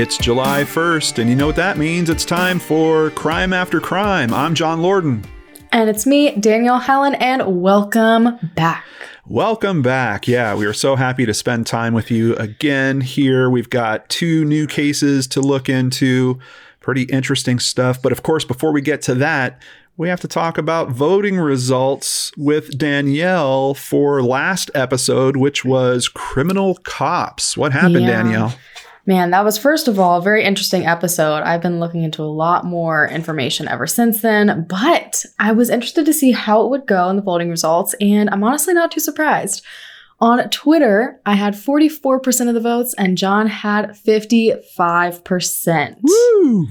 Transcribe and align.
It's 0.00 0.16
July 0.16 0.62
1st, 0.62 1.18
and 1.18 1.28
you 1.28 1.36
know 1.36 1.44
what 1.44 1.56
that 1.56 1.76
means? 1.76 2.08
It's 2.08 2.24
time 2.24 2.58
for 2.58 3.10
Crime 3.10 3.52
After 3.52 3.82
Crime. 3.82 4.32
I'm 4.32 4.54
John 4.54 4.80
Lorden. 4.80 5.22
And 5.72 5.90
it's 5.90 6.06
me, 6.06 6.34
Danelle 6.36 6.80
Helen, 6.80 7.16
and 7.16 7.60
welcome 7.60 8.38
back. 8.54 8.86
Welcome 9.26 9.82
back. 9.82 10.26
Yeah, 10.26 10.54
we 10.54 10.64
are 10.64 10.72
so 10.72 10.96
happy 10.96 11.26
to 11.26 11.34
spend 11.34 11.66
time 11.66 11.92
with 11.92 12.10
you 12.10 12.34
again 12.36 13.02
here. 13.02 13.50
We've 13.50 13.68
got 13.68 14.08
two 14.08 14.46
new 14.46 14.66
cases 14.66 15.26
to 15.26 15.42
look 15.42 15.68
into, 15.68 16.38
pretty 16.80 17.02
interesting 17.02 17.58
stuff. 17.58 18.00
But 18.00 18.12
of 18.12 18.22
course, 18.22 18.46
before 18.46 18.72
we 18.72 18.80
get 18.80 19.02
to 19.02 19.14
that, 19.16 19.60
we 19.96 20.08
have 20.08 20.20
to 20.20 20.28
talk 20.28 20.56
about 20.58 20.90
voting 20.90 21.38
results 21.38 22.30
with 22.36 22.78
Danelle 22.78 23.76
for 23.76 24.22
last 24.22 24.70
episode, 24.74 25.36
which 25.36 25.64
was 25.64 26.08
Criminal 26.08 26.76
Cops. 26.84 27.56
What 27.56 27.72
happened, 27.72 28.02
Yeah. 28.04 28.22
Danelle? 28.22 28.56
Man, 29.06 29.30
that 29.30 29.44
was 29.44 29.58
first 29.58 29.88
of 29.88 29.98
all 29.98 30.18
a 30.18 30.22
very 30.22 30.44
interesting 30.44 30.86
episode. 30.86 31.42
I've 31.42 31.62
been 31.62 31.80
looking 31.80 32.02
into 32.04 32.22
a 32.22 32.24
lot 32.24 32.64
more 32.64 33.08
information 33.08 33.66
ever 33.66 33.86
since 33.86 34.20
then, 34.22 34.66
but 34.68 35.24
I 35.38 35.52
was 35.52 35.70
interested 35.70 36.04
to 36.06 36.12
see 36.12 36.32
how 36.32 36.62
it 36.64 36.70
would 36.70 36.86
go 36.86 37.08
in 37.08 37.16
the 37.16 37.22
voting 37.22 37.50
results, 37.50 37.94
and 38.00 38.30
I'm 38.30 38.44
honestly 38.44 38.74
not 38.74 38.92
too 38.92 39.00
surprised. 39.00 39.64
On 40.20 40.48
Twitter, 40.50 41.18
I 41.24 41.34
had 41.34 41.54
44% 41.54 42.48
of 42.48 42.54
the 42.54 42.60
votes, 42.60 42.94
and 42.98 43.16
John 43.18 43.46
had 43.46 43.90
55%. 43.96 45.96
Woo! 46.02 46.66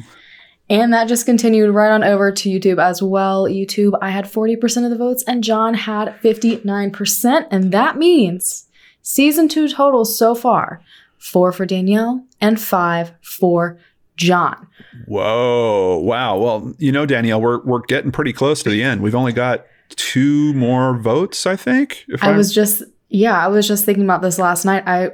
And 0.70 0.94
that 0.94 1.08
just 1.08 1.26
continued 1.26 1.74
right 1.74 1.92
on 1.92 2.04
over 2.04 2.32
to 2.32 2.50
YouTube 2.50 2.82
as 2.84 3.02
well. 3.02 3.46
YouTube, 3.46 3.98
I 4.02 4.12
had 4.12 4.26
40% 4.26 4.84
of 4.84 4.92
the 4.92 4.98
votes 4.98 5.24
and 5.28 5.44
John 5.44 5.74
had 5.74 6.16
59%. 6.22 7.48
And 7.50 7.72
that 7.72 7.98
means 7.98 8.68
season 9.02 9.48
two 9.48 9.68
total 9.68 10.06
so 10.06 10.36
far 10.36 10.82
four 11.18 11.52
for 11.52 11.66
Danelle 11.66 12.24
and 12.40 12.62
five 12.62 13.12
for 13.22 13.78
John. 14.16 14.68
Whoa. 15.08 15.98
Wow. 15.98 16.38
Well, 16.38 16.74
you 16.78 16.92
know, 16.92 17.06
Danelle, 17.08 17.42
we're, 17.42 17.62
we're 17.64 17.82
getting 17.82 18.12
pretty 18.12 18.32
close 18.34 18.62
to 18.64 18.70
the 18.70 18.84
end. 18.84 19.02
We've 19.02 19.16
only 19.16 19.34
got 19.34 19.66
two 19.90 20.54
more 20.54 20.98
votes, 20.98 21.46
I 21.48 21.56
think. 21.56 22.06
If 22.10 22.24
I 22.24 22.28
I'm- 22.28 22.38
was 22.38 22.54
just. 22.54 22.84
Yeah, 23.12 23.44
I 23.44 23.48
was 23.48 23.68
just 23.68 23.86
thinking 23.86 24.04
about 24.04 24.22
this 24.22 24.38
last 24.38 24.66
night. 24.66 24.84
I 24.86 25.10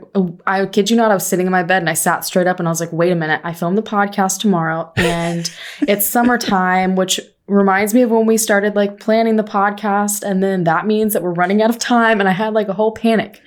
I 0.46 0.66
kid 0.66 0.90
you 0.90 0.98
not, 0.98 1.12
I 1.12 1.14
was 1.14 1.26
sitting 1.26 1.46
in 1.46 1.52
my 1.52 1.64
bed 1.64 1.82
and 1.82 1.90
I 1.90 1.94
sat 1.94 2.26
straight 2.26 2.46
up 2.46 2.60
and 2.60 2.68
I 2.68 2.72
was 2.72 2.82
like, 2.82 2.92
"Wait 2.92 3.12
a 3.12 3.16
minute! 3.16 3.40
I 3.46 3.54
filmed 3.54 3.78
the 3.78 3.84
podcast 3.84 4.42
tomorrow, 4.42 4.92
and 4.98 5.50
it's 5.88 6.06
summertime, 6.06 6.98
which 6.98 7.22
reminds 7.48 7.94
me 7.94 8.02
of 8.02 8.12
when 8.12 8.26
we 8.26 8.36
started 8.36 8.76
like 8.76 9.00
planning 9.00 9.38
the 9.38 9.44
podcast, 9.44 10.24
and 10.24 10.44
then 10.44 10.66
that 10.66 10.86
means 10.86 11.14
that 11.14 11.24
we're 11.24 11.34
running 11.34 11.62
out 11.62 11.70
of 11.70 11.78
time." 11.80 12.20
And 12.20 12.28
I 12.28 12.34
had 12.34 12.54
like 12.54 12.68
a 12.68 12.74
whole 12.74 12.92
panic. 12.92 13.42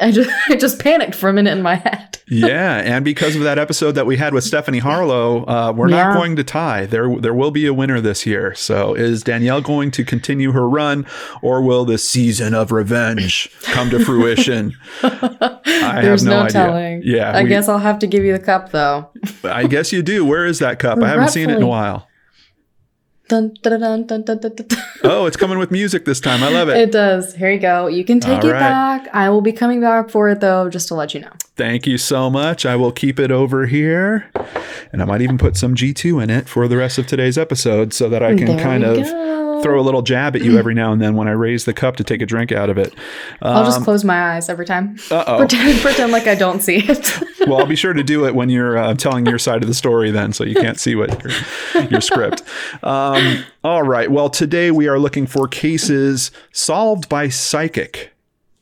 I 0.00 0.10
just 0.10 0.30
I 0.48 0.56
just 0.56 0.80
panicked 0.80 1.14
for 1.14 1.28
a 1.28 1.32
minute 1.32 1.52
in 1.52 1.62
my 1.62 1.76
head. 1.76 2.18
yeah, 2.28 2.78
and 2.78 3.04
because 3.04 3.36
of 3.36 3.42
that 3.42 3.56
episode 3.58 3.92
that 3.92 4.04
we 4.04 4.16
had 4.16 4.34
with 4.34 4.42
Stephanie 4.42 4.80
Harlow, 4.80 5.44
uh, 5.46 5.72
we're 5.72 5.86
not 5.86 6.14
going 6.14 6.34
to 6.36 6.42
tie. 6.42 6.84
There, 6.86 7.16
there 7.20 7.32
will 7.34 7.52
be 7.52 7.66
a 7.66 7.72
winner 7.74 8.00
this 8.00 8.26
year. 8.26 8.52
So, 8.56 8.94
is 8.94 9.22
Danelle 9.22 9.62
going 9.62 9.92
to 9.92 10.04
continue 10.04 10.50
her 10.50 10.68
run, 10.68 11.06
or 11.40 11.62
will 11.62 11.84
the 11.84 11.98
season 11.98 12.52
of 12.52 12.72
revenge 12.72 13.48
come 13.62 13.90
to 13.90 14.04
fruition? 14.04 14.76
I 15.04 16.00
There's 16.02 16.22
have 16.22 16.28
no, 16.30 16.38
no 16.38 16.40
idea. 16.46 16.50
telling. 16.52 17.02
Yeah, 17.04 17.30
I 17.30 17.44
we- 17.44 17.48
guess 17.48 17.68
I'll 17.68 17.78
have 17.78 18.00
to 18.00 18.08
give 18.08 18.24
you 18.24 18.32
the 18.32 18.42
cup 18.44 18.72
though. 18.72 19.08
I 19.44 19.68
guess 19.68 19.92
you 19.92 20.02
do. 20.02 20.24
Where 20.24 20.46
is 20.46 20.58
that 20.58 20.78
cup? 20.80 20.98
I 21.00 21.08
haven't 21.08 21.28
seen 21.28 21.48
it 21.48 21.58
in 21.58 21.62
a 21.62 21.66
while. 21.68 22.05
Dun, 23.28 23.54
dun, 23.62 24.06
dun. 24.06 24.24
Oh, 25.02 25.26
it's 25.26 25.36
coming 25.36 25.58
with 25.58 25.72
music 25.72 26.04
this 26.04 26.20
time. 26.20 26.44
I 26.44 26.48
love 26.50 26.68
it. 26.68 26.76
It 26.76 26.92
does. 26.92 27.34
Here 27.34 27.50
you 27.50 27.58
go. 27.58 27.88
You 27.88 28.04
can 28.04 28.20
take 28.20 28.44
All 28.44 28.48
it 28.50 28.52
right. 28.52 28.60
back. 28.60 29.08
I 29.12 29.30
will 29.30 29.40
be 29.40 29.52
coming 29.52 29.80
back 29.80 30.10
for 30.10 30.28
it 30.28 30.40
though, 30.40 30.70
just 30.70 30.86
to 30.88 30.94
let 30.94 31.12
you 31.12 31.20
know. 31.20 31.32
Thank 31.56 31.86
you 31.88 31.98
so 31.98 32.30
much. 32.30 32.64
I 32.64 32.76
will 32.76 32.92
keep 32.92 33.18
it 33.18 33.32
over 33.32 33.66
here. 33.66 34.30
And 34.92 35.02
I 35.02 35.04
might 35.04 35.20
even 35.22 35.38
put 35.38 35.56
some 35.56 35.74
G2 35.74 36.22
in 36.22 36.30
it 36.30 36.48
for 36.48 36.68
the 36.68 36.76
rest 36.76 36.98
of 36.98 37.06
today's 37.06 37.36
episode 37.38 37.92
so 37.92 38.08
that 38.08 38.22
I 38.22 38.34
can 38.34 38.46
There 38.46 38.58
kind 38.58 38.84
of 38.84 38.96
go. 38.98 39.60
throw 39.62 39.80
a 39.80 39.82
little 39.82 40.02
jab 40.02 40.36
at 40.36 40.42
you 40.42 40.58
every 40.58 40.74
now 40.74 40.92
and 40.92 41.00
then 41.00 41.14
when 41.16 41.28
I 41.28 41.32
raise 41.32 41.64
the 41.64 41.72
cup 41.72 41.96
to 41.96 42.04
take 42.04 42.20
a 42.22 42.26
drink 42.26 42.52
out 42.52 42.68
of 42.70 42.78
it. 42.78 42.94
I'll 43.42 43.64
just 43.64 43.78
Um, 43.78 43.84
close 43.84 44.04
my 44.04 44.34
eyes 44.34 44.48
every 44.48 44.66
time. 44.66 44.96
uh-oh. 45.10 45.38
Pretend, 45.38 45.78
pretend 45.82 46.12
like 46.12 46.26
I 46.26 46.34
don't 46.34 46.62
see 46.62 46.76
it. 46.76 47.20
well, 47.46 47.58
I'll 47.60 47.66
be 47.66 47.76
sure 47.76 47.92
to 47.92 48.02
do 48.02 48.26
it 48.26 48.34
when 48.34 48.48
you're 48.48 48.76
uh, 48.78 48.94
telling 48.94 49.26
your 49.26 49.38
side 49.38 49.62
of 49.62 49.68
the 49.68 49.74
story 49.74 50.10
then 50.10 50.32
so 50.32 50.44
you 50.44 50.54
can't 50.54 50.78
see 50.78 50.94
what 50.94 51.22
your, 51.22 51.84
your 51.90 52.00
script. 52.00 52.42
Um, 52.82 53.44
all 53.64 53.82
right. 53.82 54.10
Well, 54.10 54.28
today 54.30 54.70
we 54.70 54.88
are 54.88 54.98
looking 54.98 55.26
for 55.26 55.48
cases 55.48 56.30
solved 56.52 57.08
by 57.08 57.28
psychic. 57.28 58.12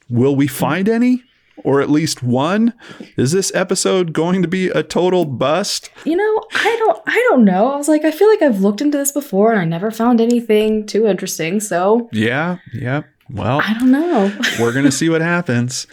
Will 0.09 0.37
we 0.37 0.47
find 0.47 0.89
any? 0.89 1.23
Or 1.63 1.81
at 1.81 1.89
least 1.91 2.23
one? 2.23 2.75
Is 3.17 3.33
this 3.33 3.55
episode 3.55 4.13
going 4.13 4.43
to 4.43 4.49
be 4.49 4.69
a 4.69 4.83
total 4.83 5.25
bust? 5.25 5.91
you 6.05 6.17
know, 6.17 6.43
I 6.53 6.77
don't 6.79 7.03
I 7.07 7.27
don't 7.31 7.45
know. 7.45 7.71
I 7.73 7.77
was 7.77 7.89
like, 7.89 8.05
I 8.05 8.11
feel 8.11 8.29
like 8.29 8.43
I've 8.43 8.61
looked 8.61 8.81
into 8.81 8.99
this 8.99 9.13
before 9.13 9.53
and 9.53 9.61
I 9.61 9.65
never 9.65 9.91
found 9.91 10.21
anything 10.21 10.85
too 10.87 11.07
interesting. 11.07 11.61
So 11.61 12.09
Yeah, 12.13 12.59
yeah. 12.73 13.03
Well, 13.31 13.61
I 13.65 13.75
don't 13.75 13.91
know. 13.93 14.37
we're 14.61 14.73
going 14.73 14.85
to 14.85 14.93
see 14.93 15.09
what 15.09 15.23
happens. 15.23 15.87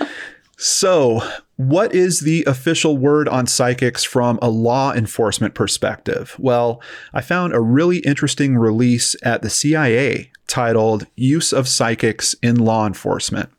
So, 0.57 1.21
what 1.67 1.93
is 1.93 2.21
the 2.21 2.43
official 2.45 2.97
word 2.97 3.29
on 3.29 3.45
psychics 3.45 4.03
from 4.03 4.39
a 4.41 4.49
law 4.49 4.91
enforcement 4.93 5.53
perspective? 5.53 6.35
Well, 6.39 6.81
I 7.13 7.21
found 7.21 7.53
a 7.53 7.59
really 7.59 7.99
interesting 7.99 8.57
release 8.57 9.15
at 9.21 9.43
the 9.43 9.49
CIA 9.49 10.31
titled 10.47 11.05
Use 11.15 11.53
of 11.53 11.67
Psychics 11.67 12.33
in 12.41 12.55
Law 12.55 12.87
Enforcement. 12.87 13.49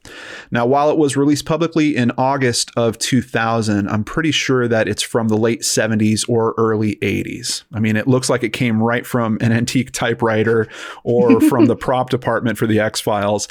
Now, 0.51 0.67
while 0.67 0.91
it 0.91 0.99
was 0.99 1.17
released 1.17 1.47
publicly 1.47 1.97
in 1.97 2.11
August 2.19 2.73
of 2.77 2.99
2000, 2.99 3.89
I'm 3.89 4.03
pretty 4.03 4.33
sure 4.33 4.67
that 4.67 4.89
it's 4.89 5.03
from 5.03 5.29
the 5.29 5.37
late 5.37 5.61
70s 5.61 6.29
or 6.29 6.55
early 6.59 6.97
80s. 6.97 7.63
I 7.73 7.79
mean, 7.79 7.97
it 7.97 8.09
looks 8.09 8.29
like 8.29 8.43
it 8.43 8.53
came 8.53 8.83
right 8.83 9.07
from 9.07 9.39
an 9.41 9.53
antique 9.53 9.93
typewriter 9.93 10.67
or 11.05 11.41
from 11.41 11.67
the 11.67 11.77
prop 11.87 12.11
department 12.11 12.59
for 12.59 12.67
the 12.67 12.81
X 12.81 13.01
Files. 13.01 13.47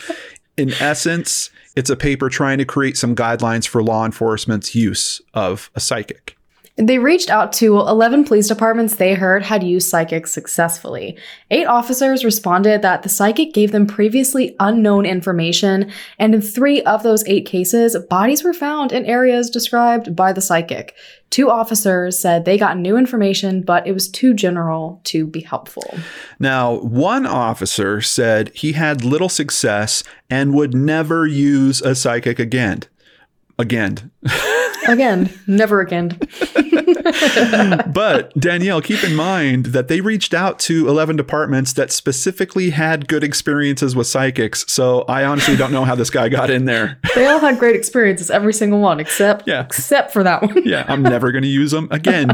In 0.57 0.73
essence, 0.73 1.49
it's 1.75 1.89
a 1.89 1.95
paper 1.95 2.29
trying 2.29 2.57
to 2.57 2.65
create 2.65 2.97
some 2.97 3.15
guidelines 3.15 3.67
for 3.67 3.81
law 3.83 4.05
enforcement's 4.05 4.75
use 4.75 5.21
of 5.33 5.69
a 5.75 5.79
psychic. 5.79 6.37
They 6.81 6.97
reached 6.97 7.29
out 7.29 7.53
to 7.53 7.77
11 7.77 8.23
police 8.23 8.47
departments 8.47 8.95
they 8.95 9.13
heard 9.13 9.43
had 9.43 9.61
used 9.61 9.87
psychics 9.87 10.31
successfully. 10.31 11.15
Eight 11.51 11.67
officers 11.67 12.25
responded 12.25 12.81
that 12.81 13.03
the 13.03 13.09
psychic 13.09 13.53
gave 13.53 13.71
them 13.71 13.85
previously 13.85 14.55
unknown 14.59 15.05
information, 15.05 15.91
and 16.17 16.33
in 16.33 16.41
three 16.41 16.81
of 16.81 17.03
those 17.03 17.23
eight 17.27 17.45
cases, 17.45 17.95
bodies 18.09 18.43
were 18.43 18.53
found 18.53 18.91
in 18.91 19.05
areas 19.05 19.51
described 19.51 20.15
by 20.15 20.33
the 20.33 20.41
psychic. 20.41 20.95
Two 21.29 21.51
officers 21.51 22.17
said 22.17 22.45
they 22.45 22.57
got 22.57 22.79
new 22.79 22.97
information, 22.97 23.61
but 23.61 23.85
it 23.85 23.91
was 23.91 24.09
too 24.09 24.33
general 24.33 25.01
to 25.03 25.27
be 25.27 25.41
helpful. 25.41 25.99
Now, 26.39 26.79
one 26.79 27.27
officer 27.27 28.01
said 28.01 28.49
he 28.55 28.71
had 28.71 29.05
little 29.05 29.29
success 29.29 30.03
and 30.31 30.55
would 30.55 30.73
never 30.73 31.27
use 31.27 31.79
a 31.81 31.93
psychic 31.93 32.39
again. 32.39 32.85
Again. 33.61 34.11
Again, 34.87 35.29
never 35.45 35.79
again. 35.81 36.17
but 37.93 38.33
Danelle, 38.35 38.83
keep 38.83 39.03
in 39.03 39.15
mind 39.15 39.67
that 39.67 39.87
they 39.87 40.01
reached 40.01 40.33
out 40.33 40.59
to 40.61 40.87
11 40.87 41.15
departments 41.15 41.73
that 41.73 41.91
specifically 41.91 42.71
had 42.71 43.07
good 43.07 43.23
experiences 43.23 43.95
with 43.95 44.07
psychics. 44.07 44.65
So 44.71 45.01
I 45.03 45.23
honestly 45.25 45.55
don't 45.55 45.71
know 45.71 45.85
how 45.85 45.95
this 45.95 46.09
guy 46.09 46.29
got 46.29 46.49
in 46.49 46.65
there. 46.65 46.99
They 47.13 47.27
all 47.27 47.39
had 47.39 47.59
great 47.59 47.75
experiences, 47.75 48.31
every 48.31 48.53
single 48.53 48.79
one, 48.79 48.99
except 49.01 49.45
Yeah. 49.47 49.61
except 49.65 50.11
for 50.13 50.23
that 50.23 50.41
one. 50.41 50.63
yeah, 50.65 50.85
I'm 50.87 51.03
never 51.03 51.31
going 51.33 51.41
to 51.43 51.47
use 51.49 51.71
them 51.71 51.87
again. 51.91 52.31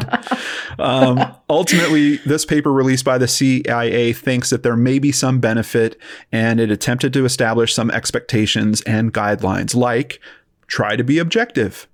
Um, 0.80 1.20
ultimately, 1.50 2.18
this 2.18 2.46
paper 2.46 2.72
released 2.72 3.04
by 3.04 3.18
the 3.18 3.28
CIA 3.28 4.14
thinks 4.14 4.52
that 4.52 4.62
there 4.64 4.78
may 4.78 5.00
be 5.00 5.12
some 5.12 5.40
benefit, 5.40 6.00
and 6.32 6.60
it 6.60 6.70
attempted 6.72 7.12
to 7.13 7.25
establish 7.25 7.74
some 7.74 7.90
expectations 7.92 8.81
and 8.84 9.12
guidelines, 9.13 9.75
like 9.75 10.22
try 10.68 10.96
to 10.96 11.04
be 11.04 11.19
objective. 11.19 11.88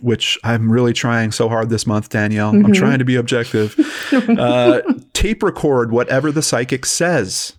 Which 0.00 0.38
I'm 0.42 0.72
really 0.72 0.94
trying 0.94 1.30
so 1.30 1.50
hard 1.50 1.68
this 1.68 1.86
month, 1.86 2.08
Danelle. 2.08 2.64
I'm 2.64 2.72
trying 2.72 3.00
to 3.00 3.04
be 3.04 3.16
objective. 3.16 3.78
uh, 4.38 4.80
tape 5.12 5.42
record 5.42 5.92
whatever 5.92 6.32
the 6.32 6.40
psychic 6.40 6.86
says. 6.86 7.52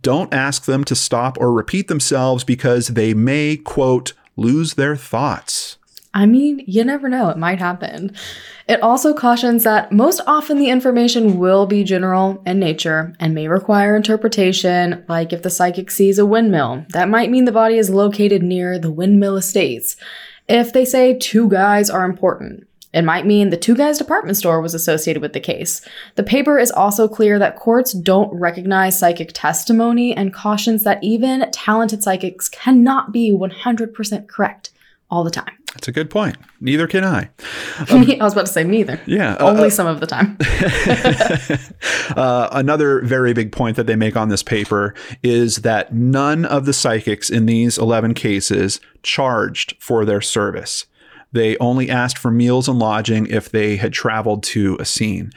Don't 0.00 0.32
ask 0.32 0.66
them 0.66 0.84
to 0.84 0.94
stop 0.94 1.38
or 1.40 1.52
repeat 1.52 1.88
themselves 1.88 2.44
because 2.44 2.88
they 2.88 3.14
may, 3.14 3.56
quote, 3.56 4.12
lose 4.36 4.74
their 4.74 4.94
thoughts. 4.94 5.77
I 6.14 6.26
mean, 6.26 6.64
you 6.66 6.84
never 6.84 7.08
know, 7.08 7.28
it 7.28 7.36
might 7.36 7.58
happen. 7.58 8.14
It 8.66 8.82
also 8.82 9.14
cautions 9.14 9.62
that 9.64 9.92
most 9.92 10.20
often 10.26 10.58
the 10.58 10.70
information 10.70 11.38
will 11.38 11.66
be 11.66 11.84
general 11.84 12.42
in 12.46 12.58
nature 12.58 13.14
and 13.20 13.34
may 13.34 13.46
require 13.46 13.94
interpretation, 13.94 15.04
like 15.08 15.32
if 15.32 15.42
the 15.42 15.50
psychic 15.50 15.90
sees 15.90 16.18
a 16.18 16.26
windmill, 16.26 16.86
that 16.90 17.08
might 17.08 17.30
mean 17.30 17.44
the 17.44 17.52
body 17.52 17.76
is 17.76 17.90
located 17.90 18.42
near 18.42 18.78
the 18.78 18.90
windmill 18.90 19.36
estates. 19.36 19.96
If 20.48 20.72
they 20.72 20.84
say 20.86 21.16
two 21.16 21.48
guys 21.48 21.90
are 21.90 22.04
important, 22.04 22.66
It 22.92 23.02
might 23.02 23.26
mean 23.26 23.50
the 23.50 23.56
two 23.56 23.74
guys 23.74 23.98
department 23.98 24.38
store 24.38 24.62
was 24.62 24.72
associated 24.72 25.20
with 25.20 25.34
the 25.34 25.40
case. 25.40 25.82
The 26.14 26.22
paper 26.22 26.58
is 26.58 26.70
also 26.70 27.06
clear 27.06 27.38
that 27.38 27.56
courts 27.56 27.92
don't 27.92 28.32
recognize 28.32 28.98
psychic 28.98 29.32
testimony 29.34 30.16
and 30.16 30.32
cautions 30.32 30.84
that 30.84 31.02
even 31.04 31.50
talented 31.52 32.02
psychics 32.02 32.48
cannot 32.48 33.12
be 33.12 33.30
100% 33.30 34.26
correct 34.26 34.70
all 35.10 35.22
the 35.22 35.30
time. 35.30 35.57
That's 35.74 35.88
a 35.88 35.92
good 35.92 36.10
point. 36.10 36.36
Neither 36.60 36.86
can 36.86 37.04
I. 37.04 37.28
I 37.90 38.16
was 38.20 38.32
about 38.32 38.46
to 38.46 38.52
say 38.52 38.64
neither. 38.64 39.00
Yeah. 39.06 39.34
uh, 39.34 39.50
Only 39.50 39.68
uh, 39.68 39.70
some 39.70 39.86
of 39.86 40.00
the 40.00 40.06
time. 40.06 40.36
uh, 42.16 42.48
another 42.52 43.02
very 43.02 43.32
big 43.32 43.52
point 43.52 43.76
that 43.76 43.86
they 43.86 43.94
make 43.94 44.16
on 44.16 44.28
this 44.28 44.42
paper 44.42 44.94
is 45.22 45.56
that 45.58 45.94
none 45.94 46.44
of 46.44 46.66
the 46.66 46.72
psychics 46.72 47.30
in 47.30 47.46
these 47.46 47.78
11 47.78 48.14
cases 48.14 48.80
charged 49.02 49.76
for 49.78 50.04
their 50.04 50.20
service. 50.20 50.86
They 51.32 51.56
only 51.58 51.90
asked 51.90 52.18
for 52.18 52.30
meals 52.30 52.68
and 52.68 52.78
lodging 52.78 53.26
if 53.26 53.50
they 53.50 53.76
had 53.76 53.92
traveled 53.92 54.42
to 54.44 54.76
a 54.80 54.84
scene. 54.84 55.30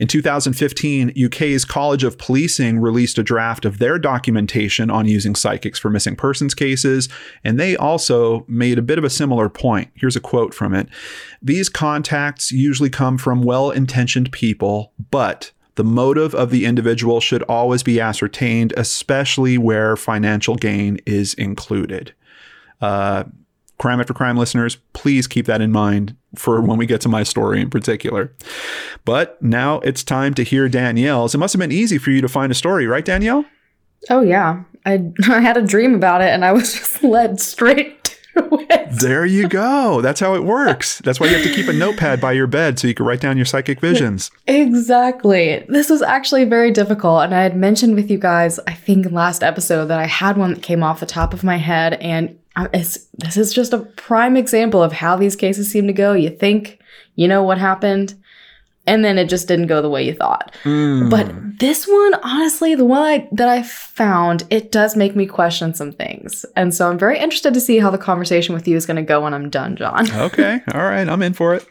In 0.00 0.08
2015, 0.08 1.12
UK's 1.26 1.66
College 1.66 2.04
of 2.04 2.16
Policing 2.16 2.78
released 2.78 3.18
a 3.18 3.22
draft 3.22 3.66
of 3.66 3.78
their 3.78 3.98
documentation 3.98 4.90
on 4.90 5.06
using 5.06 5.34
psychics 5.34 5.78
for 5.78 5.90
missing 5.90 6.16
persons 6.16 6.54
cases, 6.54 7.10
and 7.44 7.60
they 7.60 7.76
also 7.76 8.46
made 8.48 8.78
a 8.78 8.82
bit 8.82 8.96
of 8.96 9.04
a 9.04 9.10
similar 9.10 9.50
point. 9.50 9.90
Here's 9.94 10.16
a 10.16 10.20
quote 10.20 10.54
from 10.54 10.74
it 10.74 10.88
These 11.42 11.68
contacts 11.68 12.50
usually 12.50 12.88
come 12.88 13.18
from 13.18 13.42
well 13.42 13.70
intentioned 13.70 14.32
people, 14.32 14.94
but 15.10 15.52
the 15.74 15.84
motive 15.84 16.34
of 16.34 16.50
the 16.50 16.64
individual 16.64 17.20
should 17.20 17.42
always 17.42 17.82
be 17.82 18.00
ascertained, 18.00 18.72
especially 18.78 19.58
where 19.58 19.98
financial 19.98 20.56
gain 20.56 20.98
is 21.04 21.34
included. 21.34 22.14
Uh, 22.80 23.24
crime 23.80 23.98
after 23.98 24.12
crime 24.12 24.36
listeners, 24.36 24.76
please 24.92 25.26
keep 25.26 25.46
that 25.46 25.62
in 25.62 25.72
mind 25.72 26.14
for 26.36 26.60
when 26.60 26.76
we 26.76 26.84
get 26.84 27.00
to 27.00 27.08
my 27.08 27.22
story 27.22 27.60
in 27.62 27.70
particular. 27.70 28.32
But 29.06 29.42
now 29.42 29.80
it's 29.80 30.04
time 30.04 30.34
to 30.34 30.44
hear 30.44 30.68
Danelle's. 30.68 31.34
It 31.34 31.38
must 31.38 31.54
have 31.54 31.60
been 31.60 31.72
easy 31.72 31.96
for 31.96 32.10
you 32.10 32.20
to 32.20 32.28
find 32.28 32.52
a 32.52 32.54
story, 32.54 32.86
right, 32.86 33.04
Danelle? 33.04 33.46
Oh, 34.10 34.20
yeah. 34.20 34.62
I, 34.84 35.10
I 35.28 35.40
had 35.40 35.56
a 35.56 35.62
dream 35.62 35.94
about 35.94 36.20
it 36.20 36.28
and 36.28 36.44
I 36.44 36.52
was 36.52 36.74
just 36.78 37.02
led 37.02 37.40
straight 37.40 37.99
There 39.00 39.24
you 39.24 39.48
go. 39.48 40.00
That's 40.00 40.20
how 40.20 40.34
it 40.34 40.44
works. 40.44 40.98
That's 40.98 41.20
why 41.20 41.28
you 41.28 41.34
have 41.34 41.44
to 41.44 41.54
keep 41.54 41.68
a 41.68 41.72
notepad 41.72 42.20
by 42.20 42.32
your 42.32 42.48
bed 42.48 42.78
so 42.78 42.88
you 42.88 42.94
can 42.94 43.06
write 43.06 43.20
down 43.20 43.36
your 43.36 43.46
psychic 43.46 43.80
visions. 43.80 44.30
Exactly. 44.48 45.64
This 45.68 45.88
was 45.88 46.02
actually 46.02 46.44
very 46.44 46.70
difficult. 46.72 47.22
And 47.22 47.34
I 47.34 47.42
had 47.42 47.56
mentioned 47.56 47.94
with 47.94 48.10
you 48.10 48.18
guys, 48.18 48.58
I 48.66 48.74
think 48.74 49.10
last 49.10 49.42
episode, 49.44 49.86
that 49.86 50.00
I 50.00 50.06
had 50.06 50.36
one 50.36 50.54
that 50.54 50.62
came 50.62 50.82
off 50.82 51.00
the 51.00 51.06
top 51.06 51.32
of 51.32 51.44
my 51.44 51.56
head. 51.56 51.94
And 51.94 52.36
it's, 52.74 53.06
this 53.14 53.36
is 53.36 53.52
just 53.52 53.72
a 53.72 53.78
prime 53.78 54.36
example 54.36 54.82
of 54.82 54.92
how 54.92 55.16
these 55.16 55.36
cases 55.36 55.70
seem 55.70 55.86
to 55.86 55.92
go. 55.92 56.12
You 56.12 56.30
think 56.30 56.80
you 57.14 57.28
know 57.28 57.42
what 57.42 57.58
happened, 57.58 58.14
and 58.90 59.04
then 59.04 59.18
it 59.18 59.28
just 59.28 59.46
didn't 59.46 59.68
go 59.68 59.80
the 59.80 59.88
way 59.88 60.04
you 60.04 60.12
thought. 60.12 60.52
Mm. 60.64 61.08
But 61.08 61.60
this 61.60 61.86
one, 61.86 62.14
honestly, 62.24 62.74
the 62.74 62.84
one 62.84 63.02
I, 63.02 63.28
that 63.30 63.48
I 63.48 63.62
found, 63.62 64.42
it 64.50 64.72
does 64.72 64.96
make 64.96 65.14
me 65.14 65.26
question 65.26 65.74
some 65.74 65.92
things. 65.92 66.44
And 66.56 66.74
so 66.74 66.90
I'm 66.90 66.98
very 66.98 67.16
interested 67.16 67.54
to 67.54 67.60
see 67.60 67.78
how 67.78 67.90
the 67.90 67.98
conversation 67.98 68.52
with 68.52 68.66
you 68.66 68.76
is 68.76 68.86
going 68.86 68.96
to 68.96 69.02
go 69.02 69.20
when 69.20 69.32
I'm 69.32 69.48
done, 69.48 69.76
John. 69.76 70.10
okay. 70.14 70.60
All 70.74 70.82
right. 70.82 71.08
I'm 71.08 71.22
in 71.22 71.34
for 71.34 71.54
it. 71.54 71.64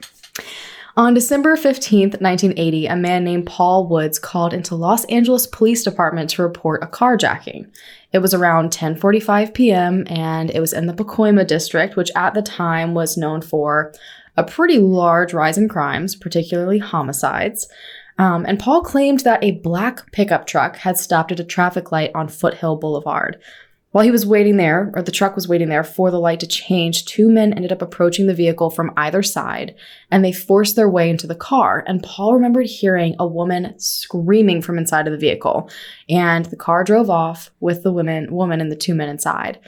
On 0.95 1.13
December 1.13 1.57
15th, 1.57 2.21
1980, 2.21 2.87
a 2.87 2.95
man 2.95 3.25
named 3.25 3.45
Paul 3.45 3.87
Woods 3.87 4.17
called 4.17 4.53
into 4.53 4.75
Los 4.75 5.03
Angeles 5.05 5.45
Police 5.45 5.83
Department 5.83 6.29
to 6.31 6.41
report 6.41 6.83
a 6.83 6.87
carjacking. 6.87 7.69
It 8.11 8.19
was 8.19 8.33
around 8.33 8.71
10:45 8.71 9.53
p.m. 9.53 10.03
and 10.07 10.49
it 10.49 10.59
was 10.59 10.73
in 10.73 10.87
the 10.87 10.93
Pacoima 10.93 11.45
district, 11.45 11.95
which 11.95 12.11
at 12.15 12.33
the 12.33 12.41
time 12.41 12.93
was 12.95 13.17
known 13.17 13.41
for 13.41 13.93
a 14.39 14.43
pretty 14.43 14.79
large 14.79 15.33
rise 15.33 15.57
in 15.57 15.67
crimes, 15.67 16.15
particularly 16.15 16.79
homicides. 16.79 17.67
Um, 18.17 18.45
and 18.47 18.59
Paul 18.59 18.81
claimed 18.81 19.21
that 19.21 19.43
a 19.43 19.51
black 19.51 20.11
pickup 20.11 20.47
truck 20.47 20.77
had 20.77 20.97
stopped 20.97 21.31
at 21.31 21.39
a 21.39 21.43
traffic 21.43 21.91
light 21.91 22.11
on 22.15 22.27
Foothill 22.27 22.77
Boulevard. 22.77 23.39
While 23.91 24.03
he 24.03 24.11
was 24.11 24.25
waiting 24.25 24.57
there, 24.57 24.91
or 24.95 25.01
the 25.01 25.11
truck 25.11 25.35
was 25.35 25.47
waiting 25.47 25.67
there 25.67 25.83
for 25.83 26.11
the 26.11 26.19
light 26.19 26.39
to 26.41 26.47
change, 26.47 27.05
two 27.05 27.27
men 27.27 27.53
ended 27.53 27.71
up 27.71 27.81
approaching 27.81 28.27
the 28.27 28.35
vehicle 28.35 28.69
from 28.69 28.91
either 28.95 29.23
side 29.23 29.75
and 30.11 30.23
they 30.23 30.31
forced 30.31 30.75
their 30.75 30.89
way 30.89 31.09
into 31.09 31.25
the 31.25 31.33
car. 31.33 31.83
And 31.87 32.03
Paul 32.03 32.35
remembered 32.35 32.67
hearing 32.67 33.15
a 33.17 33.27
woman 33.27 33.73
screaming 33.79 34.61
from 34.61 34.77
inside 34.77 35.07
of 35.07 35.11
the 35.11 35.17
vehicle. 35.17 35.69
And 36.07 36.45
the 36.45 36.55
car 36.55 36.83
drove 36.83 37.09
off 37.09 37.49
with 37.59 37.81
the 37.81 37.91
woman, 37.91 38.31
woman 38.31 38.61
and 38.61 38.71
the 38.71 38.75
two 38.75 38.93
men 38.93 39.09
inside. 39.09 39.59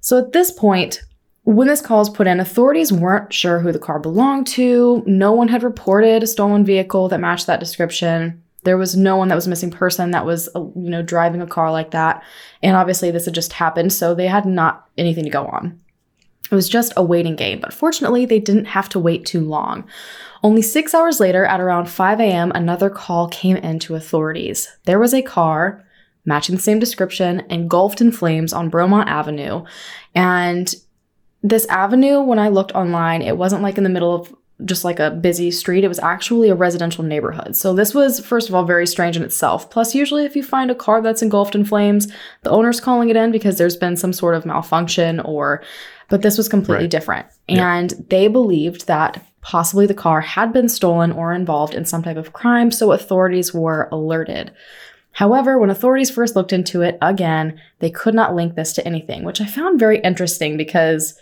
So 0.00 0.16
at 0.16 0.32
this 0.32 0.52
point, 0.52 1.02
when 1.46 1.68
this 1.68 1.80
call 1.80 1.98
was 1.98 2.10
put 2.10 2.26
in, 2.26 2.40
authorities 2.40 2.92
weren't 2.92 3.32
sure 3.32 3.60
who 3.60 3.70
the 3.70 3.78
car 3.78 4.00
belonged 4.00 4.48
to. 4.48 5.04
No 5.06 5.30
one 5.30 5.46
had 5.46 5.62
reported 5.62 6.24
a 6.24 6.26
stolen 6.26 6.64
vehicle 6.64 7.08
that 7.08 7.20
matched 7.20 7.46
that 7.46 7.60
description. 7.60 8.42
There 8.64 8.76
was 8.76 8.96
no 8.96 9.14
one 9.14 9.28
that 9.28 9.36
was 9.36 9.46
missing 9.46 9.70
person 9.70 10.10
that 10.10 10.26
was, 10.26 10.48
uh, 10.56 10.60
you 10.74 10.90
know, 10.90 11.02
driving 11.02 11.40
a 11.40 11.46
car 11.46 11.70
like 11.70 11.92
that. 11.92 12.24
And 12.64 12.74
obviously, 12.74 13.12
this 13.12 13.26
had 13.26 13.34
just 13.34 13.52
happened, 13.52 13.92
so 13.92 14.12
they 14.12 14.26
had 14.26 14.44
not 14.44 14.88
anything 14.98 15.22
to 15.22 15.30
go 15.30 15.46
on. 15.46 15.80
It 16.50 16.54
was 16.54 16.68
just 16.68 16.92
a 16.96 17.04
waiting 17.04 17.36
game, 17.36 17.60
but 17.60 17.72
fortunately, 17.72 18.26
they 18.26 18.40
didn't 18.40 18.64
have 18.64 18.88
to 18.88 18.98
wait 18.98 19.24
too 19.24 19.42
long. 19.42 19.84
Only 20.42 20.62
six 20.62 20.94
hours 20.94 21.20
later, 21.20 21.44
at 21.44 21.60
around 21.60 21.88
5 21.88 22.18
a.m., 22.18 22.50
another 22.56 22.90
call 22.90 23.28
came 23.28 23.56
in 23.56 23.78
to 23.80 23.94
authorities. 23.94 24.68
There 24.84 24.98
was 24.98 25.14
a 25.14 25.22
car 25.22 25.84
matching 26.24 26.56
the 26.56 26.62
same 26.62 26.80
description 26.80 27.44
engulfed 27.50 28.00
in 28.00 28.10
flames 28.10 28.52
on 28.52 28.68
Bromont 28.68 29.06
Avenue. 29.06 29.64
And 30.12 30.74
this 31.48 31.66
avenue, 31.66 32.20
when 32.20 32.38
I 32.38 32.48
looked 32.48 32.72
online, 32.72 33.22
it 33.22 33.36
wasn't 33.36 33.62
like 33.62 33.78
in 33.78 33.84
the 33.84 33.90
middle 33.90 34.14
of 34.14 34.34
just 34.64 34.84
like 34.84 34.98
a 34.98 35.10
busy 35.10 35.50
street. 35.50 35.84
It 35.84 35.88
was 35.88 35.98
actually 35.98 36.48
a 36.48 36.54
residential 36.54 37.04
neighborhood. 37.04 37.54
So 37.56 37.74
this 37.74 37.94
was, 37.94 38.24
first 38.24 38.48
of 38.48 38.54
all, 38.54 38.64
very 38.64 38.86
strange 38.86 39.16
in 39.16 39.22
itself. 39.22 39.70
Plus, 39.70 39.94
usually 39.94 40.24
if 40.24 40.34
you 40.34 40.42
find 40.42 40.70
a 40.70 40.74
car 40.74 41.02
that's 41.02 41.22
engulfed 41.22 41.54
in 41.54 41.64
flames, 41.64 42.08
the 42.42 42.50
owner's 42.50 42.80
calling 42.80 43.10
it 43.10 43.16
in 43.16 43.30
because 43.30 43.58
there's 43.58 43.76
been 43.76 43.96
some 43.96 44.14
sort 44.14 44.34
of 44.34 44.46
malfunction 44.46 45.20
or, 45.20 45.62
but 46.08 46.22
this 46.22 46.38
was 46.38 46.48
completely 46.48 46.84
Right. 46.84 46.90
different. 46.90 47.26
Yeah. 47.48 47.74
And 47.76 48.06
they 48.08 48.28
believed 48.28 48.86
that 48.86 49.22
possibly 49.42 49.86
the 49.86 49.94
car 49.94 50.22
had 50.22 50.52
been 50.54 50.68
stolen 50.70 51.12
or 51.12 51.34
involved 51.34 51.74
in 51.74 51.84
some 51.84 52.02
type 52.02 52.16
of 52.16 52.32
crime, 52.32 52.70
so 52.70 52.92
authorities 52.92 53.52
were 53.52 53.88
alerted. 53.92 54.52
However, 55.12 55.58
when 55.58 55.70
authorities 55.70 56.10
first 56.10 56.34
looked 56.34 56.52
into 56.52 56.82
it 56.82 56.98
again, 57.00 57.60
they 57.78 57.90
could 57.90 58.14
not 58.14 58.34
link 58.34 58.54
this 58.54 58.72
to 58.74 58.86
anything, 58.86 59.22
which 59.22 59.40
I 59.40 59.46
found 59.46 59.78
very 59.78 59.98
interesting 60.00 60.56
because 60.56 61.18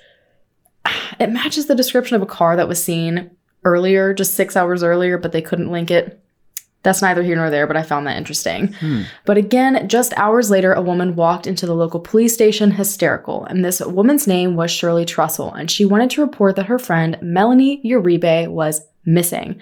it 1.19 1.31
matches 1.31 1.66
the 1.66 1.75
description 1.75 2.16
of 2.16 2.22
a 2.22 2.26
car 2.26 2.56
that 2.56 2.69
was 2.69 2.82
seen 2.82 3.31
earlier, 3.64 4.12
just 4.14 4.34
six 4.34 4.56
hours 4.56 4.82
earlier, 4.82 5.19
but 5.19 5.32
they 5.32 5.42
couldn't 5.42 5.70
link 5.70 5.90
it. 5.90 6.20
That's 6.82 7.00
neither 7.00 7.22
here 7.22 7.36
nor 7.36 7.48
there, 7.48 7.66
but 7.66 7.78
I 7.78 7.82
found 7.82 8.06
that 8.06 8.19
interesting. 8.19 8.75
Hmm. 8.75 9.02
But 9.25 9.38
again, 9.38 9.88
just 9.88 10.12
hours 10.19 10.50
later, 10.50 10.75
a 10.75 10.82
woman 10.82 11.16
walked 11.16 11.46
into 11.46 11.64
the 11.64 11.75
local 11.75 11.98
police 11.98 12.34
station 12.34 12.72
hysterical, 12.72 13.46
and 13.46 13.64
this 13.64 13.81
woman's 13.81 14.26
name 14.26 14.55
was 14.55 14.70
Shirley 14.70 15.06
Trussell, 15.06 15.58
and 15.58 15.70
she 15.70 15.86
wanted 15.86 16.10
to 16.10 16.20
report 16.20 16.56
that 16.56 16.67
her 16.67 16.79
friend 16.79 17.17
Melanie 17.22 17.81
Uribe 17.84 18.48
was 18.48 18.82
missing. 19.06 19.60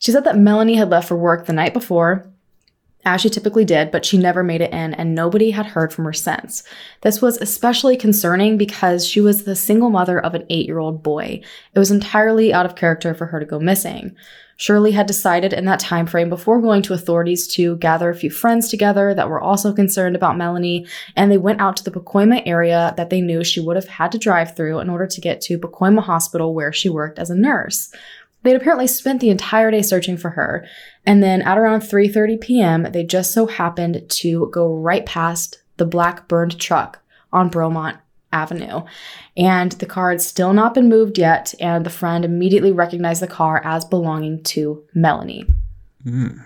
She 0.00 0.10
said 0.10 0.24
that 0.24 0.36
Melanie 0.36 0.74
had 0.74 0.90
left 0.90 1.06
for 1.06 1.16
work 1.16 1.46
the 1.46 1.52
night 1.52 1.74
before, 1.74 2.28
as 3.04 3.20
she 3.20 3.30
typically 3.30 3.64
did, 3.64 3.90
but 3.90 4.04
she 4.04 4.18
never 4.18 4.42
made 4.42 4.60
it 4.60 4.72
in, 4.72 4.94
and 4.94 5.14
nobody 5.14 5.50
had 5.50 5.66
heard 5.66 5.92
from 5.92 6.04
her 6.04 6.12
since. 6.12 6.62
This 7.02 7.20
was 7.20 7.38
especially 7.38 7.96
concerning 7.96 8.56
because 8.56 9.06
she 9.06 9.20
was 9.20 9.44
the 9.44 9.56
single 9.56 9.90
mother 9.90 10.18
of 10.18 10.34
an 10.34 10.46
eight 10.50 10.66
year 10.66 10.78
old 10.78 11.02
boy. 11.02 11.40
It 11.74 11.78
was 11.78 11.90
entirely 11.90 12.52
out 12.52 12.66
of 12.66 12.76
character 12.76 13.14
for 13.14 13.26
her 13.26 13.40
to 13.40 13.46
go 13.46 13.58
missing. 13.58 14.16
Shirley 14.56 14.92
had 14.92 15.06
decided 15.06 15.52
in 15.52 15.64
that 15.64 15.80
time 15.80 16.06
frame 16.06 16.28
before 16.28 16.60
going 16.60 16.82
to 16.82 16.94
authorities 16.94 17.48
to 17.48 17.76
gather 17.78 18.08
a 18.08 18.14
few 18.14 18.30
friends 18.30 18.68
together 18.68 19.12
that 19.14 19.28
were 19.28 19.40
also 19.40 19.72
concerned 19.72 20.14
about 20.14 20.36
Melanie, 20.36 20.86
and 21.16 21.30
they 21.30 21.38
went 21.38 21.60
out 21.60 21.76
to 21.78 21.84
the 21.84 21.90
Pacoima 21.90 22.42
area 22.46 22.94
that 22.96 23.10
they 23.10 23.20
knew 23.20 23.42
she 23.42 23.60
would 23.60 23.76
have 23.76 23.88
had 23.88 24.12
to 24.12 24.18
drive 24.18 24.54
through 24.54 24.78
in 24.78 24.88
order 24.88 25.06
to 25.06 25.20
get 25.20 25.40
to 25.42 25.58
Pacoima 25.58 26.02
Hospital 26.02 26.54
where 26.54 26.72
she 26.72 26.88
worked 26.88 27.18
as 27.18 27.30
a 27.30 27.34
nurse. 27.34 27.92
They'd 28.44 28.56
apparently 28.56 28.86
spent 28.86 29.20
the 29.20 29.30
entire 29.30 29.70
day 29.70 29.80
searching 29.80 30.18
for 30.18 30.30
her, 30.30 30.66
and 31.06 31.22
then 31.22 31.42
at 31.42 31.58
around 31.58 31.80
3:30 31.80 32.40
p.m., 32.40 32.82
they 32.92 33.04
just 33.04 33.32
so 33.32 33.46
happened 33.46 34.04
to 34.08 34.48
go 34.52 34.74
right 34.74 35.04
past 35.04 35.62
the 35.76 35.86
black 35.86 36.28
burned 36.28 36.58
truck 36.58 37.00
on 37.32 37.50
Bromont 37.50 37.98
Avenue. 38.32 38.82
And 39.36 39.72
the 39.72 39.86
car 39.86 40.10
had 40.10 40.20
still 40.20 40.52
not 40.52 40.74
been 40.74 40.88
moved 40.88 41.18
yet, 41.18 41.54
and 41.60 41.84
the 41.84 41.90
friend 41.90 42.24
immediately 42.24 42.72
recognized 42.72 43.22
the 43.22 43.26
car 43.26 43.60
as 43.64 43.84
belonging 43.84 44.42
to 44.44 44.84
Melanie. 44.94 45.46
Hmm. 46.02 46.38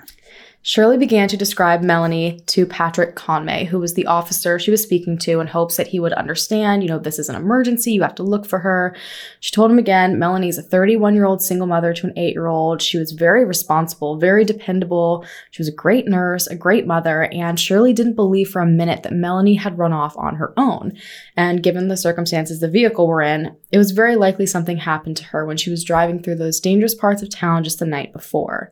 Shirley 0.68 0.98
began 0.98 1.28
to 1.28 1.36
describe 1.38 1.80
Melanie 1.80 2.40
to 2.48 2.66
Patrick 2.66 3.16
Conmay, 3.16 3.66
who 3.66 3.78
was 3.78 3.94
the 3.94 4.04
officer 4.04 4.58
she 4.58 4.70
was 4.70 4.82
speaking 4.82 5.16
to, 5.20 5.40
in 5.40 5.46
hopes 5.46 5.78
that 5.78 5.86
he 5.86 5.98
would 5.98 6.12
understand, 6.12 6.82
you 6.82 6.90
know, 6.90 6.98
this 6.98 7.18
is 7.18 7.30
an 7.30 7.36
emergency, 7.36 7.92
you 7.92 8.02
have 8.02 8.16
to 8.16 8.22
look 8.22 8.44
for 8.44 8.58
her. 8.58 8.94
She 9.40 9.50
told 9.50 9.70
him 9.70 9.78
again 9.78 10.18
Melanie's 10.18 10.58
a 10.58 10.62
31 10.62 11.14
year 11.14 11.24
old 11.24 11.40
single 11.40 11.66
mother 11.66 11.94
to 11.94 12.06
an 12.06 12.18
eight 12.18 12.34
year 12.34 12.48
old. 12.48 12.82
She 12.82 12.98
was 12.98 13.12
very 13.12 13.46
responsible, 13.46 14.18
very 14.18 14.44
dependable. 14.44 15.24
She 15.52 15.62
was 15.62 15.68
a 15.68 15.74
great 15.74 16.06
nurse, 16.06 16.46
a 16.46 16.54
great 16.54 16.86
mother, 16.86 17.30
and 17.32 17.58
Shirley 17.58 17.94
didn't 17.94 18.16
believe 18.16 18.50
for 18.50 18.60
a 18.60 18.66
minute 18.66 19.04
that 19.04 19.14
Melanie 19.14 19.54
had 19.54 19.78
run 19.78 19.94
off 19.94 20.18
on 20.18 20.36
her 20.36 20.52
own. 20.58 20.92
And 21.34 21.62
given 21.62 21.88
the 21.88 21.96
circumstances 21.96 22.60
the 22.60 22.68
vehicle 22.68 23.06
were 23.06 23.22
in, 23.22 23.56
it 23.72 23.78
was 23.78 23.92
very 23.92 24.16
likely 24.16 24.44
something 24.44 24.76
happened 24.76 25.16
to 25.16 25.24
her 25.24 25.46
when 25.46 25.56
she 25.56 25.70
was 25.70 25.82
driving 25.82 26.22
through 26.22 26.36
those 26.36 26.60
dangerous 26.60 26.94
parts 26.94 27.22
of 27.22 27.30
town 27.30 27.64
just 27.64 27.78
the 27.78 27.86
night 27.86 28.12
before. 28.12 28.70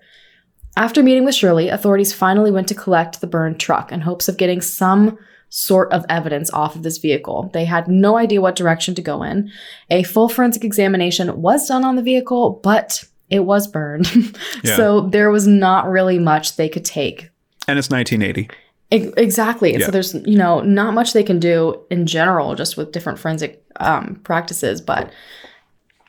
After 0.76 1.02
meeting 1.02 1.24
with 1.24 1.34
Shirley, 1.34 1.68
authorities 1.68 2.12
finally 2.12 2.50
went 2.50 2.68
to 2.68 2.74
collect 2.74 3.20
the 3.20 3.26
burned 3.26 3.58
truck 3.58 3.90
in 3.92 4.00
hopes 4.02 4.28
of 4.28 4.36
getting 4.36 4.60
some 4.60 5.18
sort 5.48 5.90
of 5.92 6.04
evidence 6.08 6.50
off 6.50 6.74
of 6.76 6.82
this 6.82 6.98
vehicle. 6.98 7.50
They 7.54 7.64
had 7.64 7.88
no 7.88 8.16
idea 8.16 8.40
what 8.40 8.56
direction 8.56 8.94
to 8.96 9.02
go 9.02 9.22
in. 9.22 9.50
A 9.90 10.02
full 10.02 10.28
forensic 10.28 10.64
examination 10.64 11.40
was 11.40 11.66
done 11.68 11.84
on 11.84 11.96
the 11.96 12.02
vehicle, 12.02 12.60
but 12.62 13.04
it 13.30 13.40
was 13.40 13.66
burned. 13.66 14.06
Yeah. 14.64 14.76
so 14.76 15.00
there 15.02 15.30
was 15.30 15.46
not 15.46 15.88
really 15.88 16.18
much 16.18 16.56
they 16.56 16.68
could 16.68 16.84
take. 16.84 17.30
And 17.68 17.78
it's 17.78 17.90
1980. 17.90 18.50
E- 18.90 19.12
Exactly. 19.16 19.72
And 19.72 19.80
Yeah. 19.80 19.86
So 19.86 19.92
there's, 19.92 20.14
you 20.14 20.36
know, 20.36 20.60
not 20.60 20.94
much 20.94 21.12
they 21.12 21.22
can 21.22 21.38
do 21.38 21.80
in 21.90 22.06
general, 22.06 22.54
just 22.54 22.76
with 22.76 22.92
different 22.92 23.18
forensic 23.18 23.64
um, 23.76 24.20
practices. 24.24 24.80
But 24.80 25.12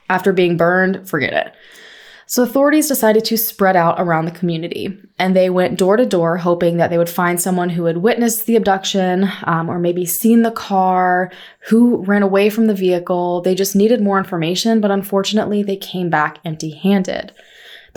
after 0.10 0.34
being 0.34 0.58
burned, 0.58 1.08
forget 1.08 1.34
it. 1.34 1.54
So 2.30 2.44
authorities 2.44 2.90
decided 2.90 3.24
to 3.26 3.38
spread 3.38 3.78
out 3.78 3.96
around 4.00 4.26
the 4.26 4.32
community, 4.32 5.00
and 5.18 5.34
they 5.34 5.50
went 5.50 5.80
door 5.80 5.96
to 5.96 6.06
door, 6.06 6.36
hoping 6.36 6.76
that 6.76 6.90
they 6.90 6.98
would 6.98 7.10
find 7.10 7.40
someone 7.40 7.70
who 7.70 7.86
had 7.86 7.98
witnessed 7.98 8.46
the 8.46 8.58
abduction, 8.58 9.30
um, 9.44 9.70
or 9.70 9.80
maybe 9.80 10.06
seen 10.06 10.42
the 10.42 10.52
car, 10.52 11.32
who 11.70 12.04
ran 12.04 12.24
away 12.24 12.50
from 12.50 12.68
the 12.68 12.76
vehicle. 12.76 13.42
They 13.42 13.56
just 13.56 13.78
needed 13.78 14.02
more 14.02 14.18
information, 14.18 14.82
but 14.82 14.92
unfortunately, 14.92 15.64
they 15.64 15.78
came 15.78 16.10
back 16.10 16.40
empty-handed. 16.44 17.32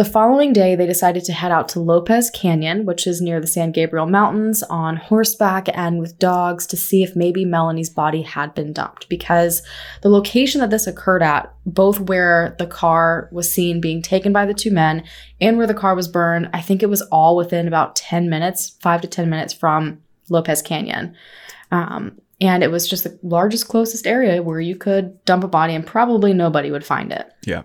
The 0.01 0.05
following 0.07 0.55
day, 0.55 0.77
they 0.77 0.87
decided 0.87 1.25
to 1.25 1.35
head 1.35 1.53
out 1.53 1.69
to 1.69 1.81
Lopez 1.81 2.31
Canyon, 2.31 2.87
which 2.87 3.07
is 3.07 3.21
near 3.21 3.39
the 3.39 3.47
San 3.47 3.71
Gabriel 3.71 4.07
Mountains, 4.07 4.63
on 4.63 4.97
horseback 4.97 5.69
and 5.75 6.01
with 6.01 6.19
dogs 6.19 6.67
to 6.69 6.77
see 6.79 7.03
if 7.03 7.15
maybe 7.15 7.45
Melanie's 7.45 7.91
body 7.91 8.23
had 8.23 8.55
been 8.55 8.73
dumped. 8.73 9.11
Because 9.11 9.61
the 10.01 10.09
location 10.09 10.63
that 10.63 10.71
this 10.71 10.87
occurred 10.87 11.23
at, 11.23 11.55
both 11.67 12.01
where 12.01 12.57
the 12.59 12.67
car 12.67 13.29
was 13.31 13.53
seen 13.53 13.79
being 13.79 14.01
taken 14.01 14.33
by 14.33 14.47
the 14.47 14.55
two 14.55 14.71
men 14.71 15.05
and 15.39 15.59
where 15.59 15.67
the 15.67 15.75
car 15.75 15.95
was 15.95 16.09
burned, 16.09 16.49
I 16.55 16.63
think 16.63 16.83
it 16.83 16.89
was 16.89 17.03
all 17.13 17.37
within 17.37 17.69
about 17.69 17.95
10 17.95 18.31
minutes, 18.31 18.79
five 18.81 19.03
to 19.03 19.07
10 19.07 19.29
minutes 19.29 19.53
from 19.53 20.01
Lopez 20.31 20.63
Canyon. 20.63 21.15
Um, 21.73 22.19
and 22.41 22.65
it 22.65 22.71
was 22.71 22.89
just 22.89 23.05
the 23.05 23.19
largest, 23.23 23.69
closest 23.69 24.07
area 24.07 24.43
where 24.43 24.61
you 24.61 24.77
could 24.77 25.23
dump 25.27 25.45
a 25.45 25.49
body 25.49 25.75
and 25.75 25.87
probably 25.87 26.33
nobody 26.33 26.71
would 26.71 26.87
find 26.87 27.13
it. 27.13 27.31
Yeah. 27.45 27.65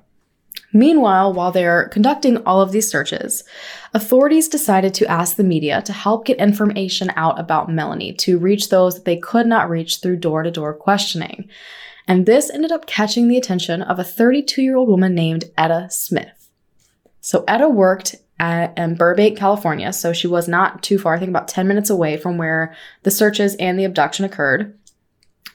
Meanwhile, 0.76 1.32
while 1.32 1.54
they're 1.54 1.88
conducting 1.88 2.46
all 2.46 2.60
of 2.60 2.74
these 2.74 2.90
searches, 2.92 3.46
authorities 3.94 4.50
decided 4.50 4.94
to 4.96 5.10
ask 5.10 5.38
the 5.38 5.44
media 5.46 5.82
to 5.84 5.94
help 5.94 6.26
get 6.26 6.38
information 6.38 7.14
out 7.16 7.40
about 7.40 7.72
Melanie 7.72 8.12
to 8.16 8.38
reach 8.38 8.68
those 8.68 8.96
that 8.96 9.06
they 9.06 9.16
could 9.16 9.48
not 9.48 9.70
reach 9.70 10.02
through 10.02 10.18
door 10.18 10.44
to 10.44 10.52
door 10.52 10.74
questioning. 10.74 11.48
And 12.10 12.26
this 12.26 12.50
ended 12.50 12.74
up 12.74 12.88
catching 12.88 13.30
the 13.30 13.38
attention 13.38 13.84
of 13.84 14.00
a 14.00 14.04
32 14.04 14.62
year 14.62 14.76
old 14.76 14.90
woman 14.90 15.16
named 15.16 15.46
Etta 15.58 15.88
Smith. 15.90 16.50
So, 17.22 17.46
Etta 17.48 17.70
worked 17.70 18.16
at, 18.38 18.78
in 18.78 18.96
Burbank, 18.96 19.38
California, 19.38 19.94
so 19.94 20.12
she 20.12 20.28
was 20.28 20.50
not 20.50 20.84
too 20.84 21.00
far, 21.00 21.16
I 21.16 21.20
think 21.20 21.30
about 21.30 21.48
10 21.48 21.70
minutes 21.70 21.90
away 21.90 22.18
from 22.18 22.38
where 22.38 22.76
the 23.04 23.12
searches 23.12 23.56
and 23.62 23.80
the 23.80 23.86
abduction 23.86 24.26
occurred. 24.26 24.78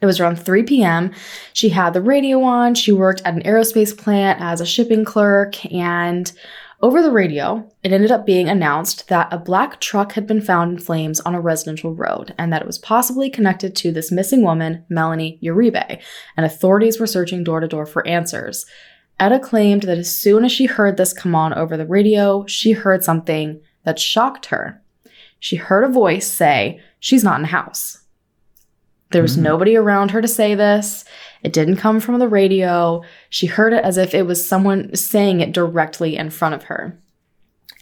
It 0.01 0.07
was 0.07 0.19
around 0.19 0.37
3 0.37 0.63
p.m. 0.63 1.13
She 1.53 1.69
had 1.69 1.93
the 1.93 2.03
radio 2.03 2.43
on. 2.43 2.75
She 2.75 2.93
worked 2.93 3.23
at 3.25 3.35
an 3.35 3.43
aerospace 3.43 3.97
plant 3.97 4.41
as 4.41 4.61
a 4.61 4.67
shipping 4.67 5.05
clerk. 5.05 5.65
And 5.73 6.33
over 6.83 7.03
the 7.03 7.11
radio, 7.11 7.71
it 7.83 7.93
ended 7.93 8.11
up 8.11 8.25
being 8.25 8.49
announced 8.49 9.09
that 9.09 9.31
a 9.31 9.37
black 9.37 9.81
truck 9.81 10.13
had 10.13 10.27
been 10.27 10.41
found 10.41 10.73
in 10.73 10.79
flames 10.79 11.21
on 11.21 11.35
a 11.35 11.41
residential 11.41 11.95
road 11.95 12.35
and 12.39 12.51
that 12.51 12.63
it 12.63 12.67
was 12.67 12.79
possibly 12.79 13.29
connected 13.29 13.77
to 13.77 13.93
this 13.93 14.11
missing 14.11 14.43
woman, 14.43 14.85
Melanie 14.89 15.39
Uribe. 15.43 16.01
And 16.39 16.47
authorities 16.47 16.99
were 16.99 17.07
searching 17.07 17.45
door 17.45 17.61
to 17.61 17.69
door 17.69 17.85
for 17.85 18.07
answers. 18.07 18.65
Etta 19.19 19.39
claimed 19.39 19.83
that 19.83 19.99
as 19.99 20.15
soon 20.15 20.47
as 20.47 20.53
she 20.53 20.65
heard 20.65 20.97
this 20.97 21.13
come 21.13 21.35
on 21.35 21.53
over 21.53 21.77
the 21.77 21.87
radio, 21.87 22.47
she 22.47 22.73
heard 22.73 23.05
something 23.05 23.61
that 23.85 23.99
shocked 23.99 24.47
her. 24.47 24.81
She 25.39 25.57
heard 25.57 25.85
a 25.85 25.89
voice 25.89 26.27
say, 26.27 26.81
She's 26.99 27.25
not 27.25 27.37
in 27.37 27.43
the 27.43 27.49
house. 27.49 28.00
There 29.13 29.23
was 29.23 29.37
Mhm. 29.37 29.43
nobody 29.43 29.77
around 29.77 30.11
her 30.13 30.23
to 30.23 30.29
say 30.29 30.55
this. 30.55 31.05
It 31.43 31.53
didn't 31.53 31.77
come 31.77 32.01
from 32.01 32.19
the 32.19 32.29
radio. 32.29 33.03
She 33.29 33.47
heard 33.47 33.73
it 33.73 33.85
as 33.85 33.97
if 33.97 34.15
it 34.15 34.27
was 34.27 34.47
someone 34.47 34.95
saying 34.95 35.41
it 35.41 35.53
directly 35.53 36.17
in 36.17 36.31
front 36.31 36.55
of 36.55 36.65
her. 36.65 36.99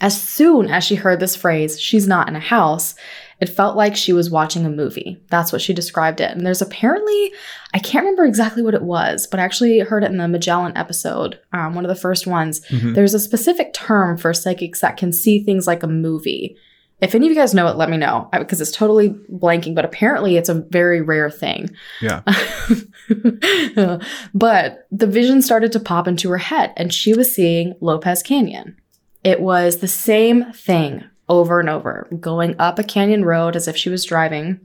As 0.01 0.21
soon 0.21 0.69
as 0.69 0.85
she 0.85 0.95
heard 0.95 1.19
this 1.19 1.35
phrase, 1.35 1.81
she's 1.81 2.07
not 2.07 2.29
in 2.29 2.37
a 2.37 2.41
house, 2.41 2.95
it 3.41 3.49
felt 3.49 3.77
like 3.77 3.97
she 3.97 4.13
was 4.13 4.31
watching 4.31 4.65
a 4.65 4.71
movie. 4.71 5.19
That's 5.29 5.53
what 5.53 5.61
she 5.61 5.73
described 5.75 6.21
it. 6.21 6.31
And 6.31 6.47
there's 6.47 6.63
apparently, 6.63 7.33
I 7.75 7.79
can't 7.81 8.05
remember 8.05 8.25
exactly 8.25 8.63
what 8.63 8.75
it 8.75 8.83
was, 8.83 9.27
but 9.27 9.41
I 9.41 9.43
actually 9.43 9.81
heard 9.81 10.05
it 10.05 10.11
in 10.13 10.19
the 10.19 10.29
Magellan 10.29 10.77
episode, 10.77 11.39
um, 11.53 11.75
one 11.75 11.85
of 11.85 11.89
the 11.89 11.95
first 12.01 12.27
ones. 12.29 12.61
Mhm. 12.71 12.95
There's 12.95 13.15
a 13.15 13.19
specific 13.21 13.73
term 13.75 14.17
for 14.19 14.33
psychics 14.33 14.81
that 14.81 14.97
can 14.97 15.13
see 15.13 15.43
things 15.43 15.67
like 15.67 15.83
a 15.83 15.89
movie. 15.89 16.57
If 17.01 17.15
any 17.15 17.27
of 17.27 17.31
you 17.31 17.37
guys 17.37 17.55
know 17.55 17.69
it, 17.69 17.77
let 17.77 17.91
me 17.91 17.97
know 17.97 18.29
because 18.33 18.61
it's 18.61 18.73
totally 18.73 19.11
blanking, 19.33 19.75
but 19.75 19.85
apparently 19.85 20.37
it's 20.37 20.49
a 20.49 20.55
very 20.55 21.01
rare 21.01 21.31
thing. 21.31 21.71
Yeah. 22.01 22.23
but 24.35 24.87
the 24.91 25.07
vision 25.07 25.41
started 25.41 25.71
to 25.73 25.81
pop 25.81 26.09
into 26.09 26.29
her 26.31 26.39
head 26.39 26.73
and 26.77 26.93
she 26.93 27.15
was 27.15 27.33
seeing 27.33 27.75
Lopez 27.81 28.23
Canyon. 28.23 28.77
It 29.23 29.41
was 29.41 29.77
the 29.77 29.89
same 29.89 30.53
thing 30.53 31.05
over 31.29 31.61
and 31.61 31.69
over, 31.69 32.09
going 32.19 32.57
up 32.59 32.79
a 32.79 32.85
canyon 32.85 33.25
road 33.25 33.55
as 33.55 33.69
if 33.69 33.77
she 33.77 33.91
was 33.91 34.05
driving, 34.05 34.61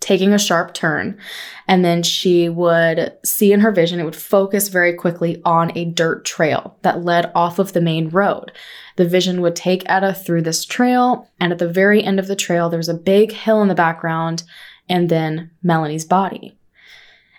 taking 0.00 0.32
a 0.32 0.38
sharp 0.38 0.74
turn, 0.74 1.18
and 1.66 1.84
then 1.84 2.02
she 2.02 2.48
would 2.48 3.16
see 3.24 3.52
in 3.52 3.60
her 3.60 3.70
vision, 3.70 3.98
it 3.98 4.04
would 4.04 4.16
focus 4.16 4.68
very 4.68 4.92
quickly 4.92 5.40
on 5.44 5.76
a 5.76 5.86
dirt 5.86 6.24
trail 6.24 6.76
that 6.82 7.04
led 7.04 7.32
off 7.34 7.58
of 7.58 7.72
the 7.72 7.80
main 7.80 8.08
road. 8.10 8.52
The 8.96 9.08
vision 9.08 9.40
would 9.40 9.56
take 9.56 9.82
Etta 9.86 10.14
through 10.14 10.42
this 10.42 10.64
trail, 10.64 11.28
and 11.40 11.52
at 11.52 11.58
the 11.58 11.68
very 11.68 12.02
end 12.02 12.18
of 12.18 12.26
the 12.26 12.36
trail, 12.36 12.68
there's 12.68 12.88
a 12.88 12.94
big 12.94 13.32
hill 13.32 13.62
in 13.62 13.68
the 13.68 13.74
background, 13.74 14.42
and 14.88 15.08
then 15.08 15.50
Melanie's 15.62 16.04
body. 16.04 16.56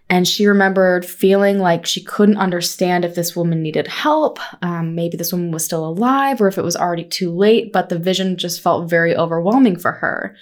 And 0.10 0.28
she 0.28 0.46
remembered 0.46 1.06
feeling 1.06 1.60
like 1.60 1.86
she 1.86 2.04
couldn't 2.04 2.38
understand 2.38 3.04
if 3.04 3.16
this 3.16 3.36
woman 3.36 3.64
needed 3.64 3.88
help. 3.88 4.38
Um, 4.62 4.96
maybe 4.96 5.18
this 5.18 5.32
woman 5.32 5.52
was 5.52 5.66
still 5.66 5.88
alive 5.88 6.42
or 6.42 6.48
if 6.48 6.58
it 6.58 6.64
was 6.64 6.76
already 6.76 7.06
too 7.06 7.32
late, 7.32 7.72
but 7.74 7.90
the 7.90 7.98
vision 7.98 8.38
just 8.38 8.62
felt 8.62 8.90
very 8.90 9.16
overwhelming 9.16 9.78
for 9.78 9.94
her. 9.94 10.36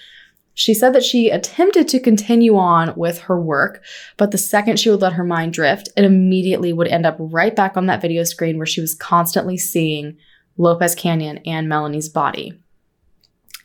She 0.53 0.73
said 0.73 0.93
that 0.93 1.03
she 1.03 1.29
attempted 1.29 1.87
to 1.87 1.99
continue 1.99 2.57
on 2.57 2.93
with 2.97 3.19
her 3.19 3.39
work, 3.39 3.83
but 4.17 4.31
the 4.31 4.37
second 4.37 4.79
she 4.79 4.89
would 4.89 5.01
let 5.01 5.13
her 5.13 5.23
mind 5.23 5.53
drift, 5.53 5.89
it 5.95 6.03
immediately 6.03 6.73
would 6.73 6.89
end 6.89 7.05
up 7.05 7.15
right 7.17 7.55
back 7.55 7.77
on 7.77 7.85
that 7.85 8.01
video 8.01 8.23
screen 8.23 8.57
where 8.57 8.65
she 8.65 8.81
was 8.81 8.93
constantly 8.93 9.57
seeing 9.57 10.17
Lopez 10.61 10.95
Canyon 10.95 11.39
and 11.39 11.67
Melanie's 11.67 12.07
body. 12.09 12.53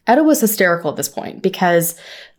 Etta 0.07 0.23
was 0.23 0.41
hysterical 0.41 0.91
at 0.91 0.97
this 0.97 1.09
point 1.09 1.43
because 1.43 1.95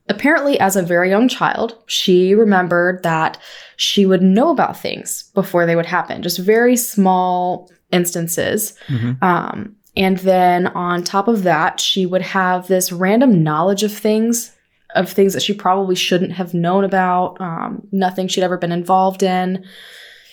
apparently, 0.09 0.59
as 0.59 0.75
a 0.75 0.81
very 0.81 1.09
young 1.09 1.27
child, 1.27 1.77
she 1.85 2.33
remembered 2.33 3.03
that 3.03 3.37
she 3.75 4.05
would 4.05 4.21
know 4.21 4.49
about 4.49 4.79
things 4.79 5.29
before 5.33 5.65
they 5.65 5.75
would 5.75 5.85
happen, 5.85 6.23
just 6.23 6.39
very 6.39 6.75
small 6.75 7.69
instances. 7.91 8.73
Mhm. 8.87 9.21
Um, 9.21 9.75
and 9.95 10.17
then 10.19 10.67
on 10.67 11.03
top 11.03 11.27
of 11.27 11.43
that, 11.43 11.79
she 11.79 12.05
would 12.05 12.21
have 12.21 12.67
this 12.67 12.91
random 12.91 13.43
knowledge 13.43 13.83
of 13.83 13.91
things, 13.91 14.51
of 14.95 15.09
things 15.09 15.33
that 15.33 15.43
she 15.43 15.53
probably 15.53 15.95
shouldn't 15.95 16.33
have 16.33 16.53
known 16.53 16.83
about, 16.83 17.39
um, 17.41 17.81
nothing 17.91 18.27
she'd 18.27 18.43
ever 18.43 18.57
been 18.57 18.71
involved 18.71 19.23
in. 19.23 19.65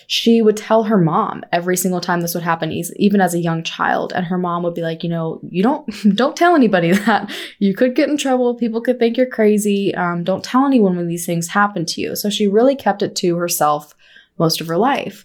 She 0.06 0.42
would 0.42 0.56
tell 0.56 0.84
her 0.84 0.98
mom 0.98 1.42
every 1.52 1.76
single 1.76 2.00
time 2.00 2.20
this 2.20 2.34
would 2.34 2.42
happen, 2.42 2.72
even 2.96 3.20
as 3.20 3.34
a 3.34 3.38
young 3.38 3.62
child, 3.62 4.12
and 4.14 4.26
her 4.26 4.38
mom 4.38 4.62
would 4.62 4.74
be 4.74 4.82
like, 4.82 5.02
you 5.02 5.08
know, 5.08 5.40
you 5.48 5.62
don't 5.62 5.86
don't 6.16 6.36
tell 6.36 6.54
anybody 6.54 6.92
that 7.06 7.30
you 7.58 7.74
could 7.74 7.94
get 7.94 8.08
in 8.08 8.16
trouble. 8.16 8.54
People 8.54 8.80
could 8.80 8.98
think 8.98 9.16
you're 9.16 9.26
crazy. 9.26 9.94
Um, 9.94 10.24
don't 10.24 10.44
tell 10.44 10.66
anyone 10.66 10.96
when 10.96 11.08
these 11.08 11.26
things 11.26 11.48
happen 11.48 11.86
to 11.86 12.00
you. 12.00 12.16
So 12.16 12.30
she 12.30 12.46
really 12.46 12.76
kept 12.76 13.02
it 13.02 13.16
to 13.16 13.36
herself 13.36 13.94
most 14.38 14.60
of 14.60 14.66
her 14.68 14.78
life. 14.78 15.24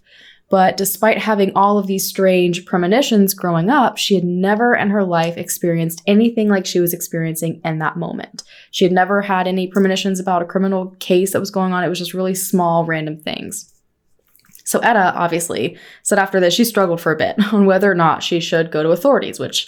But 0.49 0.77
despite 0.77 1.19
having 1.19 1.51
all 1.55 1.77
of 1.77 1.85
these 1.85 2.07
strange 2.07 2.65
premonitions 2.65 3.35
growing 3.35 3.69
up, 3.69 3.97
she 3.97 4.15
had 4.15 4.23
never 4.23 4.75
in 4.75 4.89
her 4.89 5.03
life 5.03 5.37
experienced 5.37 6.01
anything 6.07 6.49
like 6.49 6.65
she 6.65 6.79
was 6.79 6.93
experiencing 6.93 7.61
in 7.63 7.77
that 7.79 7.97
moment. 7.97 8.43
She 8.71 8.83
had 8.83 8.91
never 8.91 9.21
had 9.21 9.47
any 9.47 9.67
premonitions 9.67 10.19
about 10.19 10.41
a 10.41 10.45
criminal 10.45 10.95
case 10.99 11.33
that 11.33 11.39
was 11.39 11.51
going 11.51 11.71
on. 11.71 11.83
It 11.83 11.89
was 11.89 11.99
just 11.99 12.15
really 12.15 12.33
small, 12.33 12.83
random 12.83 13.19
things. 13.19 13.71
So 14.69 14.77
Etta 14.81 15.15
obviously 15.15 15.79
said 16.03 16.19
after 16.19 16.39
this 16.39 16.53
she 16.53 16.63
struggled 16.63 17.01
for 17.01 17.11
a 17.11 17.15
bit 17.15 17.35
on 17.53 17.65
whether 17.65 17.91
or 17.91 17.95
not 17.95 18.21
she 18.21 18.39
should 18.39 18.71
go 18.71 18.83
to 18.83 18.91
authorities, 18.91 19.39
which 19.39 19.67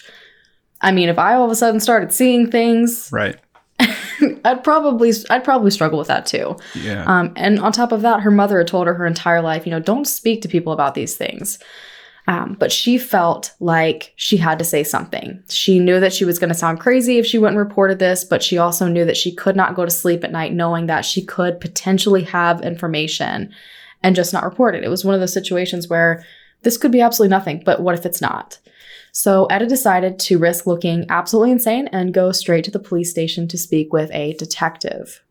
I 0.80 0.92
mean, 0.92 1.08
if 1.08 1.18
I 1.18 1.34
all 1.34 1.44
of 1.44 1.50
a 1.50 1.56
sudden 1.56 1.80
started 1.80 2.12
seeing 2.12 2.48
things, 2.48 3.10
Right. 3.10 3.36
I'd 4.44 4.62
probably 4.62 5.12
I'd 5.28 5.42
probably 5.42 5.72
struggle 5.72 5.98
with 5.98 6.06
that 6.06 6.24
too. 6.24 6.56
Yeah. 6.76 7.04
Um, 7.04 7.32
and 7.34 7.58
on 7.58 7.72
top 7.72 7.90
of 7.90 8.02
that, 8.02 8.20
her 8.20 8.30
mother 8.30 8.58
had 8.58 8.68
told 8.68 8.86
her 8.86 8.94
her 8.94 9.04
entire 9.04 9.42
life, 9.42 9.66
you 9.66 9.72
know, 9.72 9.80
don't 9.80 10.04
speak 10.04 10.40
to 10.42 10.48
people 10.48 10.72
about 10.72 10.94
these 10.94 11.16
things. 11.16 11.58
Um, 12.28 12.56
but 12.56 12.70
she 12.70 12.96
felt 12.96 13.52
like 13.58 14.12
she 14.14 14.36
had 14.36 14.60
to 14.60 14.64
say 14.64 14.84
something. 14.84 15.42
She 15.48 15.80
knew 15.80 15.98
that 15.98 16.12
she 16.12 16.24
was 16.24 16.38
going 16.38 16.52
to 16.52 16.54
sound 16.54 16.78
crazy 16.78 17.18
if 17.18 17.26
she 17.26 17.38
went 17.38 17.56
and 17.56 17.58
reported 17.68 17.98
this, 17.98 18.22
but 18.22 18.44
she 18.44 18.56
also 18.56 18.86
knew 18.86 19.04
that 19.04 19.16
she 19.16 19.34
could 19.34 19.56
not 19.56 19.74
go 19.74 19.84
to 19.84 19.90
sleep 19.90 20.22
at 20.22 20.30
night 20.30 20.52
knowing 20.52 20.86
that 20.86 21.04
she 21.04 21.24
could 21.24 21.58
potentially 21.58 22.22
have 22.22 22.60
information 22.60 23.52
and 24.02 24.16
just 24.16 24.32
not 24.32 24.44
report 24.44 24.74
it. 24.74 24.84
It 24.84 24.88
was 24.88 25.04
one 25.04 25.14
of 25.14 25.20
those 25.20 25.32
situations 25.32 25.88
where 25.88 26.24
this 26.62 26.76
could 26.76 26.92
be 26.92 27.00
absolutely 27.00 27.30
nothing, 27.30 27.62
but 27.64 27.80
what 27.80 27.98
if 27.98 28.06
it's 28.06 28.20
not? 28.20 28.58
So 29.12 29.46
Etta 29.46 29.66
decided 29.66 30.18
to 30.20 30.38
risk 30.38 30.66
looking 30.66 31.04
absolutely 31.10 31.50
insane 31.50 31.88
and 31.88 32.14
go 32.14 32.32
straight 32.32 32.64
to 32.64 32.70
the 32.70 32.78
police 32.78 33.10
station 33.10 33.46
to 33.48 33.58
speak 33.58 33.92
with 33.92 34.10
a 34.12 34.32
detective. 34.34 35.22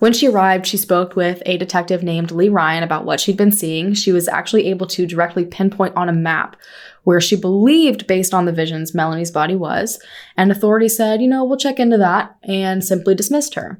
When 0.00 0.12
she 0.14 0.28
arrived, 0.28 0.66
she 0.66 0.78
spoke 0.78 1.14
with 1.14 1.42
a 1.44 1.58
detective 1.58 2.02
named 2.02 2.30
Lee 2.30 2.48
Ryan 2.48 2.82
about 2.82 3.04
what 3.04 3.20
she'd 3.20 3.36
been 3.36 3.52
seeing. 3.52 3.92
She 3.92 4.12
was 4.12 4.28
actually 4.28 4.66
able 4.66 4.86
to 4.88 5.06
directly 5.06 5.44
pinpoint 5.44 5.94
on 5.94 6.08
a 6.08 6.12
map 6.12 6.56
where 7.04 7.20
she 7.20 7.36
believed, 7.36 8.06
based 8.06 8.32
on 8.32 8.46
the 8.46 8.52
visions, 8.52 8.94
Melanie's 8.94 9.30
body 9.30 9.54
was. 9.54 10.00
And 10.38 10.50
authorities 10.50 10.96
said, 10.96 11.20
you 11.20 11.28
know, 11.28 11.44
we'll 11.44 11.58
check 11.58 11.78
into 11.78 11.98
that 11.98 12.34
and 12.42 12.82
simply 12.82 13.14
dismissed 13.14 13.54
her. 13.54 13.78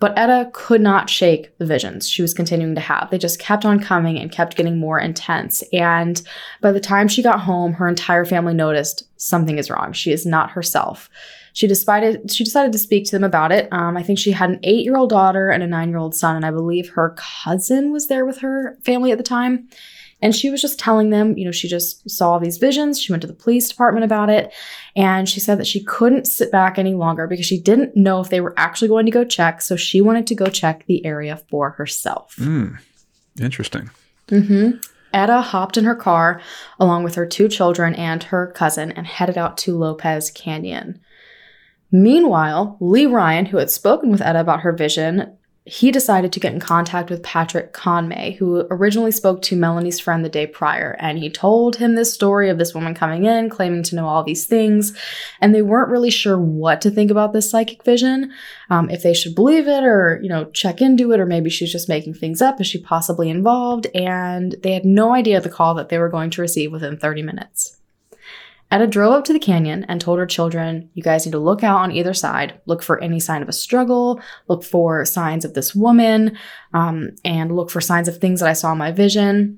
But 0.00 0.16
Etta 0.16 0.50
could 0.52 0.80
not 0.80 1.10
shake 1.10 1.56
the 1.58 1.66
visions 1.66 2.08
she 2.08 2.22
was 2.22 2.32
continuing 2.32 2.76
to 2.76 2.80
have. 2.80 3.08
They 3.10 3.18
just 3.18 3.40
kept 3.40 3.64
on 3.64 3.80
coming 3.80 4.16
and 4.18 4.30
kept 4.30 4.56
getting 4.56 4.78
more 4.78 5.00
intense. 5.00 5.62
And 5.72 6.22
by 6.60 6.70
the 6.70 6.78
time 6.78 7.08
she 7.08 7.22
got 7.22 7.40
home, 7.40 7.72
her 7.72 7.88
entire 7.88 8.24
family 8.24 8.54
noticed 8.54 9.08
something 9.16 9.58
is 9.58 9.70
wrong. 9.70 9.92
She 9.92 10.12
is 10.12 10.24
not 10.24 10.52
herself. 10.52 11.10
She 11.52 11.66
decided 11.66 12.30
she 12.30 12.44
decided 12.44 12.72
to 12.72 12.78
speak 12.78 13.06
to 13.06 13.10
them 13.10 13.24
about 13.24 13.50
it. 13.50 13.68
Um, 13.72 13.96
I 13.96 14.04
think 14.04 14.20
she 14.20 14.30
had 14.30 14.50
an 14.50 14.60
eight-year-old 14.62 15.10
daughter 15.10 15.48
and 15.48 15.64
a 15.64 15.66
nine-year-old 15.66 16.14
son, 16.14 16.36
and 16.36 16.46
I 16.46 16.52
believe 16.52 16.90
her 16.90 17.16
cousin 17.16 17.90
was 17.90 18.06
there 18.06 18.24
with 18.24 18.38
her 18.38 18.78
family 18.84 19.10
at 19.10 19.18
the 19.18 19.24
time. 19.24 19.68
And 20.20 20.34
she 20.34 20.50
was 20.50 20.60
just 20.60 20.78
telling 20.78 21.10
them, 21.10 21.38
you 21.38 21.44
know, 21.44 21.52
she 21.52 21.68
just 21.68 22.08
saw 22.10 22.38
these 22.38 22.58
visions. 22.58 23.00
She 23.00 23.12
went 23.12 23.20
to 23.20 23.28
the 23.28 23.34
police 23.34 23.68
department 23.68 24.04
about 24.04 24.30
it. 24.30 24.52
And 24.96 25.28
she 25.28 25.38
said 25.38 25.58
that 25.58 25.66
she 25.66 25.84
couldn't 25.84 26.26
sit 26.26 26.50
back 26.50 26.78
any 26.78 26.94
longer 26.94 27.26
because 27.26 27.46
she 27.46 27.60
didn't 27.60 27.96
know 27.96 28.20
if 28.20 28.28
they 28.28 28.40
were 28.40 28.54
actually 28.56 28.88
going 28.88 29.06
to 29.06 29.12
go 29.12 29.24
check. 29.24 29.62
So 29.62 29.76
she 29.76 30.00
wanted 30.00 30.26
to 30.26 30.34
go 30.34 30.46
check 30.46 30.84
the 30.86 31.04
area 31.06 31.40
for 31.48 31.70
herself. 31.70 32.34
Mm. 32.36 32.78
Interesting. 33.40 33.90
Mm-hmm. 34.28 34.78
Etta 35.14 35.40
hopped 35.40 35.76
in 35.76 35.84
her 35.84 35.94
car 35.94 36.40
along 36.78 37.04
with 37.04 37.14
her 37.14 37.26
two 37.26 37.48
children 37.48 37.94
and 37.94 38.24
her 38.24 38.48
cousin 38.48 38.92
and 38.92 39.06
headed 39.06 39.38
out 39.38 39.56
to 39.58 39.76
Lopez 39.76 40.30
Canyon. 40.30 41.00
Meanwhile, 41.90 42.76
Lee 42.80 43.06
Ryan, 43.06 43.46
who 43.46 43.56
had 43.56 43.70
spoken 43.70 44.10
with 44.10 44.20
Etta 44.20 44.40
about 44.40 44.60
her 44.60 44.72
vision, 44.72 45.37
he 45.68 45.90
decided 45.90 46.32
to 46.32 46.40
get 46.40 46.54
in 46.54 46.60
contact 46.60 47.10
with 47.10 47.22
Patrick 47.22 47.74
Conmay, 47.74 48.34
who 48.36 48.66
originally 48.70 49.12
spoke 49.12 49.42
to 49.42 49.56
Melanie's 49.56 50.00
friend 50.00 50.24
the 50.24 50.30
day 50.30 50.46
prior. 50.46 50.96
And 50.98 51.18
he 51.18 51.28
told 51.28 51.76
him 51.76 51.94
this 51.94 52.12
story 52.12 52.48
of 52.48 52.56
this 52.56 52.74
woman 52.74 52.94
coming 52.94 53.26
in, 53.26 53.50
claiming 53.50 53.82
to 53.84 53.94
know 53.94 54.06
all 54.06 54.24
these 54.24 54.46
things. 54.46 54.96
And 55.42 55.54
they 55.54 55.60
weren't 55.60 55.90
really 55.90 56.10
sure 56.10 56.38
what 56.38 56.80
to 56.80 56.90
think 56.90 57.10
about 57.10 57.34
this 57.34 57.50
psychic 57.50 57.84
vision, 57.84 58.32
um, 58.70 58.88
if 58.88 59.02
they 59.02 59.12
should 59.12 59.34
believe 59.34 59.68
it 59.68 59.84
or, 59.84 60.18
you 60.22 60.30
know, 60.30 60.46
check 60.46 60.80
into 60.80 61.12
it, 61.12 61.20
or 61.20 61.26
maybe 61.26 61.50
she's 61.50 61.70
just 61.70 61.88
making 61.88 62.14
things 62.14 62.40
up. 62.40 62.60
Is 62.62 62.66
she 62.66 62.80
possibly 62.80 63.28
involved? 63.28 63.88
And 63.94 64.56
they 64.62 64.72
had 64.72 64.86
no 64.86 65.12
idea 65.12 65.38
the 65.38 65.50
call 65.50 65.74
that 65.74 65.90
they 65.90 65.98
were 65.98 66.08
going 66.08 66.30
to 66.30 66.40
receive 66.40 66.72
within 66.72 66.96
30 66.96 67.22
minutes. 67.22 67.77
Etta 68.70 68.86
drove 68.86 69.12
up 69.12 69.24
to 69.24 69.32
the 69.32 69.38
canyon 69.38 69.84
and 69.88 70.00
told 70.00 70.18
her 70.18 70.26
children, 70.26 70.90
You 70.92 71.02
guys 71.02 71.24
need 71.24 71.32
to 71.32 71.38
look 71.38 71.64
out 71.64 71.78
on 71.78 71.92
either 71.92 72.12
side, 72.12 72.60
look 72.66 72.82
for 72.82 73.02
any 73.02 73.18
sign 73.18 73.40
of 73.40 73.48
a 73.48 73.52
struggle, 73.52 74.20
look 74.46 74.62
for 74.62 75.04
signs 75.04 75.44
of 75.44 75.54
this 75.54 75.74
woman, 75.74 76.36
um, 76.74 77.10
and 77.24 77.54
look 77.54 77.70
for 77.70 77.80
signs 77.80 78.08
of 78.08 78.18
things 78.18 78.40
that 78.40 78.48
I 78.48 78.52
saw 78.52 78.72
in 78.72 78.78
my 78.78 78.92
vision. 78.92 79.57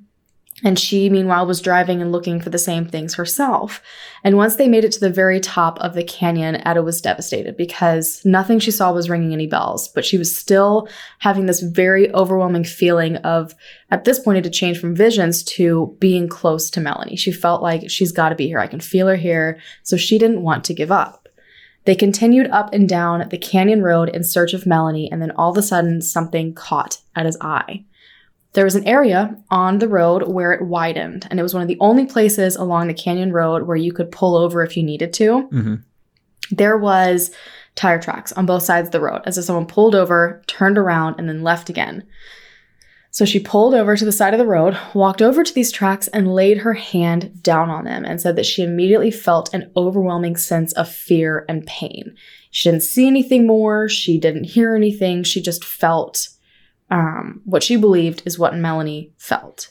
And 0.62 0.78
she, 0.78 1.08
meanwhile, 1.08 1.46
was 1.46 1.60
driving 1.60 2.02
and 2.02 2.12
looking 2.12 2.40
for 2.40 2.50
the 2.50 2.58
same 2.58 2.86
things 2.86 3.14
herself. 3.14 3.82
And 4.22 4.36
once 4.36 4.56
they 4.56 4.68
made 4.68 4.84
it 4.84 4.92
to 4.92 5.00
the 5.00 5.10
very 5.10 5.40
top 5.40 5.78
of 5.78 5.94
the 5.94 6.04
canyon, 6.04 6.56
Etta 6.66 6.82
was 6.82 7.00
devastated 7.00 7.56
because 7.56 8.20
nothing 8.24 8.58
she 8.58 8.70
saw 8.70 8.92
was 8.92 9.08
ringing 9.08 9.32
any 9.32 9.46
bells. 9.46 9.88
But 9.88 10.04
she 10.04 10.18
was 10.18 10.36
still 10.36 10.88
having 11.20 11.46
this 11.46 11.60
very 11.60 12.12
overwhelming 12.12 12.64
feeling 12.64 13.16
of, 13.18 13.54
at 13.90 14.04
this 14.04 14.18
point, 14.18 14.38
it 14.38 14.44
had 14.44 14.52
changed 14.52 14.80
from 14.80 14.94
visions 14.94 15.42
to 15.44 15.96
being 15.98 16.28
close 16.28 16.68
to 16.70 16.80
Melanie. 16.80 17.16
She 17.16 17.32
felt 17.32 17.62
like 17.62 17.88
she's 17.88 18.12
got 18.12 18.28
to 18.28 18.34
be 18.34 18.46
here. 18.46 18.58
I 18.58 18.66
can 18.66 18.80
feel 18.80 19.08
her 19.08 19.16
here. 19.16 19.58
So 19.82 19.96
she 19.96 20.18
didn't 20.18 20.42
want 20.42 20.64
to 20.64 20.74
give 20.74 20.92
up. 20.92 21.28
They 21.86 21.94
continued 21.94 22.50
up 22.50 22.74
and 22.74 22.86
down 22.86 23.26
the 23.30 23.38
canyon 23.38 23.82
road 23.82 24.10
in 24.10 24.22
search 24.22 24.52
of 24.52 24.66
Melanie, 24.66 25.10
and 25.10 25.22
then 25.22 25.30
all 25.30 25.50
of 25.50 25.56
a 25.56 25.62
sudden, 25.62 26.02
something 26.02 26.52
caught 26.52 26.98
at 27.16 27.24
his 27.24 27.38
eye. 27.40 27.84
There 28.52 28.64
was 28.64 28.74
an 28.74 28.86
area 28.86 29.36
on 29.50 29.78
the 29.78 29.88
road 29.88 30.28
where 30.28 30.52
it 30.52 30.62
widened, 30.62 31.26
and 31.30 31.38
it 31.38 31.42
was 31.42 31.54
one 31.54 31.62
of 31.62 31.68
the 31.68 31.78
only 31.80 32.04
places 32.04 32.56
along 32.56 32.88
the 32.88 32.94
canyon 32.94 33.32
road 33.32 33.62
where 33.62 33.76
you 33.76 33.92
could 33.92 34.10
pull 34.10 34.36
over 34.36 34.62
if 34.62 34.76
you 34.76 34.82
needed 34.82 35.12
to. 35.14 35.42
hmm 35.42 35.74
There 36.50 36.76
was 36.76 37.30
tire 37.76 38.00
tracks 38.00 38.32
on 38.32 38.46
both 38.46 38.64
sides 38.64 38.88
of 38.88 38.92
the 38.92 39.00
road, 39.00 39.22
as 39.24 39.38
if 39.38 39.44
someone 39.44 39.66
pulled 39.66 39.94
over, 39.94 40.42
turned 40.48 40.78
around, 40.78 41.14
and 41.18 41.28
then 41.28 41.42
left 41.42 41.70
again. 41.70 42.04
So 43.12 43.24
she 43.24 43.40
pulled 43.40 43.74
over 43.74 43.96
to 43.96 44.04
the 44.04 44.12
side 44.12 44.34
of 44.34 44.38
the 44.38 44.46
road, 44.46 44.76
walked 44.94 45.20
over 45.20 45.42
to 45.42 45.54
these 45.54 45.72
tracks, 45.72 46.08
and 46.08 46.34
laid 46.34 46.58
her 46.58 46.74
hand 46.74 47.42
down 47.42 47.70
on 47.70 47.84
them 47.84 48.04
and 48.04 48.20
said 48.20 48.36
that 48.36 48.46
she 48.46 48.62
immediately 48.62 49.10
felt 49.10 49.52
an 49.52 49.70
overwhelming 49.76 50.36
sense 50.36 50.72
of 50.74 50.88
fear 50.88 51.44
and 51.48 51.66
pain. 51.66 52.14
She 52.50 52.70
didn't 52.70 52.84
see 52.84 53.06
anything 53.06 53.46
more, 53.46 53.88
she 53.88 54.18
didn't 54.18 54.44
hear 54.44 54.74
anything, 54.74 55.22
she 55.22 55.42
just 55.42 55.64
felt 55.64 56.28
um, 56.90 57.40
what 57.44 57.62
she 57.62 57.76
believed 57.76 58.22
is 58.24 58.38
what 58.38 58.56
Melanie 58.56 59.12
felt. 59.16 59.68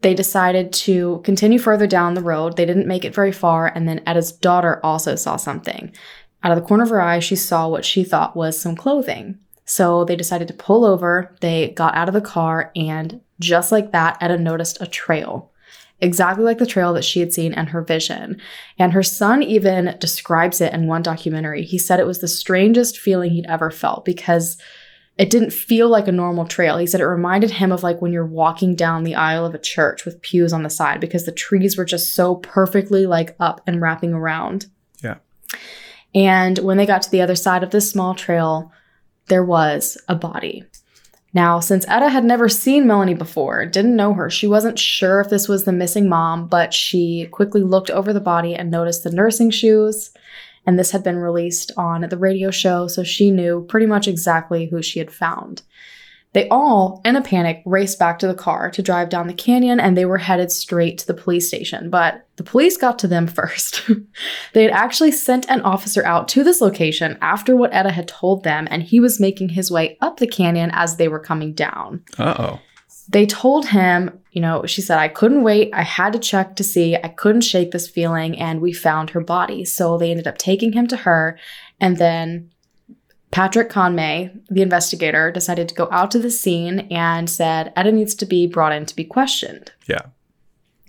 They 0.00 0.14
decided 0.14 0.72
to 0.72 1.20
continue 1.24 1.60
further 1.60 1.86
down 1.86 2.14
the 2.14 2.22
road. 2.22 2.56
They 2.56 2.66
didn't 2.66 2.88
make 2.88 3.04
it 3.04 3.14
very 3.14 3.30
far, 3.30 3.68
and 3.68 3.88
then 3.88 4.00
Etta's 4.00 4.32
daughter 4.32 4.80
also 4.82 5.14
saw 5.14 5.36
something. 5.36 5.92
Out 6.42 6.50
of 6.50 6.58
the 6.58 6.66
corner 6.66 6.82
of 6.82 6.90
her 6.90 7.00
eye, 7.00 7.20
she 7.20 7.36
saw 7.36 7.68
what 7.68 7.84
she 7.84 8.02
thought 8.02 8.36
was 8.36 8.60
some 8.60 8.74
clothing. 8.74 9.38
So 9.64 10.04
they 10.04 10.16
decided 10.16 10.48
to 10.48 10.54
pull 10.54 10.84
over. 10.84 11.36
They 11.40 11.70
got 11.70 11.94
out 11.94 12.08
of 12.08 12.14
the 12.14 12.20
car, 12.20 12.72
and 12.74 13.20
just 13.38 13.70
like 13.70 13.92
that, 13.92 14.18
Etta 14.20 14.38
noticed 14.38 14.78
a 14.80 14.88
trail. 14.88 15.52
Exactly 16.00 16.42
like 16.42 16.58
the 16.58 16.66
trail 16.66 16.92
that 16.94 17.04
she 17.04 17.20
had 17.20 17.32
seen 17.32 17.54
in 17.54 17.68
her 17.68 17.80
vision. 17.80 18.40
And 18.76 18.92
her 18.92 19.04
son 19.04 19.40
even 19.40 19.96
describes 20.00 20.60
it 20.60 20.72
in 20.72 20.88
one 20.88 21.02
documentary. 21.02 21.62
He 21.62 21.78
said 21.78 22.00
it 22.00 22.08
was 22.08 22.18
the 22.18 22.26
strangest 22.26 22.98
feeling 22.98 23.30
he'd 23.30 23.46
ever 23.46 23.70
felt 23.70 24.04
because 24.04 24.58
it 25.18 25.30
didn't 25.30 25.52
feel 25.52 25.88
like 25.88 26.08
a 26.08 26.12
normal 26.12 26.46
trail. 26.46 26.78
He 26.78 26.86
said 26.86 27.00
it 27.00 27.06
reminded 27.06 27.50
him 27.50 27.70
of 27.70 27.82
like 27.82 28.00
when 28.00 28.12
you're 28.12 28.24
walking 28.24 28.74
down 28.74 29.04
the 29.04 29.14
aisle 29.14 29.44
of 29.44 29.54
a 29.54 29.58
church 29.58 30.04
with 30.04 30.22
pews 30.22 30.52
on 30.52 30.62
the 30.62 30.70
side 30.70 31.00
because 31.00 31.26
the 31.26 31.32
trees 31.32 31.76
were 31.76 31.84
just 31.84 32.14
so 32.14 32.36
perfectly 32.36 33.06
like 33.06 33.36
up 33.38 33.60
and 33.66 33.80
wrapping 33.80 34.14
around. 34.14 34.66
Yeah. 35.02 35.16
And 36.14 36.58
when 36.58 36.78
they 36.78 36.86
got 36.86 37.02
to 37.02 37.10
the 37.10 37.20
other 37.20 37.34
side 37.34 37.62
of 37.62 37.70
this 37.70 37.90
small 37.90 38.14
trail, 38.14 38.72
there 39.26 39.44
was 39.44 39.98
a 40.08 40.14
body. 40.14 40.64
Now, 41.34 41.60
since 41.60 41.86
Etta 41.88 42.10
had 42.10 42.24
never 42.24 42.48
seen 42.48 42.86
Melanie 42.86 43.14
before, 43.14 43.64
didn't 43.64 43.96
know 43.96 44.12
her, 44.12 44.28
she 44.28 44.46
wasn't 44.46 44.78
sure 44.78 45.20
if 45.20 45.30
this 45.30 45.48
was 45.48 45.64
the 45.64 45.72
missing 45.72 46.08
mom, 46.08 46.46
but 46.46 46.74
she 46.74 47.26
quickly 47.32 47.62
looked 47.62 47.90
over 47.90 48.12
the 48.12 48.20
body 48.20 48.54
and 48.54 48.70
noticed 48.70 49.02
the 49.02 49.10
nursing 49.10 49.50
shoes. 49.50 50.10
And 50.66 50.78
this 50.78 50.92
had 50.92 51.02
been 51.02 51.18
released 51.18 51.72
on 51.76 52.02
the 52.02 52.16
radio 52.16 52.50
show, 52.50 52.86
so 52.86 53.02
she 53.02 53.30
knew 53.30 53.66
pretty 53.68 53.86
much 53.86 54.06
exactly 54.06 54.66
who 54.66 54.82
she 54.82 54.98
had 54.98 55.12
found. 55.12 55.62
They 56.32 56.48
all, 56.48 57.02
in 57.04 57.14
a 57.14 57.20
panic, 57.22 57.62
raced 57.66 57.98
back 57.98 58.18
to 58.20 58.26
the 58.26 58.34
car 58.34 58.70
to 58.70 58.82
drive 58.82 59.10
down 59.10 59.26
the 59.26 59.34
canyon 59.34 59.78
and 59.78 59.96
they 59.96 60.06
were 60.06 60.18
headed 60.18 60.50
straight 60.50 60.96
to 60.98 61.06
the 61.06 61.14
police 61.14 61.46
station. 61.46 61.90
But 61.90 62.26
the 62.36 62.42
police 62.42 62.78
got 62.78 62.98
to 63.00 63.08
them 63.08 63.26
first. 63.28 63.82
they 64.54 64.62
had 64.62 64.72
actually 64.72 65.12
sent 65.12 65.50
an 65.50 65.60
officer 65.62 66.04
out 66.06 66.28
to 66.28 66.42
this 66.42 66.60
location 66.60 67.18
after 67.20 67.54
what 67.54 67.74
Etta 67.74 67.90
had 67.90 68.08
told 68.08 68.44
them, 68.44 68.66
and 68.70 68.82
he 68.82 68.98
was 68.98 69.20
making 69.20 69.50
his 69.50 69.70
way 69.70 69.98
up 70.00 70.18
the 70.18 70.26
canyon 70.26 70.70
as 70.72 70.96
they 70.96 71.08
were 71.08 71.20
coming 71.20 71.52
down. 71.52 72.02
Uh 72.18 72.34
oh. 72.38 72.60
They 73.12 73.26
told 73.26 73.68
him, 73.68 74.18
you 74.32 74.40
know, 74.40 74.64
she 74.66 74.80
said, 74.80 74.98
I 74.98 75.08
couldn't 75.08 75.42
wait. 75.42 75.70
I 75.72 75.82
had 75.82 76.14
to 76.14 76.18
check 76.18 76.56
to 76.56 76.64
see. 76.64 76.96
I 76.96 77.08
couldn't 77.08 77.42
shake 77.42 77.70
this 77.70 77.88
feeling, 77.88 78.38
and 78.38 78.60
we 78.60 78.72
found 78.72 79.10
her 79.10 79.20
body. 79.20 79.64
So 79.64 79.96
they 79.98 80.10
ended 80.10 80.26
up 80.26 80.38
taking 80.38 80.72
him 80.72 80.86
to 80.88 80.96
her, 80.96 81.38
and 81.78 81.98
then 81.98 82.50
Patrick 83.30 83.70
Conmay, 83.70 84.30
the 84.50 84.62
investigator, 84.62 85.30
decided 85.30 85.68
to 85.68 85.74
go 85.74 85.88
out 85.90 86.10
to 86.10 86.18
the 86.18 86.30
scene 86.30 86.80
and 86.90 87.28
said 87.28 87.72
Etta 87.76 87.92
needs 87.92 88.14
to 88.16 88.26
be 88.26 88.46
brought 88.46 88.72
in 88.72 88.86
to 88.86 88.96
be 88.96 89.04
questioned. 89.04 89.72
Yeah. 89.86 90.02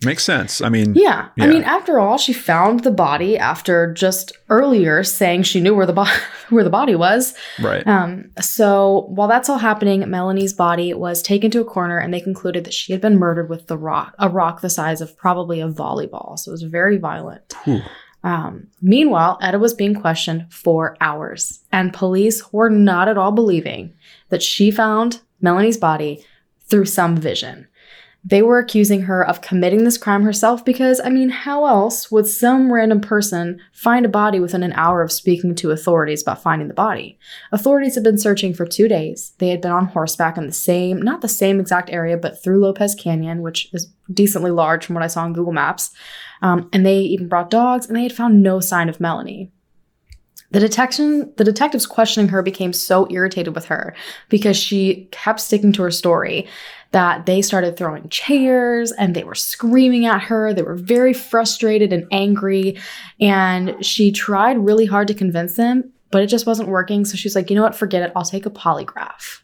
Makes 0.06 0.24
sense. 0.24 0.62
I 0.62 0.70
mean, 0.70 0.94
Yeah, 0.96 1.30
I 1.40 1.48
mean, 1.48 1.64
after 1.64 2.00
all, 2.00 2.18
she 2.18 2.34
found 2.34 2.82
the 2.82 2.92
body 2.92 3.38
after 3.38 3.94
just 3.94 4.32
earlier 4.50 5.04
saying 5.04 5.44
she 5.44 5.62
knew 5.62 5.74
where 5.76 5.86
the 5.86 5.94
bo- 5.94 6.06
where 6.50 6.64
the 6.64 6.70
body 6.70 6.96
was. 6.96 7.34
right. 7.62 7.86
Um, 7.88 8.30
so 8.40 9.06
while 9.10 9.28
that's 9.28 9.50
all 9.50 9.58
happening, 9.60 10.10
Melanie's 10.10 10.54
body 10.54 10.94
was 10.94 11.22
taken 11.22 11.50
to 11.52 11.62
a 11.62 11.66
coroner, 11.66 11.98
and 11.98 12.14
they 12.14 12.22
concluded 12.22 12.64
that 12.66 12.74
she 12.74 12.92
had 12.92 13.02
been 13.02 13.18
murdered 13.18 13.50
with 13.50 13.68
the 13.68 13.78
rock, 13.78 14.14
a 14.20 14.30
rock 14.30 14.62
the 14.62 14.70
size 14.70 15.02
of 15.02 15.18
probably 15.18 15.62
a 15.62 15.68
volleyball. 15.70 16.38
So 16.38 16.50
it 16.52 16.54
was 16.54 16.64
very 16.64 16.98
violent. 16.98 17.54
Um, 18.26 18.68
meanwhile, 18.82 19.38
Etta 19.42 19.60
was 19.60 19.74
being 19.74 19.96
questioned 19.96 20.48
for 20.52 20.96
hours, 21.02 21.60
and 21.72 21.94
police 21.94 22.54
were 22.54 22.70
not 22.70 23.10
at 23.10 23.18
all 23.18 23.32
believing 23.34 23.94
that 24.30 24.42
she 24.42 24.72
found 24.72 25.20
Melanie's 25.42 25.78
body 25.78 26.24
through 26.70 26.86
some 26.86 27.18
vision. 27.18 27.68
They 28.26 28.42
were 28.42 28.58
accusing 28.58 29.02
her 29.02 29.26
of 29.28 29.42
committing 29.42 29.84
this 29.84 29.98
crime 29.98 30.24
herself 30.24 30.64
because, 30.64 31.02
I 31.04 31.10
mean, 31.10 31.30
how 31.30 31.66
else 31.66 32.10
would 32.10 32.26
some 32.26 32.72
random 32.72 33.02
person 33.02 33.60
find 33.74 34.06
a 34.06 34.10
body 34.10 34.40
within 34.40 34.64
an 34.64 34.72
hour 34.74 35.02
of 35.02 35.12
speaking 35.12 35.56
to 35.56 35.72
authorities 35.72 36.22
about 36.22 36.42
finding 36.42 36.70
the 36.70 36.74
body? 36.74 37.20
Authorities 37.52 37.96
had 37.96 38.04
been 38.06 38.18
searching 38.18 38.54
for 38.54 38.66
two 38.66 38.88
days. 38.88 39.34
They 39.40 39.50
had 39.50 39.60
been 39.60 39.72
on 39.72 39.88
horseback 39.88 40.38
in 40.38 40.48
the 40.48 40.54
same, 40.54 41.02
not 41.02 41.20
the 41.20 41.28
same 41.28 41.60
exact 41.60 41.90
area, 41.90 42.16
but 42.16 42.42
through 42.42 42.62
Lopez 42.62 42.96
Canyon, 42.96 43.42
which 43.42 43.70
is 43.74 43.92
decently 44.14 44.52
large 44.52 44.86
from 44.86 44.96
what 44.96 45.04
I 45.04 45.08
saw 45.08 45.24
on 45.24 45.34
Google 45.34 45.54
Maps. 45.54 45.92
Um, 46.42 46.70
and 46.72 46.86
they 46.86 47.00
even 47.00 47.28
brought 47.28 47.50
dogs, 47.50 47.88
and 47.88 47.96
they 47.96 48.04
had 48.04 48.14
found 48.14 48.42
no 48.42 48.62
sign 48.62 48.88
of 48.88 49.02
Melanie. 49.02 49.52
The 50.52 50.60
detection, 50.60 51.34
the 51.38 51.44
detectives 51.44 51.88
questioning 51.88 52.30
her 52.30 52.44
became 52.44 52.74
so 52.74 53.08
irritated 53.10 53.56
with 53.56 53.66
her 53.66 53.96
because 54.30 54.56
she 54.56 55.10
kept 55.12 55.40
sticking 55.40 55.74
to 55.74 55.82
her 55.82 55.90
story 55.90 56.48
that 56.94 57.26
they 57.26 57.42
started 57.42 57.76
throwing 57.76 58.08
chairs 58.10 58.92
and 58.92 59.16
they 59.16 59.24
were 59.24 59.36
screaming 59.36 60.06
at 60.06 60.22
her. 60.22 60.54
They 60.54 60.62
were 60.62 60.76
very 60.76 61.12
frustrated 61.12 61.92
and 61.92 62.06
angry. 62.12 62.78
And 63.20 63.84
she 63.84 64.12
tried 64.12 64.60
really 64.60 64.86
hard 64.86 65.08
to 65.08 65.16
convince 65.16 65.56
them, 65.56 65.92
but 66.12 66.22
it 66.22 66.28
just 66.28 66.46
wasn't 66.46 66.70
working. 66.70 67.04
So 67.04 67.18
she's 67.18 67.36
like, 67.36 67.50
you 67.50 67.56
know 67.56 67.64
what? 67.64 67.76
Forget 67.76 68.04
it. 68.04 68.12
I'll 68.16 68.24
take 68.24 68.46
a 68.46 68.52
polygraph. 68.52 69.42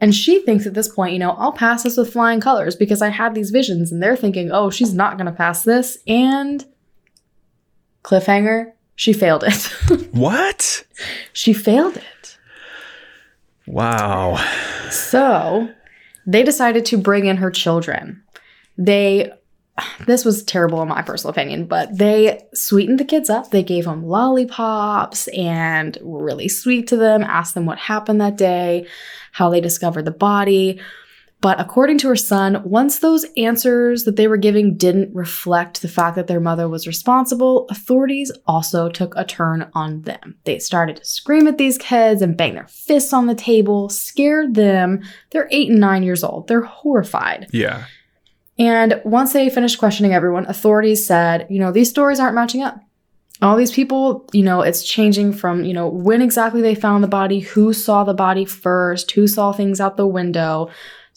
And 0.00 0.12
she 0.12 0.40
thinks 0.40 0.66
at 0.66 0.74
this 0.74 0.88
point, 0.88 1.12
you 1.12 1.20
know, 1.20 1.32
I'll 1.32 1.52
pass 1.52 1.84
this 1.84 1.96
with 1.96 2.12
flying 2.12 2.40
colors 2.40 2.74
because 2.74 3.00
I 3.00 3.08
had 3.08 3.34
these 3.34 3.50
visions. 3.50 3.92
And 3.92 4.02
they're 4.02 4.16
thinking, 4.16 4.50
oh, 4.50 4.68
she's 4.68 4.92
not 4.92 5.16
going 5.16 5.26
to 5.26 5.32
pass 5.32 5.62
this. 5.62 5.98
And 6.08 6.64
cliffhanger, 8.02 8.72
she 8.96 9.12
failed 9.12 9.44
it. 9.46 9.62
what? 10.10 10.84
She 11.32 11.52
failed 11.52 11.96
it. 11.96 12.38
Wow. 13.68 14.36
So 14.90 15.68
they 16.28 16.42
decided 16.42 16.84
to 16.84 16.98
bring 16.98 17.24
in 17.24 17.38
her 17.38 17.50
children. 17.50 18.22
They, 18.76 19.32
this 20.06 20.26
was 20.26 20.42
terrible 20.42 20.82
in 20.82 20.88
my 20.88 21.00
personal 21.00 21.30
opinion, 21.30 21.64
but 21.64 21.96
they 21.96 22.46
sweetened 22.52 23.00
the 23.00 23.06
kids 23.06 23.30
up. 23.30 23.50
They 23.50 23.62
gave 23.62 23.86
them 23.86 24.04
lollipops 24.04 25.28
and 25.28 25.96
were 26.02 26.22
really 26.22 26.48
sweet 26.48 26.86
to 26.88 26.98
them, 26.98 27.24
asked 27.24 27.54
them 27.54 27.64
what 27.64 27.78
happened 27.78 28.20
that 28.20 28.36
day, 28.36 28.86
how 29.32 29.48
they 29.48 29.62
discovered 29.62 30.04
the 30.04 30.10
body. 30.10 30.78
But 31.40 31.60
according 31.60 31.98
to 31.98 32.08
her 32.08 32.16
son, 32.16 32.62
once 32.64 32.98
those 32.98 33.24
answers 33.36 34.02
that 34.04 34.16
they 34.16 34.26
were 34.26 34.36
giving 34.36 34.76
didn't 34.76 35.14
reflect 35.14 35.82
the 35.82 35.88
fact 35.88 36.16
that 36.16 36.26
their 36.26 36.40
mother 36.40 36.68
was 36.68 36.86
responsible, 36.86 37.68
authorities 37.70 38.32
also 38.46 38.88
took 38.88 39.14
a 39.16 39.24
turn 39.24 39.70
on 39.72 40.02
them. 40.02 40.36
They 40.44 40.58
started 40.58 40.96
to 40.96 41.04
scream 41.04 41.46
at 41.46 41.56
these 41.56 41.78
kids 41.78 42.22
and 42.22 42.36
bang 42.36 42.54
their 42.54 42.66
fists 42.66 43.12
on 43.12 43.26
the 43.26 43.36
table, 43.36 43.88
scared 43.88 44.54
them. 44.54 45.02
They're 45.30 45.48
eight 45.52 45.70
and 45.70 45.78
nine 45.78 46.02
years 46.02 46.24
old. 46.24 46.48
They're 46.48 46.62
horrified. 46.62 47.46
Yeah. 47.52 47.84
And 48.58 49.00
once 49.04 49.32
they 49.32 49.48
finished 49.48 49.78
questioning 49.78 50.12
everyone, 50.12 50.46
authorities 50.46 51.06
said, 51.06 51.46
you 51.48 51.60
know, 51.60 51.70
these 51.70 51.88
stories 51.88 52.18
aren't 52.18 52.34
matching 52.34 52.64
up. 52.64 52.80
All 53.40 53.56
these 53.56 53.70
people, 53.70 54.28
you 54.32 54.42
know, 54.42 54.62
it's 54.62 54.82
changing 54.82 55.32
from, 55.32 55.62
you 55.62 55.72
know, 55.72 55.86
when 55.86 56.20
exactly 56.20 56.60
they 56.60 56.74
found 56.74 57.04
the 57.04 57.08
body, 57.08 57.38
who 57.38 57.72
saw 57.72 58.02
the 58.02 58.12
body 58.12 58.44
first, 58.44 59.12
who 59.12 59.28
saw 59.28 59.52
things 59.52 59.80
out 59.80 59.96
the 59.96 60.08
window 60.08 60.68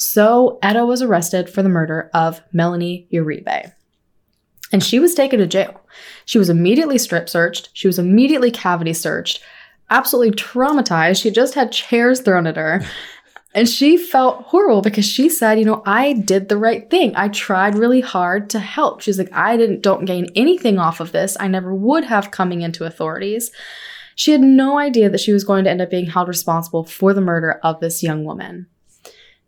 so 0.02 0.58
Etta 0.64 0.86
was 0.86 1.02
arrested 1.02 1.50
for 1.50 1.62
the 1.62 1.70
murder 1.70 2.10
of 2.14 2.42
Melanie 2.52 3.08
Uribe. 3.14 3.72
And 4.72 4.84
she 4.84 5.00
was 5.00 5.14
taken 5.14 5.40
to 5.40 5.48
jail. 5.48 5.82
She 6.26 6.40
was 6.40 6.50
immediately 6.50 6.98
strip 6.98 7.30
searched. 7.30 7.70
She 7.74 7.88
was 7.88 8.00
immediately 8.00 8.52
cavity 8.52 8.94
searched. 8.94 9.42
Absolutely 9.90 10.32
traumatized. 10.32 11.22
She 11.22 11.30
just 11.30 11.54
had 11.54 11.72
chairs 11.72 12.22
thrown 12.22 12.48
at 12.48 12.58
her. 12.58 12.84
And 13.54 13.68
she 13.68 13.98
felt 13.98 14.46
horrible 14.46 14.82
because 14.82 15.04
she 15.04 15.28
said, 15.28 15.60
you 15.60 15.66
know, 15.66 15.84
I 15.86 16.14
did 16.14 16.48
the 16.48 16.56
right 16.56 16.90
thing. 16.90 17.14
I 17.18 17.28
tried 17.28 17.76
really 17.76 18.00
hard 18.00 18.50
to 18.52 18.60
help. 18.60 19.02
She's 19.02 19.20
like, 19.20 19.32
I 19.34 19.58
didn't 19.58 19.82
don't 19.82 20.06
gain 20.06 20.30
anything 20.38 20.80
off 20.80 21.02
of 21.02 21.12
this. 21.12 21.36
I 21.38 21.50
never 21.50 21.76
would 21.76 22.06
have 22.06 22.32
coming 22.32 22.62
into 22.62 22.86
authorities. 22.86 23.52
She 24.16 24.32
had 24.32 24.40
no 24.40 24.80
idea 24.80 25.10
that 25.10 25.20
she 25.20 25.34
was 25.34 25.44
going 25.44 25.66
to 25.66 25.70
end 25.70 25.82
up 25.82 25.90
being 25.90 26.06
held 26.06 26.30
responsible 26.30 26.86
for 26.86 27.14
the 27.14 27.20
murder 27.20 27.60
of 27.62 27.82
this 27.82 28.02
young 28.02 28.24
woman. 28.24 28.68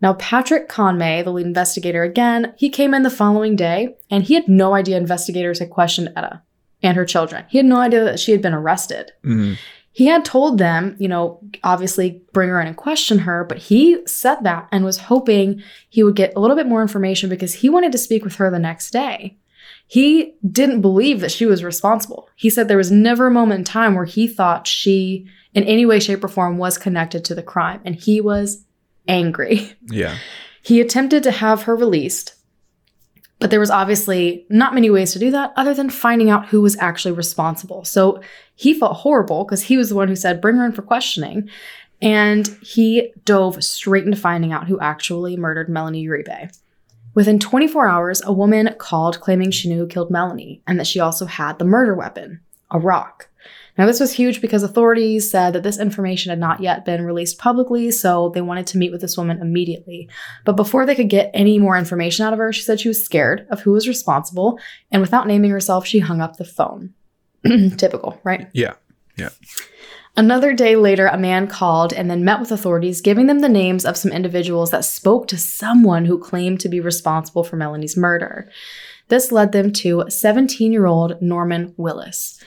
Now, 0.01 0.13
Patrick 0.15 0.67
Conmay, 0.67 1.23
the 1.23 1.31
lead 1.31 1.45
investigator 1.45 2.03
again, 2.03 2.53
he 2.57 2.69
came 2.69 2.93
in 2.93 3.03
the 3.03 3.09
following 3.09 3.55
day 3.55 3.95
and 4.09 4.23
he 4.23 4.33
had 4.33 4.47
no 4.47 4.73
idea 4.73 4.97
investigators 4.97 5.59
had 5.59 5.69
questioned 5.69 6.11
Etta 6.15 6.41
and 6.81 6.97
her 6.97 7.05
children. 7.05 7.45
He 7.49 7.57
had 7.57 7.65
no 7.65 7.77
idea 7.77 8.03
that 8.03 8.19
she 8.19 8.33
had 8.33 8.41
been 8.41 8.53
arrested. 8.53 9.11
Mm-hmm. 9.23 9.53
He 9.93 10.07
had 10.07 10.25
told 10.25 10.57
them, 10.57 10.95
you 10.99 11.07
know, 11.07 11.39
obviously 11.63 12.23
bring 12.33 12.49
her 12.49 12.59
in 12.59 12.67
and 12.67 12.75
question 12.75 13.19
her, 13.19 13.43
but 13.43 13.59
he 13.59 14.05
said 14.07 14.41
that 14.41 14.67
and 14.71 14.83
was 14.83 14.97
hoping 14.97 15.61
he 15.87 16.03
would 16.03 16.15
get 16.15 16.33
a 16.35 16.39
little 16.39 16.57
bit 16.57 16.67
more 16.67 16.81
information 16.81 17.29
because 17.29 17.53
he 17.53 17.69
wanted 17.69 17.91
to 17.91 17.99
speak 17.99 18.23
with 18.23 18.35
her 18.35 18.49
the 18.49 18.59
next 18.59 18.91
day. 18.91 19.37
He 19.85 20.33
didn't 20.49 20.81
believe 20.81 21.19
that 21.19 21.31
she 21.31 21.45
was 21.45 21.63
responsible. 21.63 22.27
He 22.35 22.49
said 22.49 22.67
there 22.67 22.77
was 22.77 22.91
never 22.91 23.27
a 23.27 23.31
moment 23.31 23.59
in 23.59 23.63
time 23.65 23.93
where 23.93 24.05
he 24.05 24.27
thought 24.27 24.65
she, 24.65 25.27
in 25.53 25.63
any 25.63 25.85
way, 25.85 25.99
shape, 25.99 26.23
or 26.23 26.27
form, 26.27 26.57
was 26.57 26.79
connected 26.79 27.23
to 27.25 27.35
the 27.35 27.43
crime. 27.43 27.79
And 27.85 27.95
he 27.95 28.19
was 28.19 28.65
angry. 29.07 29.73
Yeah. 29.89 30.17
He 30.61 30.79
attempted 30.79 31.23
to 31.23 31.31
have 31.31 31.63
her 31.63 31.75
released, 31.75 32.35
but 33.39 33.49
there 33.49 33.59
was 33.59 33.69
obviously 33.69 34.45
not 34.49 34.73
many 34.73 34.89
ways 34.89 35.11
to 35.13 35.19
do 35.19 35.29
that 35.31 35.51
other 35.57 35.73
than 35.73 35.89
finding 35.89 36.29
out 36.29 36.47
who 36.47 36.61
was 36.61 36.77
actually 36.77 37.11
responsible. 37.11 37.83
So 37.83 38.21
he 38.55 38.73
felt 38.73 38.97
horrible 38.97 39.43
because 39.43 39.63
he 39.63 39.75
was 39.75 39.89
the 39.89 39.95
one 39.95 40.07
who 40.07 40.15
said, 40.15 40.39
bring 40.39 40.55
her 40.55 40.65
in 40.65 40.71
for 40.71 40.81
questioning. 40.81 41.49
And 42.01 42.47
he 42.61 43.13
dove 43.25 43.63
straight 43.63 44.05
into 44.05 44.17
finding 44.17 44.51
out 44.51 44.67
who 44.67 44.79
actually 44.79 45.37
murdered 45.37 45.69
Melanie 45.69 46.05
Uribe. 46.05 46.57
Within 47.15 47.39
24 47.39 47.87
hours, 47.87 48.21
a 48.23 48.33
woman 48.33 48.73
called 48.77 49.19
claiming 49.19 49.51
she 49.51 49.69
knew 49.69 49.79
who 49.79 49.87
killed 49.87 50.09
Melanie 50.09 50.61
and 50.65 50.79
that 50.79 50.87
she 50.87 50.99
also 50.99 51.25
had 51.25 51.59
the 51.59 51.65
murder 51.65 51.95
weapon, 51.95 52.41
a 52.71 52.79
rock. 52.79 53.29
Now, 53.77 53.87
this 53.87 53.99
was 53.99 54.13
huge 54.13 54.39
because 54.39 54.61
authorities 54.61 55.29
said 55.29 55.53
that 55.53 55.63
this 55.63 55.79
information 55.79 56.29
had 56.29 56.39
not 56.39 56.61
yet 56.61 56.85
been 56.85 57.03
released 57.03 57.39
publicly, 57.39 57.89
so 57.89 58.29
they 58.29 58.41
wanted 58.41 58.67
to 58.67 58.77
meet 58.77 58.91
with 58.91 59.01
this 59.01 59.17
woman 59.17 59.41
immediately. 59.41 60.09
But 60.45 60.55
before 60.55 60.85
they 60.85 60.95
could 60.95 61.09
get 61.09 61.31
any 61.33 61.57
more 61.57 61.75
information 61.75 62.25
out 62.25 62.33
of 62.33 62.39
her, 62.39 62.53
she 62.53 62.61
said 62.61 62.79
she 62.79 62.87
was 62.87 63.03
scared 63.03 63.47
of 63.49 63.61
who 63.61 63.71
was 63.71 63.87
responsible, 63.87 64.59
and 64.91 65.01
without 65.01 65.27
naming 65.27 65.49
herself, 65.49 65.87
she 65.87 65.99
hung 65.99 66.21
up 66.21 66.37
the 66.37 66.45
phone. 66.45 66.93
Typical, 67.77 68.19
right? 68.23 68.47
Yeah. 68.53 68.75
Yeah. 69.17 69.29
Another 70.15 70.53
day 70.53 70.75
later, 70.75 71.07
a 71.07 71.17
man 71.17 71.47
called 71.47 71.91
and 71.91 72.09
then 72.09 72.23
met 72.23 72.39
with 72.39 72.51
authorities, 72.51 73.01
giving 73.01 73.25
them 73.25 73.39
the 73.39 73.49
names 73.49 73.83
of 73.83 73.97
some 73.97 74.11
individuals 74.11 74.69
that 74.69 74.85
spoke 74.85 75.27
to 75.27 75.37
someone 75.37 76.05
who 76.05 76.19
claimed 76.19 76.59
to 76.59 76.69
be 76.69 76.79
responsible 76.79 77.43
for 77.43 77.55
Melanie's 77.55 77.97
murder. 77.97 78.47
This 79.07 79.31
led 79.31 79.51
them 79.51 79.73
to 79.73 80.05
17 80.07 80.71
year 80.71 80.85
old 80.85 81.19
Norman 81.19 81.73
Willis. 81.77 82.39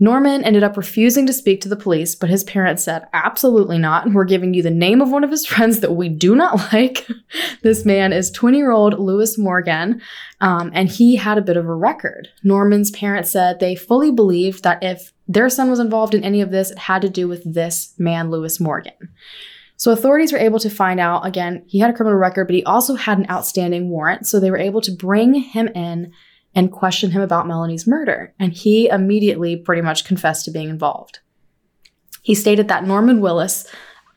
Norman 0.00 0.42
ended 0.42 0.64
up 0.64 0.76
refusing 0.76 1.24
to 1.26 1.32
speak 1.32 1.60
to 1.60 1.68
the 1.68 1.76
police, 1.76 2.16
but 2.16 2.28
his 2.28 2.42
parents 2.44 2.82
said, 2.82 3.06
Absolutely 3.12 3.78
not. 3.78 4.12
We're 4.12 4.24
giving 4.24 4.52
you 4.52 4.62
the 4.62 4.70
name 4.70 5.00
of 5.00 5.10
one 5.10 5.22
of 5.22 5.30
his 5.30 5.46
friends 5.46 5.80
that 5.80 5.92
we 5.92 6.08
do 6.08 6.34
not 6.34 6.72
like. 6.72 7.06
this 7.62 7.84
man 7.84 8.12
is 8.12 8.30
20 8.30 8.58
year 8.58 8.72
old 8.72 8.98
Lewis 8.98 9.38
Morgan, 9.38 10.00
um, 10.40 10.70
and 10.74 10.88
he 10.88 11.16
had 11.16 11.38
a 11.38 11.42
bit 11.42 11.56
of 11.56 11.66
a 11.66 11.74
record. 11.74 12.28
Norman's 12.42 12.90
parents 12.90 13.30
said 13.30 13.60
they 13.60 13.76
fully 13.76 14.10
believed 14.10 14.64
that 14.64 14.82
if 14.82 15.12
their 15.28 15.48
son 15.48 15.70
was 15.70 15.80
involved 15.80 16.14
in 16.14 16.24
any 16.24 16.40
of 16.40 16.50
this, 16.50 16.70
it 16.70 16.78
had 16.78 17.02
to 17.02 17.08
do 17.08 17.28
with 17.28 17.54
this 17.54 17.94
man, 17.98 18.30
Lewis 18.30 18.60
Morgan. 18.60 18.92
So 19.76 19.92
authorities 19.92 20.32
were 20.32 20.38
able 20.38 20.58
to 20.60 20.70
find 20.70 21.00
out 21.00 21.26
again, 21.26 21.64
he 21.66 21.78
had 21.78 21.90
a 21.90 21.92
criminal 21.92 22.18
record, 22.18 22.46
but 22.46 22.54
he 22.54 22.64
also 22.64 22.94
had 22.94 23.18
an 23.18 23.30
outstanding 23.30 23.90
warrant. 23.90 24.26
So 24.26 24.38
they 24.38 24.50
were 24.50 24.58
able 24.58 24.80
to 24.82 24.92
bring 24.92 25.34
him 25.34 25.68
in 25.68 26.12
and 26.54 26.72
questioned 26.72 27.12
him 27.12 27.22
about 27.22 27.46
Melanie's 27.46 27.86
murder, 27.86 28.32
and 28.38 28.52
he 28.52 28.88
immediately 28.88 29.56
pretty 29.56 29.82
much 29.82 30.04
confessed 30.04 30.44
to 30.44 30.50
being 30.50 30.68
involved. 30.68 31.18
He 32.22 32.34
stated 32.34 32.68
that 32.68 32.86
Norman 32.86 33.20
Willis 33.20 33.66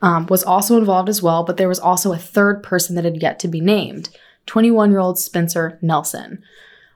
um, 0.02 0.28
was 0.28 0.44
also 0.44 0.78
involved 0.78 1.10
as 1.10 1.22
well, 1.22 1.44
but 1.44 1.58
there 1.58 1.68
was 1.68 1.80
also 1.80 2.14
a 2.14 2.18
third 2.18 2.64
person 2.64 2.96
that 2.96 3.06
had 3.06 3.22
yet 3.22 3.40
to 3.40 3.48
be 3.48 3.60
named 3.60 4.10
21 4.46 4.92
year 4.92 5.00
old 5.00 5.20
Spencer 5.20 5.78
Nelson. 5.82 6.42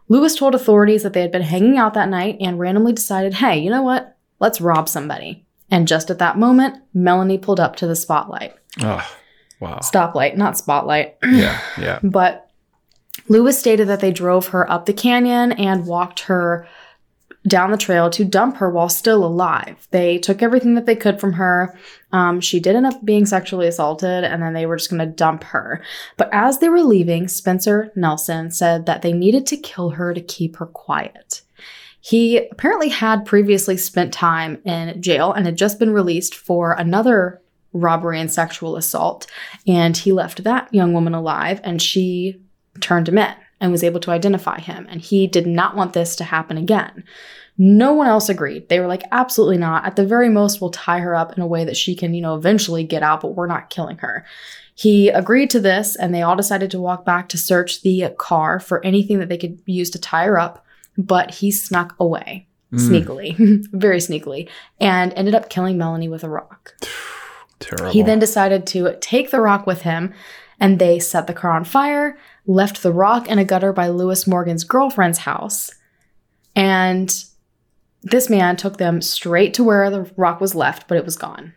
Lewis 0.07 0.35
told 0.35 0.55
authorities 0.55 1.03
that 1.03 1.13
they 1.13 1.21
had 1.21 1.31
been 1.31 1.41
hanging 1.41 1.77
out 1.77 1.93
that 1.93 2.09
night 2.09 2.37
and 2.39 2.59
randomly 2.59 2.93
decided, 2.93 3.35
hey, 3.35 3.57
you 3.57 3.69
know 3.69 3.81
what? 3.81 4.17
Let's 4.39 4.61
rob 4.61 4.89
somebody. 4.89 5.45
And 5.69 5.87
just 5.87 6.09
at 6.09 6.19
that 6.19 6.37
moment, 6.37 6.83
Melanie 6.93 7.37
pulled 7.37 7.59
up 7.59 7.77
to 7.77 7.87
the 7.87 7.95
spotlight. 7.95 8.53
Oh, 8.81 9.09
wow. 9.61 9.79
Stoplight, 9.81 10.35
not 10.35 10.57
spotlight. 10.57 11.15
Yeah, 11.23 11.61
yeah. 11.79 11.99
but 12.03 12.50
Lewis 13.27 13.59
stated 13.59 13.87
that 13.87 13.99
they 13.99 14.11
drove 14.11 14.47
her 14.47 14.69
up 14.69 14.85
the 14.85 14.93
canyon 14.93 15.51
and 15.53 15.85
walked 15.85 16.21
her 16.21 16.67
down 17.47 17.71
the 17.71 17.77
trail 17.77 18.09
to 18.11 18.23
dump 18.23 18.57
her 18.57 18.69
while 18.69 18.89
still 18.89 19.25
alive. 19.25 19.87
They 19.91 20.19
took 20.19 20.43
everything 20.43 20.75
that 20.75 20.85
they 20.85 20.95
could 20.95 21.19
from 21.19 21.33
her. 21.33 21.75
Um, 22.11 22.39
she 22.39 22.59
did 22.59 22.75
end 22.75 22.85
up 22.85 23.03
being 23.03 23.25
sexually 23.25 23.67
assaulted, 23.67 24.23
and 24.23 24.43
then 24.43 24.53
they 24.53 24.65
were 24.65 24.77
just 24.77 24.91
going 24.91 24.99
to 24.99 25.15
dump 25.15 25.43
her. 25.45 25.81
But 26.17 26.29
as 26.31 26.59
they 26.59 26.69
were 26.69 26.83
leaving, 26.83 27.27
Spencer 27.27 27.91
Nelson 27.95 28.51
said 28.51 28.85
that 28.85 29.01
they 29.01 29.13
needed 29.13 29.47
to 29.47 29.57
kill 29.57 29.91
her 29.91 30.13
to 30.13 30.21
keep 30.21 30.57
her 30.57 30.67
quiet. 30.67 31.41
He 31.99 32.47
apparently 32.49 32.89
had 32.89 33.25
previously 33.25 33.77
spent 33.77 34.13
time 34.13 34.61
in 34.65 35.01
jail 35.01 35.31
and 35.33 35.45
had 35.45 35.57
just 35.57 35.79
been 35.79 35.93
released 35.93 36.35
for 36.35 36.73
another 36.73 37.41
robbery 37.73 38.19
and 38.19 38.31
sexual 38.31 38.75
assault. 38.75 39.27
And 39.67 39.95
he 39.95 40.11
left 40.11 40.43
that 40.43 40.73
young 40.73 40.93
woman 40.93 41.13
alive 41.13 41.61
and 41.63 41.81
she 41.81 42.41
turned 42.79 43.09
him 43.09 43.17
in 43.17 43.33
and 43.59 43.71
was 43.71 43.83
able 43.83 43.99
to 44.01 44.11
identify 44.11 44.59
him. 44.59 44.87
And 44.89 45.01
he 45.01 45.27
did 45.27 45.45
not 45.45 45.75
want 45.75 45.93
this 45.93 46.15
to 46.17 46.23
happen 46.23 46.57
again. 46.57 47.03
No 47.57 47.93
one 47.93 48.07
else 48.07 48.29
agreed. 48.29 48.69
They 48.69 48.79
were 48.79 48.87
like, 48.87 49.03
absolutely 49.11 49.57
not. 49.57 49.85
At 49.85 49.95
the 49.95 50.05
very 50.05 50.29
most, 50.29 50.61
we'll 50.61 50.71
tie 50.71 50.99
her 50.99 51.15
up 51.15 51.35
in 51.37 51.43
a 51.43 51.47
way 51.47 51.65
that 51.65 51.77
she 51.77 51.95
can, 51.95 52.13
you 52.13 52.21
know, 52.21 52.35
eventually 52.35 52.83
get 52.83 53.03
out, 53.03 53.21
but 53.21 53.35
we're 53.35 53.45
not 53.45 53.69
killing 53.69 53.97
her. 53.97 54.25
He 54.73 55.09
agreed 55.09 55.49
to 55.51 55.59
this, 55.59 55.95
and 55.95 56.15
they 56.15 56.21
all 56.23 56.35
decided 56.35 56.71
to 56.71 56.81
walk 56.81 57.05
back 57.05 57.29
to 57.29 57.37
search 57.37 57.81
the 57.81 58.09
car 58.17 58.59
for 58.59 58.83
anything 58.83 59.19
that 59.19 59.29
they 59.29 59.37
could 59.37 59.61
use 59.65 59.89
to 59.91 59.99
tie 59.99 60.25
her 60.25 60.39
up, 60.39 60.65
but 60.97 61.35
he 61.35 61.51
snuck 61.51 61.95
away 61.99 62.47
Mm. 62.73 62.89
sneakily, 62.89 63.65
very 63.73 63.97
sneakily, 63.97 64.47
and 64.79 65.13
ended 65.15 65.35
up 65.35 65.49
killing 65.49 65.77
Melanie 65.77 66.07
with 66.07 66.23
a 66.23 66.29
rock. 66.29 66.73
Terrible. 67.59 67.91
He 67.91 68.01
then 68.01 68.17
decided 68.17 68.65
to 68.67 68.95
take 69.01 69.29
the 69.29 69.41
rock 69.41 69.67
with 69.67 69.81
him, 69.81 70.13
and 70.59 70.79
they 70.79 70.97
set 70.97 71.27
the 71.27 71.33
car 71.33 71.51
on 71.51 71.65
fire, 71.65 72.17
left 72.45 72.83
the 72.83 72.91
rock 72.91 73.27
in 73.27 73.39
a 73.39 73.45
gutter 73.45 73.73
by 73.73 73.87
Lewis 73.87 74.27
Morgan's 74.27 74.63
girlfriend's 74.63 75.19
house, 75.19 75.71
and 76.55 77.23
this 78.03 78.29
man 78.29 78.57
took 78.57 78.77
them 78.77 79.01
straight 79.01 79.53
to 79.53 79.63
where 79.63 79.89
the 79.89 80.11
rock 80.17 80.41
was 80.41 80.55
left, 80.55 80.87
but 80.87 80.97
it 80.97 81.05
was 81.05 81.17
gone. 81.17 81.53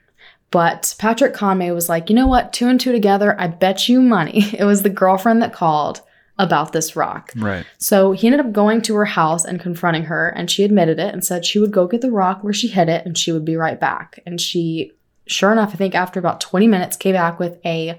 But 0.50 0.94
Patrick 0.98 1.34
Conmay 1.34 1.74
was 1.74 1.88
like, 1.88 2.08
you 2.08 2.14
know 2.14 2.28
what? 2.28 2.52
Two 2.52 2.68
and 2.68 2.80
two 2.80 2.92
together, 2.92 3.34
I 3.40 3.48
bet 3.48 3.88
you 3.88 4.00
money. 4.00 4.44
It 4.58 4.64
was 4.64 4.82
the 4.82 4.90
girlfriend 4.90 5.42
that 5.42 5.52
called 5.52 6.00
about 6.38 6.72
this 6.72 6.96
rock. 6.96 7.32
right. 7.36 7.64
So 7.78 8.12
he 8.12 8.26
ended 8.26 8.44
up 8.44 8.52
going 8.52 8.82
to 8.82 8.94
her 8.96 9.04
house 9.04 9.44
and 9.44 9.60
confronting 9.60 10.04
her, 10.04 10.28
and 10.28 10.50
she 10.50 10.64
admitted 10.64 10.98
it 10.98 11.12
and 11.12 11.24
said 11.24 11.44
she 11.44 11.58
would 11.58 11.72
go 11.72 11.86
get 11.86 12.00
the 12.00 12.10
rock 12.10 12.42
where 12.42 12.52
she 12.52 12.68
hid 12.68 12.88
it 12.88 13.06
and 13.06 13.16
she 13.16 13.32
would 13.32 13.44
be 13.44 13.56
right 13.56 13.80
back. 13.80 14.20
And 14.26 14.40
she, 14.40 14.92
sure 15.26 15.52
enough, 15.52 15.70
I 15.72 15.76
think 15.76 15.94
after 15.94 16.20
about 16.20 16.40
20 16.40 16.68
minutes, 16.68 16.96
came 16.96 17.14
back 17.14 17.38
with 17.38 17.58
a, 17.64 17.98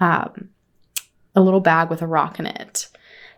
um, 0.00 0.50
a 1.36 1.42
little 1.42 1.60
bag 1.60 1.90
with 1.90 2.02
a 2.02 2.06
rock 2.06 2.38
in 2.38 2.46
it. 2.46 2.88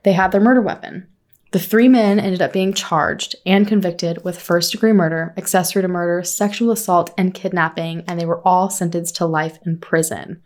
They 0.05 0.13
had 0.13 0.33
their 0.33 0.41
murder 0.41 0.63
weapon. 0.63 1.09
The 1.51 1.59
three 1.59 1.89
men 1.89 2.21
ended 2.21 2.43
up 2.43 2.53
being 2.53 2.75
charged 2.75 3.35
and 3.47 3.67
convicted 3.67 4.23
with 4.23 4.41
first 4.41 4.73
degree 4.73 4.93
murder, 4.93 5.33
accessory 5.37 5.83
to 5.83 5.89
murder, 5.89 6.23
sexual 6.23 6.71
assault, 6.71 7.13
and 7.17 7.33
kidnapping, 7.33 8.05
and 8.07 8.21
they 8.21 8.27
were 8.27 8.47
all 8.47 8.69
sentenced 8.69 9.17
to 9.17 9.27
life 9.27 9.59
in 9.65 9.79
prison. 9.79 10.43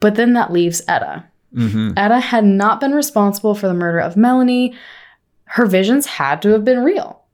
But 0.00 0.14
then 0.14 0.34
that 0.34 0.52
leaves 0.52 0.82
Etta. 0.86 1.24
hmm 1.52 1.92
Etta 1.96 2.20
had 2.20 2.44
not 2.44 2.80
been 2.80 2.92
responsible 2.92 3.54
for 3.54 3.66
the 3.66 3.74
murder 3.74 3.98
of 3.98 4.16
Melanie. 4.16 4.76
Her 5.44 5.66
visions 5.66 6.06
had 6.06 6.42
to 6.42 6.50
have 6.50 6.64
been 6.64 6.84
real. 6.84 7.24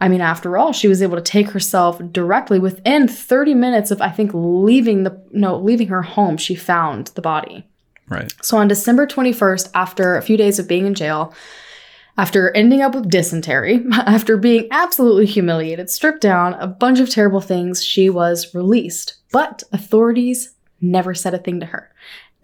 I 0.00 0.08
mean, 0.08 0.20
after 0.20 0.56
all, 0.56 0.72
she 0.72 0.88
was 0.88 1.02
able 1.02 1.16
to 1.16 1.22
take 1.22 1.50
herself 1.50 2.00
directly 2.12 2.58
within 2.58 3.08
30 3.08 3.54
minutes 3.54 3.90
of, 3.90 4.00
I 4.00 4.10
think, 4.10 4.30
leaving 4.34 5.04
the 5.04 5.22
no, 5.32 5.58
leaving 5.58 5.88
her 5.88 6.02
home. 6.02 6.36
She 6.36 6.54
found 6.54 7.08
the 7.08 7.22
body. 7.22 7.66
Right. 8.08 8.32
So 8.42 8.56
on 8.58 8.68
December 8.68 9.06
21st, 9.06 9.70
after 9.74 10.16
a 10.16 10.22
few 10.22 10.36
days 10.36 10.58
of 10.58 10.68
being 10.68 10.86
in 10.86 10.94
jail, 10.94 11.34
after 12.18 12.54
ending 12.56 12.80
up 12.82 12.94
with 12.94 13.10
dysentery, 13.10 13.84
after 13.92 14.36
being 14.36 14.68
absolutely 14.70 15.26
humiliated, 15.26 15.90
stripped 15.90 16.20
down, 16.20 16.54
a 16.54 16.66
bunch 16.66 17.00
of 17.00 17.10
terrible 17.10 17.40
things, 17.40 17.84
she 17.84 18.08
was 18.08 18.54
released. 18.54 19.14
But 19.32 19.62
authorities 19.72 20.54
never 20.80 21.14
said 21.14 21.34
a 21.34 21.38
thing 21.38 21.60
to 21.60 21.66
her. 21.66 21.90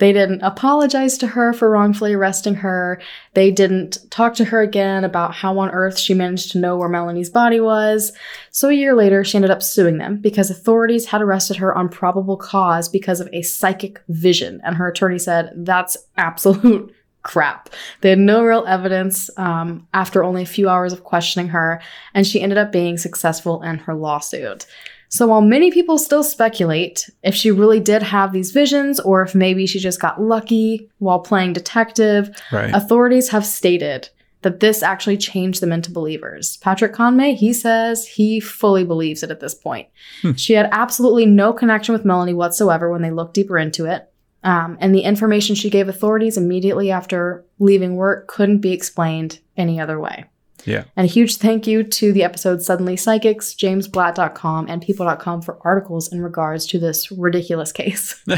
They 0.03 0.13
didn't 0.13 0.43
apologize 0.43 1.17
to 1.19 1.29
her 1.29 1.53
for 1.53 1.71
wrongfully 1.71 2.15
arresting 2.15 2.57
her. 2.57 3.01
They 3.35 3.53
didn't 3.53 3.99
talk 4.11 4.35
to 4.35 4.45
her 4.47 4.61
again 4.61 5.05
about 5.05 5.33
how 5.33 5.57
on 5.61 5.71
earth 5.71 5.97
she 5.97 6.13
managed 6.13 6.51
to 6.51 6.59
know 6.59 6.77
where 6.77 6.89
Melanie's 6.89 7.31
body 7.31 7.61
was. 7.61 8.11
So 8.51 8.69
a 8.69 8.73
year 8.73 8.97
later, 8.97 9.23
she 9.23 9.37
ended 9.37 9.53
up 9.53 9.63
suing 9.63 9.99
them 9.99 10.17
because 10.17 10.51
authorities 10.51 11.07
had 11.07 11.23
arrested 11.23 11.59
her 11.59 11.73
on 11.73 11.89
probable 11.89 12.37
cause 12.37 12.89
because 12.89 13.21
of 13.21 13.29
a 13.33 13.43
psychic 13.43 14.03
vision. 14.09 14.61
And 14.65 14.75
her 14.75 14.89
attorney 14.89 15.21
said, 15.21 15.53
that's 15.55 15.97
absolute 16.17 16.93
crap. 17.23 17.71
They 18.01 18.11
had 18.11 18.19
no 18.19 18.43
real 18.43 18.65
evidence 18.67 19.31
um, 19.37 19.87
after 19.95 20.25
only 20.25 20.43
a 20.43 20.47
few 20.47 20.69
hours 20.69 20.93
of 20.93 21.05
questioning 21.05 21.51
her, 21.51 21.81
and 22.13 22.27
she 22.27 22.41
ended 22.41 22.59
up 22.59 22.73
being 22.73 22.99
successful 22.99 23.63
in 23.63 23.79
her 23.79 23.95
lawsuit. 23.95 24.67
So 25.13 25.27
while 25.27 25.43
many 25.43 25.71
people 25.71 25.99
still 25.99 26.23
speculate 26.25 27.11
if 27.23 27.35
she 27.35 27.51
really 27.51 27.81
did 27.81 28.03
have 28.03 28.33
these 28.33 28.51
visions 28.51 28.99
or 28.99 29.21
if 29.23 29.35
maybe 29.35 29.67
she 29.67 29.79
just 29.79 30.01
got 30.01 30.23
lucky 30.23 30.89
while 31.01 31.21
playing 31.21 31.53
detective, 31.53 32.31
Right. 32.51 32.75
authorities 32.75 33.29
have 33.29 33.45
stated 33.45 34.09
that 34.41 34.61
this 34.61 34.83
actually 34.83 35.19
changed 35.19 35.61
them 35.61 35.71
into 35.71 35.91
believers. 35.91 36.57
Patrick 36.63 36.95
Conmay, 36.95 37.35
he 37.37 37.53
says 37.53 38.07
he 38.07 38.41
fully 38.41 38.85
believes 38.85 39.23
it 39.23 39.31
at 39.31 39.41
this 39.41 39.55
point. 39.55 39.87
Hmm. 40.23 40.33
She 40.33 40.55
had 40.55 40.71
absolutely 40.73 41.27
no 41.27 41.53
connection 41.53 41.93
with 41.93 42.07
Melanie 42.07 42.33
whatsoever 42.33 42.91
when 42.91 43.03
they 43.03 43.11
looked 43.11 43.35
deeper 43.35 43.59
into 43.59 43.85
it. 43.85 44.09
Um, 44.43 44.79
and 44.81 44.95
the 44.95 45.03
information 45.03 45.55
she 45.55 45.69
gave 45.69 45.91
authorities 45.91 46.39
immediately 46.39 46.91
after 46.91 47.45
leaving 47.59 47.97
work 47.97 48.29
couldn't 48.29 48.59
be 48.59 48.73
explained 48.73 49.41
any 49.59 49.79
other 49.79 50.01
way. 50.01 50.25
Yeah. 50.65 50.85
And 50.97 51.05
a 51.05 51.09
huge 51.13 51.37
thank 51.39 51.67
you 51.67 51.83
to 51.83 52.13
the 52.13 52.23
episode 52.25 52.63
Suddenly 52.63 52.97
Psychics, 52.97 53.55
jamesblatt.com, 53.55 54.67
and 54.69 54.81
people.com 54.83 55.43
for 55.43 55.59
articles 55.65 56.13
in 56.13 56.23
regards 56.23 56.67
to 56.69 56.79
this 56.79 57.11
ridiculous 57.11 57.73
case. 57.73 58.23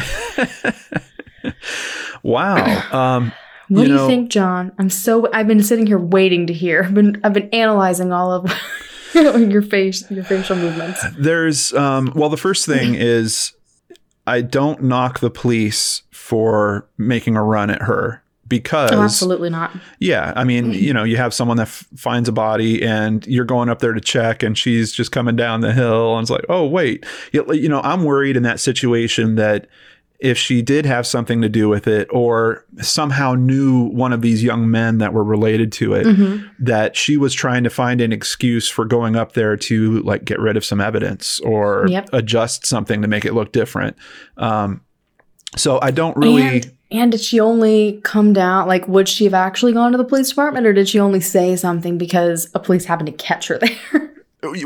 wow. 2.23 3.17
Um, 3.17 3.33
What 3.69 3.83
You 3.83 3.87
do 3.89 3.95
know- 3.95 4.03
you 4.03 4.09
think, 4.09 4.31
John? 4.31 4.73
I'm 4.79 4.91
so 4.91 5.31
I've 5.33 5.47
been 5.47 5.63
sitting 5.63 5.87
here 5.87 5.99
waiting 5.99 6.47
to 6.49 6.53
hear. 6.53 6.85
I've 6.85 6.95
been 6.95 7.21
I've 7.25 7.33
been 7.33 7.49
analyzing 7.53 8.13
all 8.13 8.33
of 8.33 8.53
your 9.15 9.63
face 9.63 10.09
your 10.11 10.25
facial 10.25 10.57
movements. 10.57 11.05
there's 11.19 11.73
um, 11.75 12.13
well, 12.15 12.29
the 12.29 12.37
first 12.37 12.67
thing 12.67 12.95
is 12.99 13.53
I 14.27 14.41
don't 14.41 14.83
knock 14.83 15.21
the 15.21 15.31
police 15.31 16.03
for 16.11 16.89
making 16.99 17.37
a 17.37 17.43
run 17.45 17.71
at 17.71 17.83
her 17.83 18.23
because 18.59 18.93
Oh, 18.93 19.03
absolutely 19.03 19.51
not. 19.51 19.71
Yeah, 19.99 20.33
I 20.37 20.45
mean, 20.45 20.73
you 20.73 20.93
know, 20.93 21.05
you 21.05 21.17
have 21.17 21.33
someone 21.35 21.57
that 21.59 21.69
f- 21.69 21.87
finds 21.97 22.29
a 22.29 22.33
body, 22.33 22.83
and 22.83 23.27
you're 23.27 23.45
going 23.45 23.69
up 23.69 23.81
there 23.81 23.93
to 23.93 24.01
check, 24.01 24.43
and 24.43 24.57
she's 24.57 24.93
just 24.93 25.13
coming 25.13 25.37
down 25.37 25.61
the 25.61 25.73
hill, 25.73 26.17
and 26.17 26.23
it's 26.25 26.31
like, 26.31 26.45
oh 26.49 26.67
wait, 26.67 27.05
you 27.33 27.45
you 27.53 27.69
know, 27.69 27.81
I'm 27.83 28.05
worried 28.05 28.37
in 28.37 28.43
that 28.45 28.61
situation 28.61 29.35
that 29.37 29.67
if 30.21 30.39
she 30.39 30.63
did 30.63 30.87
have 30.87 31.07
something 31.07 31.43
to 31.43 31.49
do 31.49 31.69
with 31.69 31.87
it, 31.87 32.09
or 32.11 32.65
somehow 32.81 33.35
knew 33.35 33.85
one 33.91 34.13
of 34.13 34.23
these 34.23 34.43
young 34.43 34.71
men 34.71 34.99
that 34.99 35.13
were 35.13 35.25
related 35.25 35.71
to 35.73 35.93
it, 35.93 36.07
Mhm. 36.07 36.49
that 36.61 36.97
she 36.97 37.17
was 37.19 37.35
trying 37.35 37.65
to 37.65 37.69
find 37.71 38.01
an 38.01 38.13
excuse 38.13 38.69
for 38.69 38.85
going 38.87 39.17
up 39.17 39.33
there 39.35 39.57
to 39.57 40.01
like 40.03 40.25
get 40.25 40.39
rid 40.39 40.57
of 40.57 40.65
some 40.65 40.81
evidence 40.81 41.41
or 41.41 41.87
Yep. 41.91 42.09
adjust 42.15 42.65
something 42.65 43.03
to 43.03 43.09
make 43.09 43.25
it 43.27 43.35
look 43.35 43.53
different. 43.53 43.97
Um, 44.39 44.81
so 45.57 45.79
I 45.83 45.91
don't 45.91 46.17
really. 46.17 46.43
And 46.43 46.73
and 46.91 47.13
did 47.13 47.21
she 47.21 47.41
only 47.41 48.01
come 48.05 48.33
down 48.33 48.69
like 48.69 48.87
would 48.89 49.09
she 49.09 49.25
have 49.25 49.35
actually 49.35 49.73
gone 49.73 49.93
to 49.93 49.99
the 49.99 50.05
police 50.05 50.29
department 50.29 50.67
or 50.67 50.73
did 50.73 50.89
she 50.89 50.99
only 50.99 51.21
say 51.21 51.57
something 51.57 51.99
because 51.99 52.49
a 52.55 52.59
police 52.59 52.85
happened 52.85 53.07
to 53.07 53.13
catch 53.13 53.49
her 53.49 53.59
there? 53.93 54.14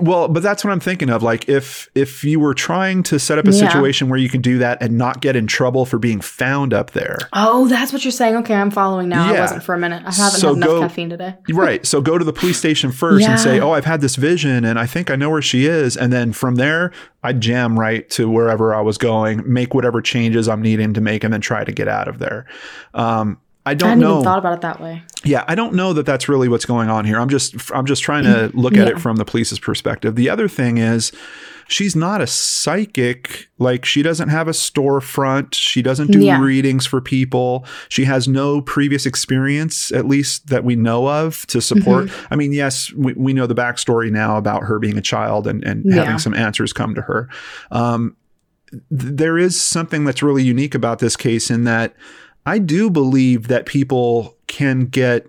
Well, 0.01 0.29
but 0.29 0.43
that's 0.43 0.64
what 0.64 0.73
I'm 0.73 0.81
thinking 0.81 1.11
of. 1.11 1.23
Like 1.23 1.49
if 1.49 1.88
if 1.95 2.25
you 2.25 2.41
were 2.41 2.55
trying 2.55 3.03
to 3.05 3.19
set 3.19 3.38
up 3.38 3.47
a 3.47 3.51
Yeah. 3.53 3.69
situation 3.69 4.09
where 4.09 4.19
you 4.19 4.29
can 4.29 4.41
do 4.41 4.59
that 4.59 4.83
and 4.83 4.99
not 4.99 5.21
get 5.21 5.37
in 5.37 5.47
trouble 5.47 5.85
for 5.85 5.99
being 5.99 6.21
found 6.21 6.75
up 6.75 6.91
there. 6.93 7.19
oh, 7.33 7.69
that's 7.69 7.93
what 7.93 8.05
you're 8.05 8.12
saying. 8.12 8.37
Okay, 8.37 8.55
I'm 8.55 8.71
following 8.71 9.09
now. 9.09 9.29
I 9.29 9.35
Yeah. 9.35 9.41
wasn't 9.43 9.62
for 9.62 9.75
a 9.75 9.79
minute. 9.79 10.03
I 10.07 10.12
haven't 10.12 10.38
So 10.41 10.49
had 10.49 10.57
enough 10.57 10.69
go- 10.69 10.81
caffeine 10.83 11.11
today. 11.11 11.35
right. 11.53 11.85
So 11.87 12.01
go 12.01 12.19
to 12.19 12.25
the 12.25 12.33
police 12.33 12.59
station 12.59 12.93
first 12.93 13.27
and 13.29 13.38
say, 13.38 13.61
"Oh, 13.61 13.73
I've 13.73 13.85
had 13.85 14.01
this 14.01 14.17
vision 14.17 14.64
and 14.64 14.79
I 14.79 14.87
think 14.87 15.11
I 15.11 15.17
know 15.17 15.31
where 15.31 15.43
she 15.43 15.67
is." 15.67 15.97
And 15.97 16.12
then 16.12 16.33
from 16.33 16.57
there, 16.57 16.91
I 17.23 17.33
jam 17.33 17.79
right 17.79 18.09
to 18.11 18.29
wherever 18.31 18.75
I 18.75 18.81
was 18.81 18.99
going, 18.99 19.43
make 19.47 19.75
whatever 19.75 20.01
changes 20.01 20.49
I'm 20.49 20.62
needing 20.62 20.95
to 20.95 21.01
make 21.01 21.25
and 21.25 21.33
then 21.33 21.41
try 21.41 21.64
to 21.64 21.73
get 21.73 21.88
out 21.88 22.09
of 22.09 22.19
there. 22.19 22.47
Um 22.95 23.38
I 23.69 23.73
I 23.73 23.75
don't 23.75 23.89
hadn't 23.91 24.01
know. 24.03 24.13
even 24.15 24.25
thought 24.25 24.39
about 24.39 24.55
it 24.55 24.61
that 24.63 24.81
way. 24.81 25.03
Yeah, 25.25 25.45
I 25.47 25.55
don't 25.55 25.75
know 25.75 25.93
that 25.93 26.07
that's 26.07 26.29
really 26.29 26.49
what's 26.49 26.65
going 26.67 26.89
on 26.91 27.05
here. 27.05 27.19
I'm 27.21 27.29
just 27.29 27.71
I'm 27.73 27.87
just 27.87 28.03
trying 28.03 28.25
to 28.25 28.51
look 28.55 28.77
at 28.77 28.89
it 28.89 28.99
from 29.01 29.17
the 29.17 29.25
police's 29.25 29.59
perspective. 29.59 30.15
The 30.15 30.29
other 30.31 30.49
thing 30.49 30.79
is 30.79 31.13
she's 31.71 31.95
not 31.95 32.21
a 32.21 32.27
psychic. 32.27 33.49
Like 33.59 33.85
she 33.85 34.03
doesn't 34.03 34.29
have 34.29 34.49
a 34.49 34.53
storefront. 34.53 35.55
She 35.55 35.83
doesn't 35.83 36.11
do 36.11 36.21
Yeah. 36.21 36.41
readings 36.41 36.87
for 36.87 37.01
people. 37.01 37.65
She 37.89 38.05
has 38.05 38.27
no 38.29 38.61
previous 38.63 39.05
experience, 39.07 39.91
at 39.93 40.07
least 40.07 40.47
that 40.49 40.65
we 40.65 40.77
know 40.77 41.09
of, 41.09 41.47
to 41.49 41.61
support. 41.61 42.07
Mm-hmm. 42.07 42.33
I 42.33 42.37
mean, 42.37 42.53
yes, 42.53 42.93
we, 42.95 43.13
we 43.15 43.33
know 43.33 43.47
the 43.47 43.55
backstory 43.55 44.11
now 44.11 44.37
about 44.39 44.63
her 44.65 44.79
being 44.79 44.97
a 44.97 45.03
child 45.03 45.47
and, 45.47 45.63
and 45.65 45.83
Yeah. 45.85 46.05
having 46.05 46.19
some 46.19 46.35
answers 46.35 46.73
come 46.73 46.95
to 46.95 47.03
her. 47.03 47.29
Um, 47.71 48.17
th- 48.71 48.81
there 48.91 49.37
is 49.37 49.61
something 49.61 50.05
that's 50.05 50.23
really 50.23 50.45
unique 50.45 50.75
about 50.75 51.01
this 51.01 51.17
case 51.17 51.51
in 51.51 51.65
that 51.65 51.95
I 52.49 52.59
do 52.59 52.89
believe 52.89 53.49
that 53.49 53.67
people 53.67 54.37
can 54.47 54.87
get 54.87 55.27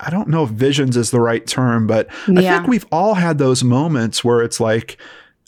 I 0.00 0.10
don't 0.10 0.28
know 0.28 0.44
if 0.44 0.50
visions 0.50 0.96
is 0.96 1.10
the 1.10 1.20
right 1.20 1.46
term, 1.46 1.86
but 1.86 2.08
I 2.28 2.42
think 2.42 2.66
we've 2.66 2.86
all 2.92 3.14
had 3.14 3.38
those 3.38 3.64
moments 3.64 4.22
where 4.22 4.42
it's 4.42 4.60
like 4.60 4.98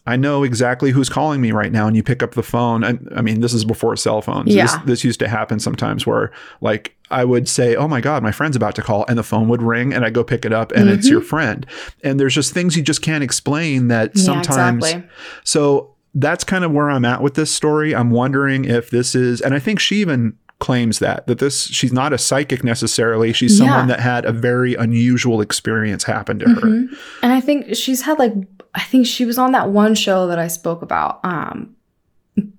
I 0.07 0.17
know 0.17 0.43
exactly 0.43 0.91
who's 0.91 1.09
calling 1.09 1.41
me 1.41 1.53
right 1.53 1.73
now. 1.73 1.87
And 1.87 1.97
you 1.97 2.03
pick 2.03 2.23
up 2.23 2.33
the 2.33 2.43
phone. 2.43 2.85
And 2.85 3.09
I 3.17 3.23
mean, 3.23 3.41
this 3.41 3.55
is 3.55 3.65
before 3.65 3.97
cell 3.97 4.21
phones. 4.21 4.55
Yeah. 4.55 4.65
This, 4.65 4.77
this 4.85 5.05
used 5.05 5.21
to 5.21 5.29
happen 5.29 5.59
sometimes 5.59 6.07
where 6.07 6.31
like 6.61 6.95
I 7.11 7.25
would 7.25 7.49
say, 7.49 7.75
Oh 7.75 7.89
my 7.89 8.03
God, 8.03 8.23
my 8.23 8.33
friend's 8.33 8.57
about 8.57 8.75
to 8.75 8.83
call. 8.83 9.07
And 9.09 9.17
the 9.17 9.23
phone 9.23 9.49
would 9.49 9.63
ring 9.63 9.95
and 9.95 10.05
I 10.05 10.11
go 10.11 10.23
pick 10.23 10.45
it 10.45 10.53
up 10.53 10.73
and 10.73 10.91
it's 10.91 11.09
your 11.09 11.21
mm-hmm. 11.21 11.29
friend. 11.29 11.67
And 12.03 12.21
there's 12.21 12.35
just 12.35 12.53
things 12.53 12.77
you 12.77 12.83
just 12.83 13.01
can't 13.01 13.25
explain 13.25 13.89
that 13.89 14.13
Yeah, 14.15 14.23
sometimes. 14.23 14.85
exactly. 14.85 15.09
So 15.45 15.95
that's 16.15 16.45
kind 16.45 16.65
of 16.65 16.73
where 16.73 16.91
I'm 16.91 17.05
at 17.05 17.23
with 17.23 17.35
this 17.35 17.51
story. 17.51 17.95
I'm 17.95 18.11
wondering 18.11 18.67
if 18.67 18.91
this 18.91 19.15
is, 19.15 19.41
and 19.41 19.55
I 19.55 19.59
think 19.59 19.81
she 19.81 19.97
even 19.97 20.37
claims 20.67 20.99
that 20.99 21.27
that 21.29 21.39
this 21.45 21.57
she's 21.79 21.93
not 21.93 22.11
a 22.13 22.19
psychic 22.19 22.61
necessarily 22.65 23.33
she's 23.33 23.53
Yeah. 23.59 23.67
someone 23.67 23.89
that 23.93 24.01
had 24.01 24.25
a 24.25 24.33
very 24.33 24.75
unusual 24.87 25.39
experience 25.49 26.03
happen 26.05 26.39
to 26.41 26.47
her 26.57 26.61
Mhm. 26.69 26.89
And 27.23 27.31
I 27.39 27.41
think 27.47 27.75
she's 27.83 28.03
had 28.09 28.19
like 28.19 28.35
I 28.75 28.85
think 28.91 29.07
she 29.07 29.25
was 29.31 29.39
on 29.39 29.53
that 29.53 29.67
one 29.71 29.95
show 29.95 30.27
that 30.31 30.39
I 30.47 30.49
spoke 30.49 30.81
about, 30.83 31.21
um, 31.23 31.57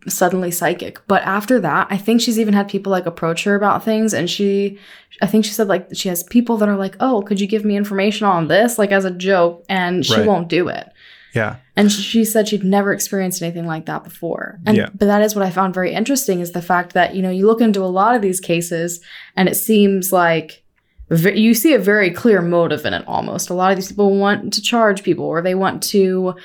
suddenly 0.07 0.51
psychic. 0.51 0.99
But 1.07 1.21
after 1.23 1.59
that, 1.59 1.87
I 1.89 1.97
think 1.97 2.21
she's 2.21 2.39
even 2.39 2.53
had 2.53 2.69
people 2.69 2.91
like 2.91 3.05
approach 3.05 3.43
her 3.43 3.55
about 3.55 3.83
things, 3.83 4.13
and 4.13 4.29
she, 4.29 4.77
I 5.21 5.25
think 5.27 5.43
she 5.43 5.51
said 5.51 5.67
like 5.67 5.87
she 5.93 6.07
has 6.09 6.23
people 6.23 6.55
that 6.57 6.69
are 6.69 6.77
like, 6.77 6.95
oh, 7.01 7.21
could 7.23 7.41
you 7.41 7.47
give 7.47 7.65
me 7.65 7.75
information 7.75 8.25
on 8.27 8.47
this, 8.47 8.77
like 8.79 8.91
as 8.91 9.03
a 9.03 9.11
joke, 9.11 9.65
and 9.67 10.05
she 10.05 10.15
Right. 10.15 10.25
won't 10.25 10.47
do 10.47 10.69
it. 10.69 10.87
Yeah 11.35 11.57
And 11.75 11.91
she 11.91 12.23
said 12.25 12.47
she'd 12.47 12.63
never 12.63 12.93
experienced 12.93 13.41
anything 13.41 13.67
like 13.67 13.85
that 13.85 14.03
before. 14.03 14.59
And 14.65 14.77
Yeah. 14.77 14.89
but 14.93 15.05
that 15.07 15.21
is 15.21 15.35
what 15.35 15.45
I 15.45 15.49
found 15.51 15.73
very 15.73 15.93
interesting 15.93 16.39
is 16.39 16.51
the 16.53 16.61
fact 16.61 16.93
that, 16.93 17.13
you 17.15 17.21
know, 17.21 17.29
you 17.29 17.45
look 17.47 17.61
into 17.61 17.81
a 17.81 17.91
lot 18.01 18.15
of 18.15 18.21
these 18.21 18.39
cases 18.39 19.01
and 19.35 19.49
it 19.49 19.55
seems 19.55 20.11
like 20.11 20.63
you 21.11 21.53
see 21.53 21.73
a 21.73 21.79
very 21.79 22.09
clear 22.09 22.41
motive 22.41 22.85
in 22.85 22.93
it 22.93 23.03
almost. 23.07 23.49
A 23.49 23.53
lot 23.53 23.71
of 23.71 23.77
these 23.77 23.89
people 23.89 24.15
want 24.17 24.53
to 24.53 24.61
charge 24.61 25.03
people 25.03 25.25
or 25.25 25.41
they 25.41 25.53
want 25.55 25.83
to 25.83 26.35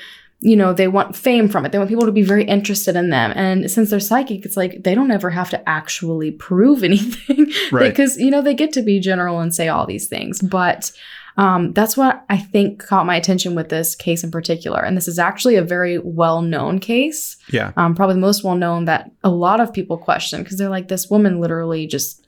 you 0.43 0.55
know, 0.55 0.73
they 0.73 0.87
want 0.87 1.15
fame 1.15 1.47
from 1.47 1.65
it. 1.65 1.71
They 1.71 1.77
want 1.77 1.89
people 1.89 2.07
to 2.07 2.11
be 2.11 2.23
very 2.23 2.43
interested 2.43 2.95
in 2.95 3.11
them. 3.11 3.31
And 3.35 3.69
since 3.69 3.91
they're 3.91 3.99
psychic, 3.99 4.43
it's 4.43 4.57
like 4.57 4.81
they 4.83 4.95
don't 4.95 5.11
ever 5.11 5.29
have 5.29 5.51
to 5.51 5.69
actually 5.69 6.31
prove 6.31 6.83
anything. 6.91 7.51
Right. 7.71 7.89
Because, 7.89 8.17
you 8.17 8.31
know, 8.31 8.41
they 8.41 8.55
get 8.55 8.73
to 8.73 8.81
be 8.81 8.99
general 8.99 9.39
and 9.39 9.53
say 9.53 9.67
all 9.67 9.85
these 9.85 10.07
things. 10.07 10.41
But 10.41 10.91
um, 11.37 11.73
that's 11.73 11.95
what 11.95 12.23
I 12.29 12.37
think 12.37 12.85
caught 12.85 13.05
my 13.05 13.15
attention 13.15 13.55
with 13.55 13.69
this 13.69 13.95
case 13.95 14.23
in 14.23 14.31
particular. 14.31 14.81
And 14.81 14.97
this 14.97 15.07
is 15.07 15.19
actually 15.19 15.55
a 15.55 15.61
very 15.61 15.97
well 15.99 16.41
known 16.41 16.79
case, 16.79 17.37
yeah 17.49 17.71
um, 17.77 17.95
probably 17.95 18.15
the 18.15 18.21
most 18.21 18.43
well 18.43 18.55
known 18.55 18.85
that 18.85 19.11
a 19.23 19.29
lot 19.29 19.59
of 19.59 19.73
people 19.73 19.97
question 19.97 20.43
because 20.43 20.57
they're 20.57 20.69
like, 20.69 20.87
this 20.87 21.09
woman 21.09 21.39
literally 21.39 21.87
just, 21.87 22.25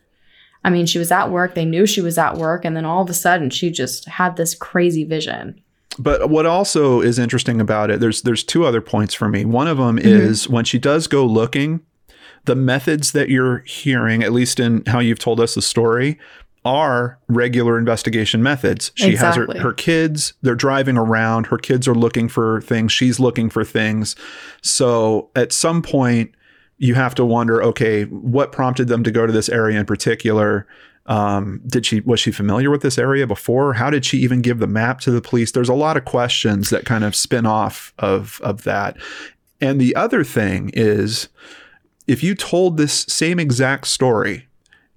I 0.63 0.69
mean, 0.69 0.85
she 0.85 0.99
was 0.99 1.11
at 1.11 1.31
work, 1.31 1.55
they 1.55 1.65
knew 1.65 1.85
she 1.85 2.01
was 2.01 2.17
at 2.17 2.37
work, 2.37 2.65
and 2.65 2.75
then 2.75 2.85
all 2.85 3.03
of 3.03 3.09
a 3.09 3.13
sudden 3.13 3.49
she 3.49 3.69
just 3.69 4.05
had 4.05 4.35
this 4.35 4.55
crazy 4.55 5.03
vision. 5.03 5.61
But 5.99 6.29
what 6.29 6.45
also 6.45 7.01
is 7.01 7.19
interesting 7.19 7.61
about 7.61 7.91
it, 7.91 7.99
there's 7.99 8.23
there's 8.23 8.43
two 8.43 8.65
other 8.65 8.81
points 8.81 9.13
for 9.13 9.29
me. 9.29 9.45
One 9.45 9.67
of 9.67 9.77
them 9.77 9.99
is 9.99 10.49
when 10.49 10.65
she 10.65 10.79
does 10.79 11.05
go 11.07 11.23
looking, 11.25 11.81
the 12.45 12.55
methods 12.55 13.11
that 13.11 13.29
you're 13.29 13.59
hearing, 13.59 14.23
at 14.23 14.33
least 14.33 14.59
in 14.59 14.83
how 14.87 14.99
you've 14.99 15.19
told 15.19 15.39
us 15.39 15.55
the 15.55 15.61
story, 15.61 16.19
are 16.65 17.19
regular 17.27 17.77
investigation 17.77 18.41
methods. 18.41 18.91
She 18.95 19.11
Exactly. 19.11 19.55
has 19.55 19.61
her, 19.61 19.69
her 19.69 19.73
kids, 19.73 20.33
they're 20.41 20.55
driving 20.55 20.97
around, 20.97 21.47
her 21.47 21.57
kids 21.57 21.87
are 21.87 21.95
looking 21.95 22.29
for 22.29 22.61
things, 22.61 22.91
she's 22.91 23.19
looking 23.19 23.49
for 23.49 23.63
things. 23.63 24.15
So 24.61 25.29
at 25.35 25.51
some 25.51 25.81
point 25.81 26.31
you 26.77 26.95
have 26.95 27.15
to 27.15 27.25
wonder, 27.25 27.61
okay, 27.63 28.03
what 28.05 28.51
prompted 28.51 28.87
them 28.87 29.03
to 29.03 29.11
go 29.11 29.25
to 29.25 29.33
this 29.33 29.49
area 29.49 29.79
in 29.79 29.85
particular? 29.85 30.67
Um, 31.05 31.61
did 31.67 31.85
she 31.85 31.99
was 32.01 32.21
she 32.21 32.31
familiar 32.31 32.71
with 32.71 32.81
this 32.81 32.97
area 32.97 33.27
before? 33.27 33.73
How 33.73 33.89
did 33.89 34.05
she 34.05 34.19
even 34.19 34.41
give 34.41 34.59
the 34.59 34.67
map 34.67 35.01
to 35.01 35.11
the 35.11 35.21
police? 35.21 35.51
There's 35.51 35.69
a 35.69 35.73
lot 35.73 35.97
of 35.97 36.05
questions 36.05 36.69
that 36.69 36.85
kind 36.85 37.03
of 37.03 37.13
spin 37.13 37.45
off 37.45 37.93
of 37.99 38.39
of 38.41 38.63
that. 38.63 38.95
And 39.59 39.81
the 39.81 39.95
other 39.97 40.23
thing 40.23 40.71
is, 40.73 41.27
if 42.07 42.23
you 42.23 42.35
told 42.35 42.77
this 42.77 43.05
same 43.09 43.37
exact 43.37 43.87
story 43.87 44.47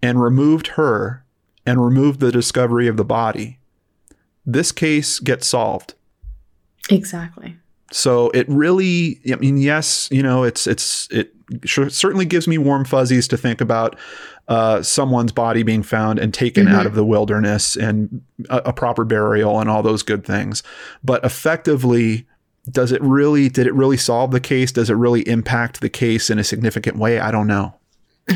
and 0.00 0.20
removed 0.22 0.68
her 0.68 1.24
and 1.66 1.85
remove 1.85 2.18
the 2.20 2.31
discovery 2.33 2.87
of 2.88 2.96
the 2.96 3.05
body, 3.05 3.59
this 4.44 4.72
case 4.72 5.18
gets 5.18 5.46
solved. 5.46 5.94
Exactly. 6.90 7.57
So 7.92 8.31
it 8.31 8.48
really, 8.48 9.20
I 9.33 9.37
mean, 9.37 9.59
yes, 9.59 10.09
you 10.11 10.22
know, 10.22 10.44
it's 10.44 10.66
it's 10.66 11.09
it 11.11 11.33
certainly 11.64 12.24
gives 12.24 12.48
me 12.48 12.59
warm 12.59 12.85
fuzzies 12.85 13.29
to 13.29 13.37
think 13.37 13.61
about 13.61 13.96
uh, 14.48 14.83
someone's 14.83 15.33
body 15.33 15.62
being 15.62 15.83
found 15.83 16.18
and 16.18 16.33
taken 16.35 16.66
Mhm. 16.66 16.72
out 16.74 16.87
of 16.87 16.94
the 16.94 17.05
wilderness 17.05 17.76
and 17.76 18.22
a, 18.48 18.59
a 18.66 18.72
proper 18.72 19.05
burial 19.05 19.61
and 19.61 19.68
all 19.70 19.83
those 19.83 20.02
good 20.05 20.24
things. 20.24 20.62
But 21.05 21.24
effectively, 21.24 22.26
does 22.70 22.90
it 22.92 23.00
really? 23.02 23.48
Did 23.48 23.66
it 23.68 23.74
really 23.74 23.96
solve 23.96 24.31
the 24.33 24.40
case? 24.40 24.72
Does 24.72 24.90
it 24.90 24.94
really 24.94 25.26
impact 25.29 25.81
the 25.81 25.88
case 25.88 26.31
in 26.31 26.38
a 26.38 26.44
significant 26.44 26.96
way? 26.96 27.18
I 27.20 27.31
don't 27.31 27.46
know. 27.46 27.74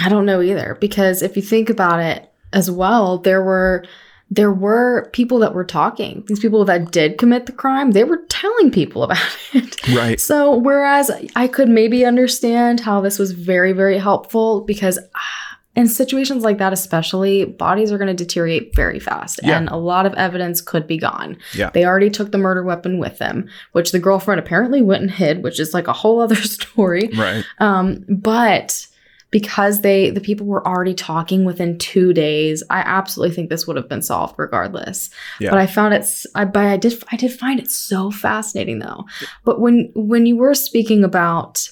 I 0.01 0.09
don't 0.09 0.27
know 0.27 0.41
either 0.41 0.77
because 0.81 1.23
if 1.23 1.37
you 1.37 1.43
think 1.43 1.69
about 1.69 1.99
it 2.01 2.30
as 2.53 2.71
well, 2.71 3.19
there 3.19 3.43
were 3.43 3.85
there 4.33 4.53
were 4.53 5.09
people 5.13 5.41
that 5.41 5.55
were 5.55 5.65
talking. 5.65 6.23
These 6.29 6.39
people 6.39 6.65
that 6.67 6.93
did 6.93 7.19
commit 7.19 7.47
the 7.47 7.53
crime, 7.53 7.91
they 7.91 8.05
were 8.05 8.23
telling 8.29 8.71
people 8.71 9.03
about 9.03 9.19
it. 9.53 9.89
Right. 9.89 10.21
So 10.21 10.55
whereas 10.57 11.11
I 11.35 11.49
could 11.49 11.69
maybe 11.69 12.05
understand 12.05 12.79
how 12.81 13.01
this 13.01 13.19
was 13.19 13.33
very 13.33 13.73
very 13.73 13.99
helpful 13.99 14.61
because 14.61 15.01
ah, 15.17 15.59
in 15.75 15.89
situations 15.89 16.45
like 16.45 16.59
that 16.59 16.73
especially 16.73 17.45
bodies 17.45 17.91
are 17.91 17.99
going 17.99 18.15
to 18.15 18.25
deteriorate 18.25 18.75
very 18.77 19.01
fast 19.01 19.41
Yeah. 19.43 19.57
and 19.59 19.69
a 19.69 19.77
lot 19.77 20.07
of 20.07 20.15
evidence 20.15 20.61
could 20.61 20.87
be 20.87 20.97
gone. 20.99 21.37
Yeah. 21.55 21.71
They 21.71 21.85
already 21.85 22.11
took 22.11 22.31
the 22.31 22.39
murder 22.39 22.63
weapon 22.63 22.99
with 22.99 23.19
them, 23.19 23.49
which 23.73 23.91
the 23.91 23.99
girlfriend 24.01 24.39
apparently 24.39 24.81
went 24.83 25.03
and 25.03 25.11
hid, 25.11 25.43
which 25.43 25.59
is 25.59 25.75
like 25.75 25.89
a 25.89 25.93
whole 25.93 26.21
other 26.21 26.35
story. 26.57 27.11
Right. 27.17 27.45
Um, 27.59 28.05
but 28.09 28.87
because 29.31 29.83
they 29.83 30.11
the 30.11 30.21
people 30.21 30.47
were 30.47 30.67
already 30.67 30.95
talking 30.95 31.45
within 31.45 31.79
two 31.79 32.13
days, 32.13 32.63
I 32.71 32.81
absolutely 32.81 33.35
think 33.35 33.49
this 33.49 33.67
would 33.67 33.77
have 33.77 33.89
been 33.89 34.03
solved 34.03 34.35
regardless. 34.39 35.11
Yeah. 35.39 35.51
But 35.51 35.61
I 35.61 35.67
found 35.67 35.95
it. 35.95 36.07
I 36.35 36.45
but 36.45 36.67
I 36.67 36.77
did 36.77 37.03
I 37.13 37.17
did 37.17 37.33
find 37.33 37.61
it 37.61 37.71
so 37.71 38.11
fascinating 38.11 38.81
though. 38.81 39.05
But 39.45 39.61
when 39.61 39.93
when 39.95 40.27
you 40.27 40.37
were 40.37 40.55
speaking 40.55 41.05
about 41.05 41.69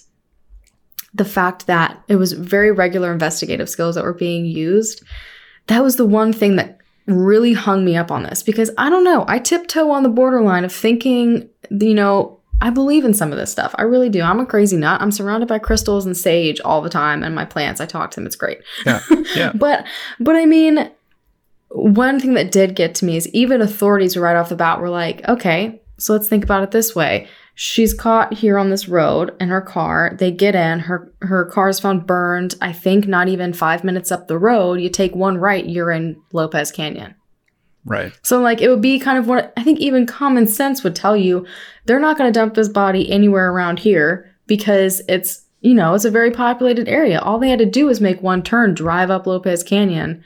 the 1.15 1.25
fact 1.25 1.67
that 1.67 2.01
it 2.09 2.17
was 2.17 2.33
very 2.33 2.71
regular 2.71 3.13
investigative 3.13 3.69
skills 3.69 3.95
that 3.95 4.05
were 4.05 4.15
being 4.15 4.45
used, 4.45 5.03
that 5.67 5.83
was 5.83 5.97
the 5.97 6.07
one 6.07 6.33
thing 6.33 6.57
that 6.57 6.79
really 7.07 7.55
hung 7.55 7.85
me 7.85 7.97
up 7.97 8.11
on 8.11 8.23
this 8.23 8.43
because 8.43 8.71
I 8.77 8.91
don't 8.91 9.05
know. 9.05 9.25
I 9.27 9.39
tiptoe 9.39 9.91
on 9.91 10.03
the 10.03 10.11
borderline 10.11 10.65
of 10.65 10.73
thinking, 10.73 11.49
you 11.71 11.95
know, 11.95 12.38
I 12.61 12.71
believe 12.71 13.05
in 13.05 13.15
some 13.15 13.31
of 13.31 13.39
this 13.39 13.53
stuff. 13.53 13.75
I 13.79 13.83
really 13.83 14.09
do. 14.09 14.21
I'm 14.21 14.41
a 14.41 14.47
crazy 14.47 14.77
nut. 14.77 15.01
I'm 15.01 15.13
surrounded 15.13 15.49
by 15.49 15.59
crystals 15.59 16.07
and 16.07 16.17
sage 16.17 16.61
all 16.61 16.83
the 16.83 16.91
time 16.91 17.23
and 17.23 17.35
my 17.35 17.45
plants. 17.45 17.81
I 17.81 17.87
talk 17.87 18.11
to 18.13 18.17
them. 18.17 18.27
It's 18.27 18.37
great. 18.37 18.59
Yeah. 18.85 19.01
Yeah. 19.37 19.53
But 19.55 19.85
but 20.19 20.37
I 20.37 20.47
mean, 20.47 20.91
one 21.69 22.19
thing 22.19 22.33
that 22.35 22.51
did 22.51 22.75
get 22.75 22.95
to 22.97 23.05
me 23.05 23.17
is 23.17 23.29
even 23.35 23.61
authorities 23.61 24.17
right 24.17 24.37
off 24.37 24.49
the 24.49 24.57
bat 24.57 24.81
were 24.81 24.89
like, 24.89 25.27
okay, 25.29 25.83
so 25.99 26.15
let's 26.15 26.29
think 26.29 26.45
about 26.45 26.63
it 26.63 26.71
this 26.71 26.95
way. 26.95 27.29
She's 27.55 27.93
caught 27.93 28.33
here 28.33 28.57
on 28.57 28.71
this 28.71 28.89
road 28.89 29.35
in 29.39 29.49
her 29.49 29.61
car. 29.61 30.17
They 30.19 30.31
get 30.31 30.55
in. 30.55 30.81
Her 30.81 31.13
her 31.21 31.45
car 31.45 31.69
is 31.69 31.79
found 31.79 32.07
burned. 32.07 32.55
I 32.63 32.73
think 32.73 33.07
not 33.07 33.29
even 33.29 33.53
five 33.53 33.85
minutes 33.85 34.11
up 34.11 34.29
the 34.29 34.39
road. 34.39 34.81
You 34.81 34.89
take 34.89 35.15
one 35.15 35.37
right, 35.37 35.67
you're 35.67 35.91
in 35.91 36.23
Lopez 36.33 36.71
Canyon. 36.73 37.15
Right. 37.89 38.13
So 38.23 38.41
like 38.41 38.61
it 38.61 38.69
would 38.69 38.81
be 38.83 38.99
kind 38.99 39.19
of 39.19 39.27
what 39.27 39.53
I 39.57 39.65
think 39.65 39.81
even 39.81 40.07
common 40.07 40.47
sense 40.47 40.85
would 40.85 40.95
tell 40.95 41.17
you 41.17 41.47
they're 41.87 41.99
not 42.01 42.19
going 42.19 42.33
to 42.33 42.39
dump 42.39 42.55
this 42.55 42.69
body 42.69 43.11
anywhere 43.11 43.51
around 43.51 43.79
here 43.79 44.31
because 44.47 45.01
it's 45.09 45.45
you 45.61 45.75
know 45.75 45.95
it's 45.95 46.05
a 46.05 46.11
very 46.11 46.31
populated 46.31 46.89
area. 46.89 47.21
All 47.21 47.39
they 47.39 47.51
had 47.51 47.59
to 47.59 47.67
do 47.67 47.87
was 47.87 48.01
make 48.01 48.23
one 48.23 48.43
turn, 48.43 48.75
drive 48.75 49.11
up 49.11 49.27
Lopez 49.27 49.63
Canyon, 49.63 50.23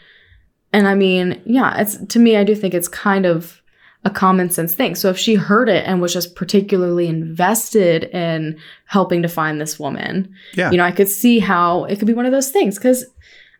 and 0.72 0.86
I 0.88 0.94
mean 0.94 1.40
yeah, 1.46 1.80
it's 1.80 1.96
to 2.06 2.18
me 2.18 2.36
I 2.36 2.44
do 2.44 2.54
think 2.54 2.74
it's 2.74 2.88
kind 2.88 3.24
of 3.26 3.60
a 4.04 4.10
common 4.10 4.50
sense 4.50 4.74
thing. 4.74 4.96
So 4.96 5.10
if 5.10 5.16
she 5.16 5.36
heard 5.36 5.68
it 5.68 5.86
and 5.86 6.00
was 6.02 6.12
just 6.12 6.34
particularly 6.34 7.06
invested 7.06 8.04
in 8.04 8.58
helping 8.86 9.22
to 9.22 9.28
find 9.28 9.60
this 9.60 9.78
woman, 9.78 10.34
Yeah. 10.54 10.72
you 10.72 10.76
know 10.76 10.84
I 10.84 10.90
could 10.90 11.08
see 11.08 11.38
how 11.38 11.84
it 11.84 11.98
could 11.98 12.08
be 12.08 12.14
one 12.14 12.26
of 12.26 12.32
those 12.32 12.50
things 12.50 12.76
because 12.76 13.06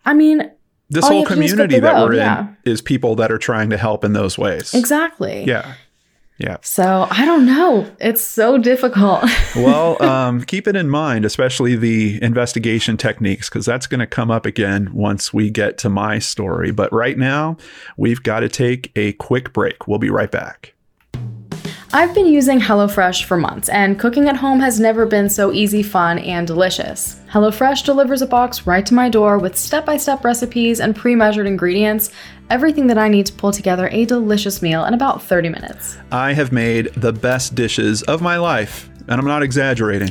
I 0.04 0.14
mean 0.14 0.50
This 0.92 1.05
all 1.05 1.11
whole 1.11 1.24
have 1.24 1.28
to 1.28 1.35
do 1.35 1.42
is 1.42 1.55
go 1.55 1.62
up 1.64 1.68
community 1.68 1.81
that 1.81 1.94
road, 1.94 2.11
we're 2.11 2.14
yeah. 2.16 2.40
in 2.40 2.57
is 2.64 2.81
people 2.81 3.16
that 3.16 3.33
are 3.33 3.38
trying 3.38 3.70
to 3.70 3.76
help 3.76 4.05
in 4.05 4.12
those 4.12 4.38
ways. 4.38 4.74
exactly 4.74 5.44
Yeah. 5.44 5.74
Yeah. 6.38 6.57
So 6.62 7.07
I 7.11 7.24
don't 7.24 7.46
know. 7.46 7.88
It's 8.00 8.22
so 8.22 8.59
difficult. 8.59 9.24
well, 9.57 10.02
um, 10.02 10.42
keep 10.42 10.66
it 10.66 10.74
in 10.74 10.88
mind, 10.88 11.24
especially 11.24 11.76
the 11.76 12.20
investigation 12.20 12.96
techniques, 12.96 13.48
because 13.48 13.64
that's 13.64 13.87
going 13.87 14.00
to 14.00 14.09
come 14.09 14.31
up 14.31 14.44
again 14.44 14.92
once 14.92 15.33
we 15.33 15.50
get 15.50 15.78
to 15.78 15.88
my 15.88 16.18
story. 16.18 16.72
But 16.72 16.92
right 16.92 17.16
now, 17.16 17.59
we've 17.96 18.22
got 18.22 18.40
to 18.40 18.48
take 18.48 18.90
a 18.96 19.12
quick 19.14 19.52
break. 19.52 19.87
We'll 19.87 20.00
be 20.00 20.11
right 20.11 20.31
back. 20.31 20.71
I've 21.94 22.14
been 22.14 22.26
using 22.26 22.59
HelloFresh 22.59 23.24
for 23.24 23.37
months, 23.37 23.68
and 23.68 23.98
cooking 23.98 24.26
at 24.26 24.37
home 24.37 24.61
has 24.61 24.81
never 24.81 25.05
been 25.05 25.28
so 25.28 25.52
easy, 25.52 25.83
fun, 25.83 26.18
and 26.18 26.46
delicious. 26.46 27.20
HelloFresh 27.31 27.85
delivers 27.85 28.22
a 28.22 28.26
box 28.26 28.66
right 28.66 28.87
to 28.87 28.94
my 28.94 29.11
door 29.11 29.37
with 29.37 29.59
step 29.59 29.85
by 29.85 29.98
step 29.98 30.24
recipes 30.24 30.81
and 30.81 30.96
pre 30.96 31.14
measured 31.14 31.46
ingredients, 31.46 32.11
everything 32.48 32.87
that 32.87 32.96
I 32.96 33.09
need 33.09 33.26
to 33.26 33.35
pull 33.35 33.52
together 33.52 33.90
a 33.92 34.07
delicious 34.07 34.62
meal 34.62 34.87
in 34.87 34.94
about 34.94 35.22
30 35.22 35.50
minutes. 35.50 35.98
I 36.11 36.33
have 36.33 36.50
made 36.50 36.87
the 36.95 37.12
best 37.12 37.55
dishes 37.55 38.03
of 38.05 38.22
my 38.22 38.38
life 38.38 38.88
and 39.09 39.20
I'm 39.20 39.26
not 39.26 39.43
exaggerating, 39.43 40.11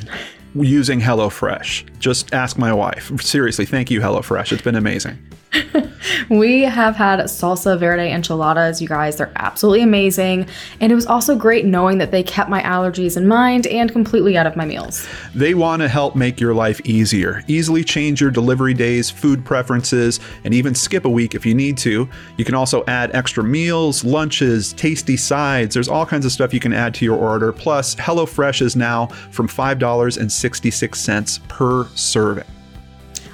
using 0.53 0.99
HelloFresh. 0.99 1.97
Just 1.99 2.33
ask 2.33 2.57
my 2.57 2.73
wife. 2.73 3.11
Seriously, 3.21 3.65
thank 3.65 3.89
you, 3.89 4.01
HelloFresh. 4.01 4.51
It's 4.51 4.61
been 4.61 4.75
amazing. 4.75 5.17
we 6.29 6.61
have 6.61 6.95
had 6.95 7.19
salsa 7.21 7.77
verde 7.77 8.11
enchiladas, 8.11 8.81
you 8.81 8.87
guys. 8.87 9.17
They're 9.17 9.31
absolutely 9.35 9.83
amazing. 9.83 10.47
And 10.79 10.91
it 10.91 10.95
was 10.95 11.05
also 11.05 11.35
great 11.35 11.65
knowing 11.65 11.97
that 11.97 12.11
they 12.11 12.23
kept 12.23 12.49
my 12.49 12.61
allergies 12.61 13.17
in 13.17 13.27
mind 13.27 13.67
and 13.67 13.91
completely 13.91 14.37
out 14.37 14.47
of 14.47 14.55
my 14.55 14.65
meals. 14.65 15.07
They 15.35 15.53
want 15.53 15.81
to 15.81 15.89
help 15.89 16.15
make 16.15 16.39
your 16.39 16.53
life 16.53 16.79
easier. 16.85 17.43
Easily 17.47 17.83
change 17.83 18.21
your 18.21 18.31
delivery 18.31 18.73
days, 18.73 19.09
food 19.09 19.43
preferences, 19.43 20.19
and 20.43 20.53
even 20.53 20.73
skip 20.73 21.05
a 21.05 21.09
week 21.09 21.35
if 21.35 21.45
you 21.45 21.53
need 21.53 21.77
to. 21.79 22.09
You 22.37 22.45
can 22.45 22.55
also 22.55 22.85
add 22.85 23.13
extra 23.13 23.43
meals, 23.43 24.03
lunches, 24.03 24.73
tasty 24.73 25.17
sides. 25.17 25.73
There's 25.73 25.89
all 25.89 26.05
kinds 26.05 26.25
of 26.25 26.31
stuff 26.31 26.53
you 26.53 26.59
can 26.59 26.73
add 26.73 26.93
to 26.95 27.05
your 27.05 27.17
order. 27.17 27.51
Plus, 27.51 27.95
HelloFresh 27.95 28.61
is 28.61 28.75
now 28.75 29.07
from 29.31 29.47
$5.66 29.47 31.47
per 31.49 31.87
serving. 31.95 32.60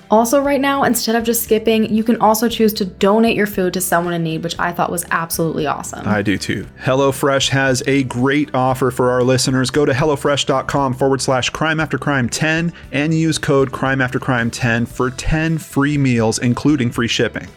Also, 0.10 0.42
right 0.42 0.62
now, 0.62 0.84
instead 0.84 1.16
of 1.16 1.24
just 1.24 1.44
skipping, 1.44 1.94
you 1.94 2.04
can 2.04 2.20
also 2.22 2.48
choose 2.48 2.74
to 2.74 2.86
donate 2.86 3.36
your 3.36 3.48
food 3.48 3.74
to 3.74 3.82
someone 3.82 4.14
in 4.14 4.24
need, 4.24 4.44
which 4.44 4.58
I 4.58 4.72
thought 4.72 4.92
was 4.92 5.06
absolutely 5.12 5.66
awesome. 5.66 6.08
I 6.08 6.22
do 6.22 6.38
too. 6.38 6.66
HelloFresh 6.82 7.50
has 7.50 7.84
a 7.88 8.04
great 8.04 8.54
offer 8.56 8.90
for 8.90 9.12
our 9.12 9.24
listeners. 9.24 9.70
Go 9.70 9.86
to 9.86 9.92
HelloFresh.com 9.92 10.94
forward 10.94 11.22
slash 11.22 11.50
crime 11.50 11.80
after 11.80 11.98
crime 11.98 12.30
10 12.30 12.72
and 12.92 13.14
use 13.14 13.38
code 13.38 13.72
crime 13.72 14.02
after 14.02 14.20
crime 14.20 14.50
10 14.50 14.86
for 14.86 15.10
10 15.12 15.58
free 15.58 15.98
meals, 15.98 16.40
including 16.40 16.90
free 16.90 17.08
shipping. 17.08 17.48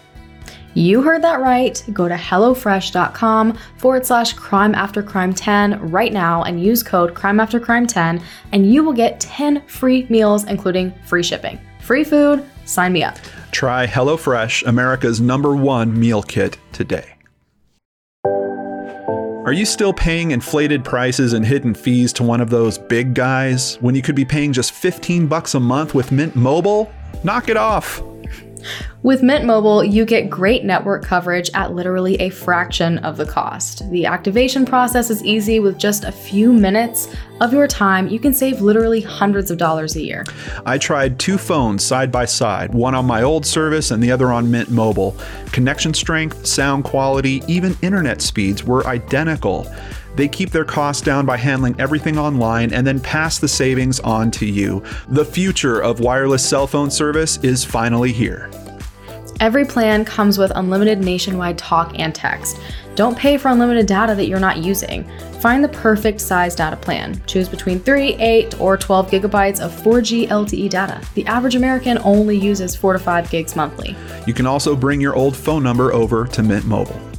You 0.75 1.03
heard 1.03 1.23
that 1.23 1.41
right. 1.41 1.83
Go 1.93 2.09
to 2.09 2.15
HelloFresh.com 2.15 3.59
forward 3.79 4.07
slash 4.07 4.33
crime 4.35 4.75
after 4.75 5.03
crime 5.03 5.35
10 5.35 5.91
right 5.91 6.13
now 6.13 6.45
and 6.45 6.63
use 6.63 6.83
code 6.83 7.15
crime 7.15 7.41
after 7.41 7.59
crime 7.59 7.87
10, 7.87 8.23
and 8.53 8.73
you 8.73 8.85
will 8.85 8.93
get 8.93 9.21
10 9.21 9.67
free 9.67 10.07
meals, 10.09 10.45
including 10.45 10.93
free 11.05 11.25
shipping. 11.25 11.61
Free 11.91 12.05
food, 12.05 12.49
sign 12.67 12.93
me 12.93 13.03
up. 13.03 13.17
Try 13.51 13.85
HelloFresh, 13.85 14.65
America's 14.65 15.21
number 15.21 15.57
one 15.57 15.99
meal 15.99 16.23
kit 16.23 16.57
today. 16.71 17.17
Are 19.45 19.53
you 19.53 19.67
still 19.67 19.93
paying 19.93 20.31
inflated 20.31 20.85
prices 20.85 21.33
and 21.33 21.45
hidden 21.45 21.75
fees 21.75 22.13
to 22.13 22.23
one 22.23 22.41
of 22.41 22.49
those 22.49 22.79
big 22.79 23.13
guys 23.15 23.75
when 23.81 23.97
you 23.97 24.03
could 24.03 24.15
be 24.15 24.25
paying 24.25 24.53
just 24.53 24.71
15 24.71 25.27
bucks 25.27 25.57
a 25.57 25.59
month 25.59 25.93
with 25.93 26.13
Mint 26.13 26.37
Mobile? 26.37 26.89
Knock 27.25 27.49
it 27.49 27.57
off. 27.57 28.01
With 29.03 29.23
Mint 29.23 29.45
Mobile, 29.45 29.83
you 29.83 30.05
get 30.05 30.29
great 30.29 30.65
network 30.65 31.05
coverage 31.05 31.51
at 31.55 31.73
literally 31.73 32.17
a 32.17 32.31
fraction 32.31 32.99
of 32.99 33.17
the 33.17 33.25
cost. 33.25 33.91
The 33.91 34.07
activation 34.07 34.67
process 34.67 35.09
is 35.09 35.25
easy 35.25 35.59
with 35.59 35.79
just 35.79 36.05
a 36.05 36.13
few 36.13 36.53
minutes 36.53 37.15
of 37.41 37.53
your 37.53 37.67
time. 37.67 38.09
You 38.09 38.19
can 38.19 38.35
save 38.35 38.61
literally 38.61 39.01
hundreds 39.01 39.51
of 39.51 39.57
dollars 39.57 39.97
a 39.97 40.03
year. 40.03 40.25
I 40.67 40.77
tried 40.77 41.19
two 41.19 41.39
phones 41.39 41.83
side 41.83 42.13
by 42.13 42.27
side, 42.27 42.75
one 42.75 42.95
on 42.95 43.07
my 43.07 43.23
old 43.23 43.47
service 43.47 43.91
and 43.91 44.03
the 44.03 44.13
other 44.13 44.31
on 44.31 44.51
Mint 44.51 44.71
Mobile. 44.71 45.17
Connection 45.47 45.95
strength, 45.95 46.47
sound 46.47 46.85
quality, 46.85 47.43
even 47.49 47.77
internet 47.83 48.21
speeds 48.21 48.65
were 48.65 48.87
identical. 48.87 49.67
They 50.21 50.29
keep 50.29 50.51
their 50.51 50.67
costs 50.67 51.01
down 51.01 51.25
by 51.25 51.39
handling 51.39 51.81
everything 51.81 52.19
online 52.19 52.75
and 52.75 52.87
then 52.87 53.01
pass 53.01 53.39
the 53.39 53.49
savings 53.49 54.01
on 54.01 54.31
to 54.33 54.45
you. 54.45 54.83
The 55.09 55.25
future 55.25 55.81
of 55.81 56.01
wireless 56.01 56.47
cell 56.47 56.67
phone 56.67 56.91
service 56.91 57.39
is 57.39 57.65
finally 57.65 58.13
here. 58.13 58.51
Every 59.41 59.65
plan 59.65 60.05
comes 60.05 60.37
with 60.37 60.53
unlimited 60.55 60.99
nationwide 60.99 61.57
talk 61.57 61.99
and 61.99 62.15
text. 62.15 62.61
Don't 62.97 63.17
pay 63.17 63.39
for 63.39 63.49
unlimited 63.49 63.87
data 63.87 64.15
that 64.15 64.27
you're 64.27 64.39
not 64.39 64.59
using. 64.59 65.11
Find 65.41 65.65
the 65.65 65.71
perfect 65.71 66.21
size 66.21 66.55
data 66.55 66.77
plan. 66.77 67.19
Choose 67.27 67.49
between 67.49 67.81
3, 67.81 68.17
8, 68.17 68.61
or 68.61 68.77
12 68.77 69.11
gigabytes 69.11 69.59
of 69.59 69.73
4G 69.73 70.29
LTE 70.29 70.69
data. 70.69 71.01
The 71.15 71.25
average 71.25 71.55
American 71.55 71.97
only 72.05 72.37
uses 72.37 72.77
4 72.77 72.93
to 72.93 72.99
5 72.99 73.31
gigs 73.31 73.57
monthly. 73.57 73.97
You 74.27 74.35
can 74.35 74.45
also 74.45 74.77
bring 74.77 75.01
your 75.01 75.17
old 75.17 75.35
phone 75.35 75.63
number 75.63 75.95
over 75.95 76.27
to 76.27 76.43
Mint 76.43 76.67
Mobile. 76.67 77.10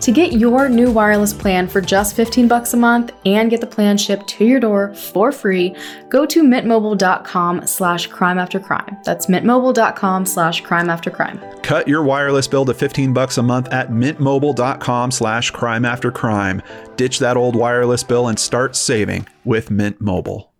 To 0.00 0.12
get 0.12 0.32
your 0.32 0.68
new 0.68 0.92
wireless 0.92 1.32
plan 1.32 1.66
for 1.66 1.80
just 1.80 2.14
15 2.14 2.46
bucks 2.48 2.74
a 2.74 2.76
month 2.76 3.12
and 3.24 3.50
get 3.50 3.60
the 3.60 3.66
plan 3.66 3.96
shipped 3.96 4.28
to 4.28 4.44
your 4.44 4.60
door 4.60 4.94
for 4.94 5.32
free, 5.32 5.74
go 6.10 6.26
to 6.26 6.42
mintmobile.com 6.42 7.66
slash 7.66 8.06
crime 8.08 8.38
after 8.38 8.60
crime. 8.60 8.98
That's 9.04 9.26
mintmobile.com 9.26 10.26
slash 10.26 10.60
crime 10.60 10.90
after 10.90 11.10
crime. 11.10 11.40
Cut 11.62 11.88
your 11.88 12.04
wireless 12.04 12.46
bill 12.46 12.66
to 12.66 12.74
15 12.74 13.14
bucks 13.14 13.38
a 13.38 13.42
month 13.42 13.72
at 13.72 13.90
mintmobile.com 13.90 15.10
slash 15.10 15.50
crime 15.50 15.84
after 15.84 16.12
crime. 16.12 16.62
Ditch 16.96 17.18
that 17.18 17.36
old 17.38 17.56
wireless 17.56 18.04
bill 18.04 18.28
and 18.28 18.38
start 18.38 18.76
saving 18.76 19.26
with 19.44 19.70
Mint 19.70 20.00
Mobile. 20.00 20.52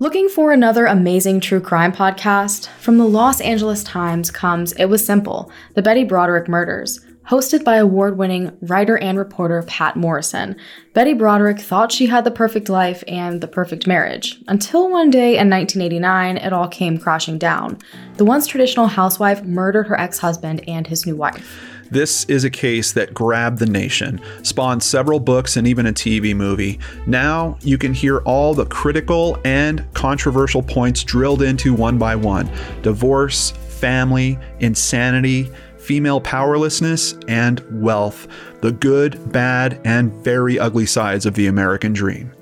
Looking 0.00 0.28
for 0.28 0.50
another 0.50 0.86
amazing 0.86 1.38
true 1.38 1.60
crime 1.60 1.92
podcast? 1.92 2.66
From 2.80 2.98
the 2.98 3.06
Los 3.06 3.40
Angeles 3.40 3.84
Times 3.84 4.32
comes 4.32 4.72
It 4.72 4.86
Was 4.86 5.06
Simple, 5.06 5.52
the 5.74 5.82
Betty 5.82 6.02
Broderick 6.02 6.48
murders. 6.48 6.98
Hosted 7.28 7.62
by 7.62 7.76
award 7.76 8.18
winning 8.18 8.50
writer 8.62 8.98
and 8.98 9.16
reporter 9.16 9.62
Patt 9.62 9.96
Morrison, 9.96 10.56
Betty 10.92 11.14
Broderick 11.14 11.60
thought 11.60 11.92
she 11.92 12.06
had 12.06 12.24
the 12.24 12.32
perfect 12.32 12.68
life 12.68 13.04
and 13.06 13.40
the 13.40 13.46
perfect 13.46 13.86
marriage, 13.86 14.40
until 14.48 14.90
one 14.90 15.08
day 15.08 15.38
in 15.38 15.48
1989 15.48 16.36
it 16.38 16.52
all 16.52 16.66
came 16.66 16.98
crashing 16.98 17.38
down. 17.38 17.78
The 18.16 18.24
once 18.24 18.48
traditional 18.48 18.88
housewife 18.88 19.44
murdered 19.44 19.86
her 19.86 19.98
ex 19.98 20.18
husband 20.18 20.64
and 20.66 20.86
his 20.86 21.06
new 21.06 21.14
wife. 21.14 21.60
This 21.92 22.24
is 22.24 22.42
a 22.42 22.50
case 22.50 22.92
that 22.92 23.14
grabbed 23.14 23.58
the 23.58 23.66
nation, 23.66 24.20
spawned 24.42 24.82
several 24.82 25.20
books 25.20 25.56
and 25.56 25.66
even 25.66 25.86
a 25.86 25.92
TV 25.92 26.34
movie. 26.34 26.80
Now 27.06 27.56
you 27.60 27.78
can 27.78 27.94
hear 27.94 28.18
all 28.20 28.54
the 28.54 28.66
critical 28.66 29.38
and 29.44 29.84
controversial 29.94 30.62
points 30.62 31.04
drilled 31.04 31.42
into 31.42 31.72
one 31.72 31.98
by 31.98 32.16
one 32.16 32.50
divorce, 32.82 33.50
family, 33.50 34.38
insanity 34.60 35.50
female 35.82 36.20
powerlessness, 36.20 37.14
and 37.28 37.60
wealth, 37.82 38.28
the 38.60 38.72
good, 38.72 39.32
bad, 39.32 39.80
and 39.84 40.12
very 40.24 40.58
ugly 40.58 40.86
sides 40.86 41.26
of 41.26 41.34
the 41.34 41.46
American 41.46 41.92
dream. 41.92 42.32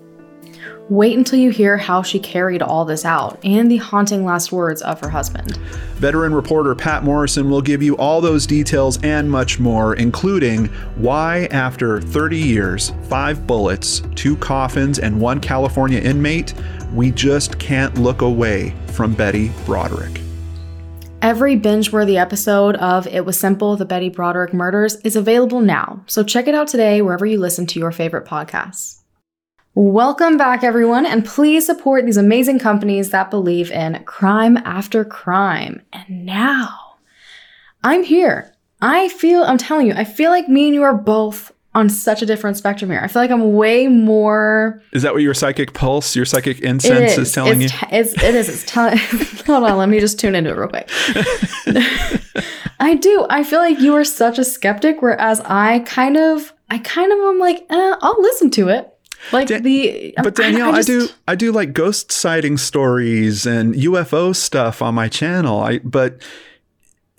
Wait 0.91 1.17
until 1.17 1.39
you 1.39 1.51
hear 1.51 1.77
how 1.77 2.03
she 2.03 2.19
carried 2.19 2.61
all 2.61 2.85
this 2.85 3.05
out 3.05 3.39
and 3.45 3.71
the 3.71 3.77
haunting 3.77 4.25
last 4.25 4.51
words 4.51 4.83
of 4.83 4.99
her 4.99 5.09
husband. 5.09 5.57
Veteran 5.95 6.35
reporter 6.35 6.75
Patt 6.75 7.05
Morrison 7.05 7.49
will 7.49 7.63
give 7.63 7.81
you 7.81 7.97
all 7.97 8.21
those 8.21 8.45
details 8.45 8.99
and 9.05 9.31
much 9.31 9.61
more, 9.61 9.95
including 9.95 10.67
why, 10.97 11.47
after 11.53 12.01
30 12.01 12.39
years, 12.39 12.93
five 13.05 13.47
bullets, 13.47 14.03
two 14.17 14.37
coffins, 14.39 14.99
and 14.99 15.21
one 15.21 15.39
California 15.39 16.01
inmate, 16.01 16.55
we 16.93 17.13
just 17.13 17.57
can't 17.61 17.97
look 17.97 18.23
away 18.23 18.75
from 18.89 19.15
Betty 19.15 19.53
Broderick. 19.67 20.21
Every 21.23 21.55
binge 21.55 21.93
worthy 21.93 22.17
episode 22.17 22.77
of 22.77 23.07
It 23.07 23.27
Was 23.27 23.39
Simple, 23.39 23.77
The 23.77 23.85
Betty 23.85 24.09
Broderick 24.09 24.55
Murders 24.55 24.97
is 25.03 25.17
available 25.17 25.61
now, 25.61 26.03
so 26.07 26.25
check 26.25 26.49
it 26.49 26.55
out 26.55 26.67
today 26.67 27.03
wherever 27.03 27.27
you 27.27 27.39
listen 27.39 27.67
to 27.67 27.79
your 27.79 27.93
favorite 27.93 28.25
podcasts. 28.25 29.03
Welcome 29.75 30.39
back, 30.39 30.65
everyone, 30.65 31.05
and 31.05 31.27
please 31.27 31.67
support 31.67 32.07
these 32.07 32.17
amazing 32.17 32.59
companies 32.59 33.11
that 33.11 33.31
believe 33.31 33.71
in 33.71 34.03
crime 34.05 34.57
after 34.65 35.05
crime. 35.05 35.83
And 35.93 36.25
now, 36.25 36.97
I'm 37.85 38.03
here. 38.03 38.55
I 38.81 39.11
feel, 39.11 39.43
I'm 39.43 39.59
telling 39.59 39.89
you, 39.89 39.93
I 39.93 40.05
feel 40.05 40.31
like 40.31 40.49
me 40.49 40.69
and 40.69 40.75
you 40.75 40.83
are 40.85 40.97
both 40.97 41.53
on 41.75 41.89
such 41.89 42.21
a 42.21 42.27
different 42.27 42.57
spectrum 42.57 42.91
here. 42.91 43.01
I 43.01 43.07
feel 43.07 43.23
like 43.23 43.31
I'm 43.31 43.53
way 43.53 43.87
more. 43.87 44.83
Is 44.93 45.03
that 45.03 45.13
what 45.13 45.23
your 45.23 45.35
psychic 45.35 45.73
pulse, 45.73 46.17
your 46.17 46.25
psychic 46.25 46.61
incense 46.61 47.13
is. 47.13 47.19
is. 47.19 47.33
telling 47.33 47.63
it's 47.63 47.73
you? 47.73 47.79
T- 47.79 47.97
it's, 47.97 48.13
it 48.15 48.35
is. 48.35 48.49
It's 48.49 48.65
telling. 48.65 48.99
hold 49.47 49.65
on, 49.65 49.79
let 49.79 49.89
me 49.89 50.01
just 50.01 50.19
tune 50.19 50.35
into 50.35 50.51
it 50.51 50.57
real 50.57 50.69
quick. 50.69 50.91
I 52.81 52.95
do. 52.95 53.27
I 53.31 53.45
feel 53.45 53.61
like 53.61 53.79
you 53.79 53.95
are 53.95 54.05
such 54.05 54.39
a 54.39 54.45
skeptic, 54.45 55.01
whereas 55.01 55.41
I 55.45 55.81
kind 55.81 56.17
of, 56.17 56.53
I 56.71 56.79
kind 56.79 57.13
of 57.13 57.19
am 57.19 57.39
like, 57.39 57.67
eh, 57.71 57.97
I'll 58.01 58.21
listen 58.21 58.51
to 58.53 58.69
it. 58.69 58.93
Like 59.33 59.49
the, 59.49 60.15
but 60.17 60.35
Danelle, 60.35 60.73
I, 60.73 60.79
I, 60.79 60.83
just, 60.83 60.89
I, 60.89 60.93
do, 60.93 61.09
I 61.29 61.35
do 61.35 61.53
like 61.53 61.75
ghost 61.75 62.11
sighting 62.11 62.57
stories 62.57 63.47
and 63.47 63.75
UFO 63.75 64.35
stuff 64.35 64.81
on 64.81 64.95
my 64.95 65.09
channel. 65.09 65.61
I, 65.61 65.79
but 65.81 66.23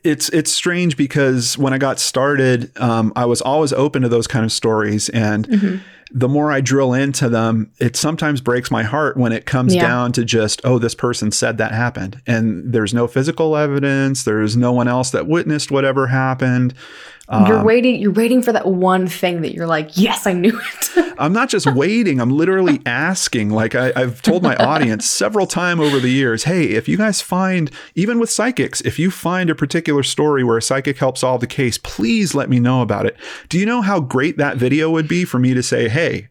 it's 0.04 0.30
it's 0.30 0.52
strange 0.52 0.98
because 0.98 1.58
when 1.58 1.74
I 1.74 1.78
got 1.78 2.00
started, 2.00 2.72
um, 2.80 3.14
I 3.16 3.26
was 3.26 3.42
always 3.42 3.74
open 3.74 4.02
to 4.02 4.10
those 4.10 4.28
kind 4.28 4.46
of 4.46 4.52
stories, 4.52 5.10
and 5.10 5.48
mm-hmm. 5.48 5.78
the 6.12 6.28
more 6.28 6.52
I 6.52 6.62
drill 6.62 6.94
into 6.94 7.30
them, 7.30 7.72
it 7.80 7.96
sometimes 7.96 8.42
breaks 8.42 8.72
my 8.72 8.84
heart 8.84 9.18
when 9.18 9.32
it 9.32 9.46
comes 9.46 9.76
yeah. 9.76 9.88
down 9.88 10.12
to 10.14 10.26
just, 10.26 10.62
oh, 10.64 10.80
this 10.80 10.96
person 10.96 11.32
said 11.32 11.58
that 11.58 11.72
happened, 11.72 12.22
and 12.26 12.74
there's 12.74 12.94
no 12.94 13.08
physical 13.08 13.56
evidence, 13.56 14.24
there's 14.24 14.58
no 14.58 14.72
one 14.72 14.88
else 14.88 15.12
that 15.12 15.28
witnessed 15.28 15.72
whatever 15.72 16.08
happened. 16.08 16.74
Um, 17.32 17.48
you're 17.48 17.64
waiting. 17.64 17.96
You're 18.02 18.12
waiting 18.12 18.42
for 18.44 18.52
that 18.52 18.68
one 18.68 19.08
thing 19.08 19.42
that 19.42 19.54
you're 19.56 19.66
like, 19.68 19.92
yes, 19.98 20.28
I 20.28 20.34
knew 20.34 20.60
it. 20.60 21.14
I'm 21.18 21.32
not 21.32 21.48
just 21.50 21.66
waiting. 21.74 22.20
I'm 22.20 22.30
literally 22.30 22.82
asking. 22.86 23.52
Like 23.52 23.74
I, 23.74 23.94
I've 23.96 24.22
told 24.22 24.44
my 24.44 24.56
audience 24.58 25.10
several 25.10 25.48
times 25.48 25.80
over 25.80 26.00
the 26.00 26.10
years, 26.10 26.44
hey, 26.44 26.66
if 26.72 26.90
you 26.90 26.98
guys 26.98 27.22
find, 27.22 27.72
even 27.96 28.20
with 28.20 28.30
psychics, 28.30 28.82
if 28.82 29.00
you 29.00 29.10
find 29.12 29.50
a 29.50 29.56
particular 29.56 30.04
story 30.04 30.44
where 30.44 30.58
a 30.58 30.62
psychic 30.62 30.98
helps 30.98 31.22
solve 31.22 31.40
the 31.40 31.48
case, 31.48 31.78
please 31.78 32.36
let 32.36 32.50
me 32.50 32.60
know 32.60 32.82
about 32.82 33.06
it. 33.06 33.16
Do 33.48 33.58
you 33.58 33.66
know 33.66 33.82
how 33.82 34.02
great 34.02 34.38
that 34.38 34.58
video 34.58 34.90
would 34.90 35.08
be 35.08 35.24
for 35.24 35.40
me 35.40 35.54
to 35.54 35.64
say, 35.64 35.88
hey, 35.88 36.28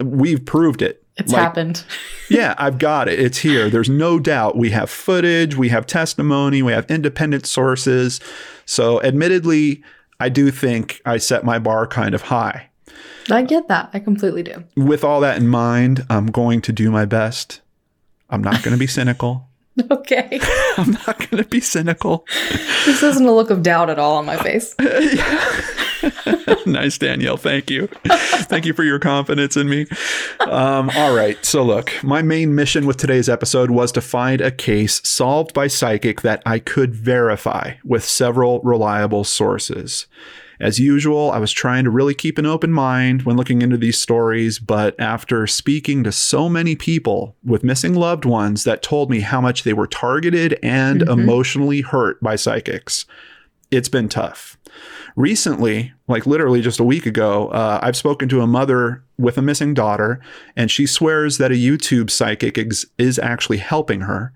we've 0.00 0.44
proved 0.46 0.80
it. 0.80 1.04
It's 1.18 1.32
Like- 1.32 1.42
happened. 1.42 1.84
yeah, 2.30 2.54
I've 2.56 2.78
got 2.78 3.08
it. 3.08 3.18
It's 3.20 3.38
here. 3.38 3.68
There's 3.68 3.90
no 3.90 4.18
doubt. 4.18 4.56
We 4.56 4.70
have 4.70 4.88
footage, 4.88 5.56
we 5.56 5.68
have 5.68 5.84
testimony, 5.86 6.62
we 6.62 6.72
have 6.72 6.90
independent 6.90 7.44
sources. 7.44 8.20
So, 8.64 9.02
admittedly, 9.02 9.82
I 10.20 10.28
do 10.28 10.50
think 10.50 11.00
I 11.04 11.18
set 11.18 11.44
my 11.44 11.58
bar 11.58 11.86
kind 11.86 12.14
of 12.14 12.22
high. 12.22 12.70
I 13.30 13.42
get 13.42 13.68
that. 13.68 13.90
I 13.92 14.00
completely 14.00 14.42
do. 14.42 14.64
With 14.76 15.04
all 15.04 15.20
that 15.20 15.36
in 15.36 15.46
mind, 15.48 16.04
I'm 16.10 16.26
going 16.26 16.60
to 16.62 16.72
do 16.72 16.90
my 16.90 17.04
best. 17.04 17.60
I'm 18.30 18.42
not 18.42 18.62
going 18.62 18.72
to 18.74 18.78
be 18.78 18.86
cynical. 18.98 19.48
Okay. 19.90 20.40
I'm 20.76 20.92
not 21.06 21.18
going 21.18 21.42
to 21.42 21.48
be 21.48 21.60
cynical. 21.60 22.26
this 22.84 23.02
isn't 23.02 23.26
a 23.26 23.32
look 23.32 23.50
of 23.50 23.62
doubt 23.62 23.90
at 23.90 23.98
all 23.98 24.16
on 24.16 24.26
my 24.26 24.36
face. 24.36 24.74
nice, 26.66 26.98
Danelle. 26.98 27.38
Thank 27.38 27.70
you. 27.70 27.88
Thank 28.06 28.66
you 28.66 28.72
for 28.72 28.84
your 28.84 28.98
confidence 28.98 29.56
in 29.56 29.68
me. 29.68 29.86
Um, 30.40 30.90
all 30.96 31.14
right. 31.14 31.42
So, 31.44 31.62
look, 31.62 31.92
my 32.02 32.22
main 32.22 32.54
mission 32.54 32.86
with 32.86 32.96
today's 32.96 33.28
episode 33.28 33.70
was 33.70 33.92
to 33.92 34.00
find 34.00 34.40
a 34.40 34.50
case 34.50 35.00
solved 35.08 35.52
by 35.54 35.66
Psychic 35.66 36.20
that 36.22 36.42
I 36.46 36.58
could 36.58 36.94
verify 36.94 37.74
with 37.84 38.04
several 38.04 38.60
reliable 38.60 39.24
sources. 39.24 40.06
As 40.60 40.80
usual, 40.80 41.30
I 41.30 41.38
was 41.38 41.52
trying 41.52 41.84
to 41.84 41.90
really 41.90 42.14
keep 42.14 42.36
an 42.36 42.46
open 42.46 42.72
mind 42.72 43.22
when 43.22 43.36
looking 43.36 43.62
into 43.62 43.76
these 43.76 44.00
stories, 44.00 44.58
but 44.58 44.98
after 44.98 45.46
speaking 45.46 46.02
to 46.02 46.10
so 46.10 46.48
many 46.48 46.74
people 46.74 47.36
with 47.44 47.62
missing 47.62 47.94
loved 47.94 48.24
ones 48.24 48.64
that 48.64 48.82
told 48.82 49.08
me 49.08 49.20
how 49.20 49.40
much 49.40 49.62
they 49.62 49.72
were 49.72 49.86
targeted 49.86 50.58
and 50.60 51.02
Mhm. 51.02 51.12
emotionally 51.12 51.80
hurt 51.82 52.20
by 52.20 52.34
psychics, 52.34 53.06
it's 53.70 53.88
been 53.88 54.08
tough 54.08 54.56
recently, 55.18 55.92
like 56.06 56.26
literally 56.26 56.62
just 56.62 56.78
a 56.78 56.84
week 56.84 57.04
ago, 57.04 57.48
uh, 57.48 57.80
I've 57.82 57.96
spoken 57.96 58.28
to 58.28 58.40
a 58.40 58.46
mother 58.46 59.02
with 59.18 59.36
a 59.36 59.42
missing 59.42 59.74
daughter, 59.74 60.20
and 60.56 60.70
she 60.70 60.86
swears 60.86 61.38
that 61.38 61.50
a 61.50 61.56
YouTube 61.56 62.08
psychic 62.08 62.56
ex- 62.56 62.86
is 62.98 63.18
actually 63.18 63.58
helping 63.58 64.02
her. 64.02 64.32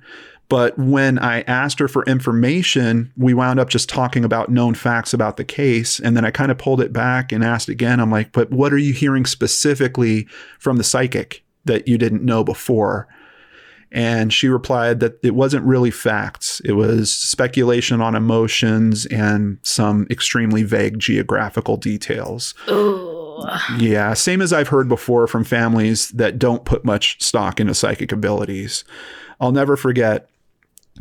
But 0.49 0.77
when 0.77 1.21
I 1.21 1.43
asked 1.43 1.79
her 1.79 1.89
for 1.89 2.05
information, 2.05 3.13
we 3.17 3.33
wound 3.33 3.61
up 3.61 3.71
just 3.71 3.89
talking 3.89 4.25
about 4.25 4.51
known 4.51 4.75
facts 4.75 5.15
about 5.15 5.37
the 5.37 5.45
case. 5.45 5.99
And 5.99 6.15
then 6.15 6.27
I 6.27 6.31
kind 6.31 6.51
of 6.51 6.59
pulled 6.59 6.81
it 6.81 6.93
back 6.93 7.33
and 7.33 7.43
asked 7.43 7.71
again. 7.71 8.01
I'm 8.01 8.11
like, 8.11 8.33
but 8.33 8.51
what 8.51 8.73
are 8.73 8.79
you 8.79 8.93
hearing 8.93 9.25
specifically 9.25 10.27
from 10.59 10.77
the 10.77 10.85
psychic 10.85 11.43
that 11.65 11.89
you 11.89 11.97
didn't 11.97 12.25
know 12.25 12.45
before? 12.45 13.09
And 13.95 14.33
she 14.33 14.49
replied 14.49 15.01
that 15.01 15.23
it 15.23 15.35
wasn't 15.35 15.67
really 15.67 15.91
facts. 15.91 16.61
It 16.65 16.73
was 16.73 17.13
speculation 17.13 18.01
on 18.01 18.15
emotions 18.15 19.05
and 19.07 19.59
some 19.63 20.07
extremely 20.11 20.63
vague 20.63 20.99
geographical 20.99 21.77
details. 21.77 22.55
Ooh. 22.71 23.45
Yeah, 23.79 24.15
same 24.15 24.41
as 24.41 24.53
I've 24.53 24.69
heard 24.69 24.89
before 24.89 25.27
from 25.27 25.45
families 25.45 26.09
that 26.11 26.39
don't 26.39 26.65
put 26.65 26.85
much 26.85 27.23
stock 27.23 27.61
into 27.61 27.75
psychic 27.75 28.13
abilities. 28.13 28.85
I'll 29.41 29.53
never 29.53 29.77
forget 29.77 30.29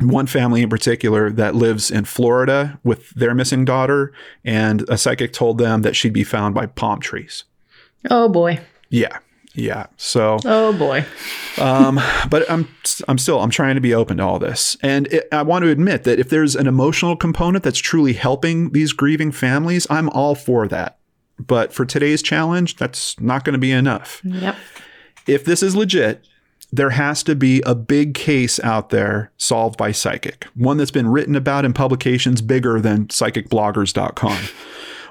one 0.00 0.26
family 0.26 0.62
in 0.62 0.68
particular 0.68 1.30
that 1.30 1.54
lives 1.54 1.90
in 1.90 2.04
Florida 2.04 2.78
with 2.82 3.10
their 3.10 3.34
missing 3.34 3.64
daughter, 3.64 4.12
and 4.44 4.88
a 4.88 4.98
psychic 4.98 5.32
told 5.32 5.58
them 5.58 5.82
that 5.82 5.94
she'd 5.94 6.12
be 6.12 6.24
found 6.24 6.54
by 6.54 6.66
palm 6.66 7.00
trees. 7.00 7.44
Oh 8.10 8.28
boy. 8.28 8.60
Yeah, 8.88 9.18
yeah. 9.54 9.86
So 9.96 10.38
Oh 10.44 10.72
boy. 10.72 11.04
um, 11.60 12.00
but 12.30 12.50
I'm 12.50 12.68
I'm 13.08 13.18
still 13.18 13.40
I'm 13.40 13.50
trying 13.50 13.74
to 13.74 13.80
be 13.80 13.94
open 13.94 14.16
to 14.18 14.22
all 14.24 14.38
this, 14.38 14.76
and 14.82 15.06
it, 15.08 15.28
I 15.32 15.42
want 15.42 15.64
to 15.64 15.70
admit 15.70 16.04
that 16.04 16.18
if 16.18 16.28
there's 16.28 16.56
an 16.56 16.66
emotional 16.66 17.16
component 17.16 17.62
that's 17.64 17.78
truly 17.78 18.12
helping 18.14 18.70
these 18.70 18.92
grieving 18.92 19.32
families, 19.32 19.86
I'm 19.90 20.08
all 20.10 20.34
for 20.34 20.66
that. 20.68 20.98
But 21.38 21.72
for 21.72 21.84
today's 21.84 22.22
challenge, 22.22 22.76
that's 22.76 23.18
not 23.20 23.44
going 23.44 23.54
to 23.54 23.58
be 23.58 23.72
enough. 23.72 24.20
Yep. 24.24 24.56
If 25.26 25.44
this 25.44 25.62
is 25.62 25.74
legit, 25.74 26.24
there 26.72 26.90
has 26.90 27.22
to 27.24 27.34
be 27.34 27.60
a 27.62 27.74
big 27.74 28.14
case 28.14 28.58
out 28.60 28.90
there 28.90 29.30
solved 29.36 29.76
by 29.76 29.92
psychic, 29.92 30.46
one 30.54 30.78
that's 30.78 30.90
been 30.90 31.08
written 31.08 31.34
about 31.36 31.64
in 31.64 31.72
publications 31.72 32.40
bigger 32.42 32.80
than 32.80 33.06
psychicbloggers.com. 33.08 34.38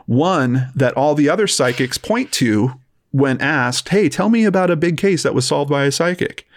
One 0.08 0.72
that 0.76 0.96
all 0.96 1.16
the 1.16 1.30
other 1.30 1.48
psychics 1.48 1.98
point 1.98 2.32
to 2.34 2.74
when 3.12 3.40
asked, 3.42 3.90
Hey, 3.90 4.10
tell 4.10 4.30
me 4.30 4.44
about 4.46 4.72
a 4.72 4.76
big 4.76 4.98
case 4.98 5.24
that 5.24 5.36
was 5.36 5.48
solved 5.48 5.70
by 5.70 5.86
a 5.86 5.92
psychic. 5.92 6.48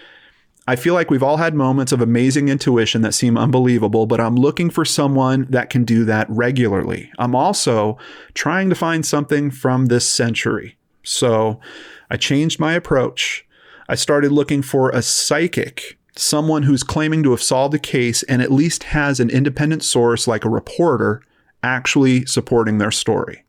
I 0.66 0.76
feel 0.76 0.94
like 0.94 1.10
we've 1.10 1.22
all 1.22 1.36
had 1.36 1.54
moments 1.54 1.92
of 1.92 2.00
amazing 2.00 2.48
intuition 2.48 3.02
that 3.02 3.12
seem 3.12 3.36
unbelievable, 3.36 4.06
but 4.06 4.20
I'm 4.20 4.36
looking 4.36 4.70
for 4.70 4.84
someone 4.84 5.46
that 5.50 5.68
can 5.68 5.84
do 5.84 6.06
that 6.06 6.26
regularly. 6.30 7.12
I'm 7.18 7.34
also 7.34 7.98
trying 8.32 8.70
to 8.70 8.74
find 8.74 9.04
something 9.04 9.50
from 9.50 9.86
this 9.86 10.08
century. 10.08 10.78
So 11.02 11.60
I 12.08 12.16
changed 12.16 12.58
my 12.58 12.72
approach. 12.72 13.46
I 13.90 13.94
started 13.94 14.32
looking 14.32 14.62
for 14.62 14.88
a 14.90 15.02
psychic, 15.02 15.98
someone 16.16 16.62
who's 16.62 16.82
claiming 16.82 17.22
to 17.24 17.32
have 17.32 17.42
solved 17.42 17.74
a 17.74 17.78
case 17.78 18.22
and 18.22 18.40
at 18.40 18.50
least 18.50 18.84
has 18.84 19.20
an 19.20 19.28
independent 19.28 19.82
source 19.82 20.26
like 20.26 20.46
a 20.46 20.50
reporter 20.50 21.20
actually 21.62 22.24
supporting 22.24 22.78
their 22.78 22.90
story. 22.90 23.43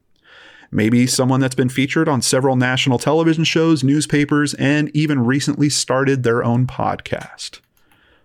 Maybe 0.75 1.07
someone 1.07 1.39
that's 1.39 1.55
been 1.55 1.69
featured 1.69 2.09
on 2.09 2.21
several 2.21 2.57
national 2.57 2.99
television 2.99 3.45
shows, 3.45 3.81
newspapers, 3.81 4.53
and 4.55 4.93
even 4.93 5.23
recently 5.23 5.69
started 5.69 6.23
their 6.23 6.43
own 6.43 6.67
podcast. 6.67 7.61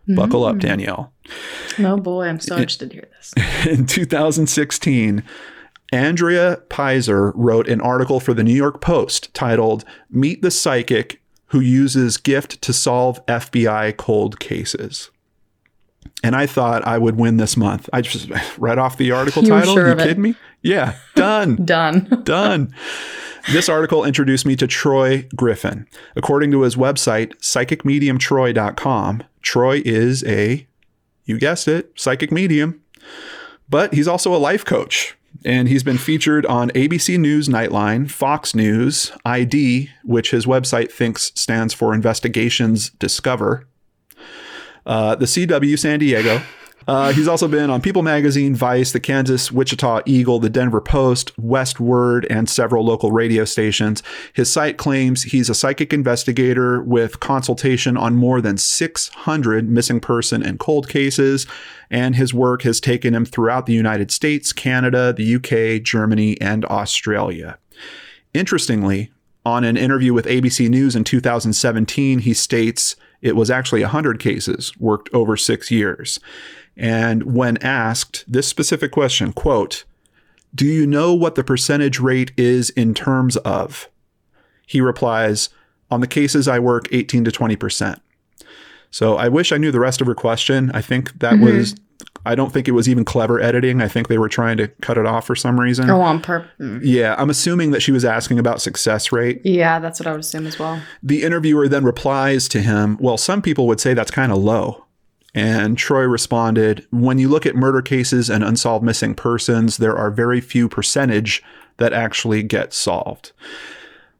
Buckle 0.09 0.45
up, 0.45 0.57
mm. 0.57 0.63
Danelle. 0.63 1.11
Oh 1.79 1.97
boy, 1.97 2.27
I'm 2.27 2.41
so 2.41 2.57
interested 2.57 2.91
to 2.91 2.97
hear 2.97 3.09
this. 3.17 3.67
In 3.69 3.87
2016, 3.87 5.23
Andrea 5.93 6.61
Peyser 6.69 7.31
wrote 7.37 7.69
an 7.69 7.81
article 7.81 8.19
for 8.19 8.35
the 8.35 8.43
New 8.43 8.55
York 8.55 8.81
Post 8.81 9.33
titled 9.33 9.85
Meet 10.11 10.43
the 10.43 10.51
Psychic 10.51 11.23
Who 11.47 11.61
Uses 11.61 12.17
Gift 12.17 12.61
to 12.63 12.73
Solve 12.73 13.25
FBI 13.27 13.97
Cold 13.97 14.41
Cases. 14.41 15.11
And 16.25 16.35
I 16.35 16.47
thought 16.47 16.85
I 16.85 16.99
would 16.99 17.17
win 17.17 17.37
this 17.37 17.57
month. 17.57 17.89
I 17.93 18.01
just 18.01 18.29
read 18.59 18.79
off 18.79 18.97
the 18.97 19.13
article 19.13 19.45
title. 19.45 19.75
sure 19.75 19.87
you 19.87 19.93
of 19.93 20.01
it. 20.01 20.05
kidding 20.09 20.23
me? 20.23 20.35
Yeah, 20.63 20.97
done. 21.15 21.57
Done. 21.65 22.21
Done. 22.25 22.75
This 23.53 23.69
article 23.69 24.05
introduced 24.05 24.45
me 24.45 24.55
to 24.57 24.67
Troy 24.67 25.27
Griffin. 25.35 25.87
According 26.15 26.51
to 26.51 26.63
his 26.63 26.77
website, 26.77 27.35
psychicmediumtroy.com, 27.39 29.23
Troy 29.41 29.83
is 29.85 30.23
a, 30.25 30.67
you 31.25 31.39
guessed 31.39 31.67
it, 31.67 31.91
psychic 31.99 32.31
medium, 32.31 32.83
but 33.69 33.95
he's 33.95 34.07
also 34.07 34.35
a 34.35 34.39
life 34.39 34.65
coach. 34.65 35.17
And 35.43 35.69
he's 35.69 35.83
been 35.83 35.97
featured 35.97 36.45
on 36.47 36.71
ABC 36.71 37.19
News 37.19 37.49
Nightline, 37.49 38.11
Fox 38.11 38.55
News, 38.55 39.11
ID, 39.25 39.89
which 40.05 40.33
his 40.33 40.45
website 40.45 40.91
thinks 40.93 41.33
stands 41.35 41.73
for 41.73 41.95
Investigations 41.95 42.91
Discover, 42.91 43.67
uh, 44.85 45.15
the 45.15 45.25
CW 45.25 45.79
San 45.79 46.01
Diego. 46.01 46.43
Uh, 46.89 47.13
he's 47.13 47.29
also 47.29 47.47
been 47.47 47.71
on 47.71 47.81
People 47.81 48.03
Magazine, 48.03 48.55
Vice, 48.55 48.93
the 48.93 49.01
Kansas 49.01 49.53
Wichita 49.53 50.01
Eagle, 50.07 50.39
the 50.39 50.51
Denver 50.51 50.81
Post, 50.81 51.37
Westword, 51.41 52.27
and 52.31 52.49
several 52.49 52.85
local 52.85 53.13
radio 53.13 53.45
stations. 53.45 54.03
His 54.33 54.51
site 54.51 54.77
claims 54.77 55.25
he's 55.25 55.51
a 55.51 55.55
psychic 55.55 55.93
investigator 55.93 56.83
with 56.83 57.21
consultation 57.21 57.97
on 57.97 58.17
more 58.17 58.41
than 58.41 58.57
600 58.57 59.69
missing 59.69 60.01
person 60.01 60.43
and 60.43 60.59
cold 60.59 60.89
cases, 60.89 61.47
and 61.91 62.17
his 62.17 62.33
work 62.33 62.63
has 62.63 62.81
taken 62.81 63.15
him 63.15 63.25
throughout 63.25 63.67
the 63.67 63.75
United 63.75 64.11
States, 64.11 64.53
Canada, 64.53 65.13
the 65.13 65.35
UK, 65.37 65.83
Germany, 65.83 66.41
and 66.41 66.65
Australia. 66.67 67.59
Interestingly, 68.33 69.11
on 69.45 69.65
an 69.65 69.77
interview 69.77 70.13
with 70.13 70.27
ABC 70.27 70.69
News 70.69 70.95
in 70.95 71.05
2017, 71.05 72.21
he 72.21 72.35
states 72.35 72.97
it 73.23 73.37
was 73.37 73.51
actually 73.51 73.83
100 73.83 74.19
cases 74.19 74.73
worked 74.79 75.09
over 75.13 75.37
six 75.37 75.71
years. 75.71 76.21
And 76.83 77.35
when 77.35 77.59
asked 77.59 78.25
this 78.27 78.49
specific 78.49 78.91
question, 78.91 79.35
quote, 79.35 79.85
do 80.55 80.65
you 80.67 80.87
know 80.87 81.13
what 81.15 81.35
the 81.35 81.45
percentage 81.45 82.01
rate 82.01 82.33
is 82.39 82.71
in 82.71 82.95
terms 82.95 83.37
of? 83.39 83.89
He 84.67 84.81
replies, 84.81 85.51
on 85.91 86.01
the 86.01 86.07
cases 86.07 86.49
I 86.49 86.59
work, 86.59 86.89
18 86.91 87.25
to 87.25 87.31
20%. 87.31 88.01
So 88.91 89.17
I 89.19 89.29
wish 89.29 89.53
I 89.53 89.59
knew 89.59 89.71
the 89.71 89.79
rest 89.79 90.01
of 90.01 90.07
her 90.07 90.15
question. 90.15 90.71
I 90.73 90.81
think 90.81 91.19
that 91.21 91.35
Mhm. 91.35 91.45
was, 91.59 91.75
I 92.25 92.35
don't 92.35 92.51
think 92.53 92.67
it 92.67 92.73
was 92.73 92.89
even 92.89 93.05
clever 93.05 93.39
editing. 93.41 93.83
I 93.83 93.87
think 93.89 94.09
they 94.09 94.17
were 94.19 94.29
trying 94.31 94.57
to 94.57 94.69
cut 94.81 94.97
it 94.97 95.05
off 95.07 95.27
for 95.27 95.37
some 95.37 95.61
reason. 95.61 95.89
Oh, 95.91 96.01
on 96.01 96.21
purpose. 96.21 96.51
Yeah, 96.83 97.15
I'm 97.19 97.29
assuming 97.31 97.73
that 97.73 97.81
she 97.83 97.93
was 97.93 98.05
asking 98.07 98.39
about 98.39 98.63
success 98.63 99.13
rate. 99.13 99.43
Yeah, 99.45 99.79
that's 99.81 100.01
what 100.01 100.07
I 100.07 100.13
would 100.13 100.21
assume 100.21 100.47
as 100.47 100.59
well. 100.59 100.81
The 101.03 101.23
interviewer 101.25 101.69
then 101.69 101.85
replies 101.85 102.49
to 102.49 102.61
him, 102.63 102.97
Well, 103.01 103.19
some 103.19 103.43
people 103.43 103.67
would 103.67 103.81
say 103.81 103.93
that's 103.93 104.11
kind 104.11 104.33
of 104.33 104.39
low. 104.39 104.87
And 105.35 105.79
Troy 105.79 106.03
responded, 106.03 106.87
When 106.91 107.19
you 107.19 107.29
look 107.29 107.47
at 107.47 107.55
murder 107.55 107.83
cases 107.83 108.29
and 108.29 108.43
unsolved 108.43 108.85
missing 108.85 109.15
persons, 109.15 109.77
there 109.77 109.97
are 109.97 110.11
very 110.11 110.41
few 110.41 110.69
percentage 110.69 111.43
that 111.77 111.93
actually 111.93 112.43
get 112.43 112.73
solved. 112.73 113.33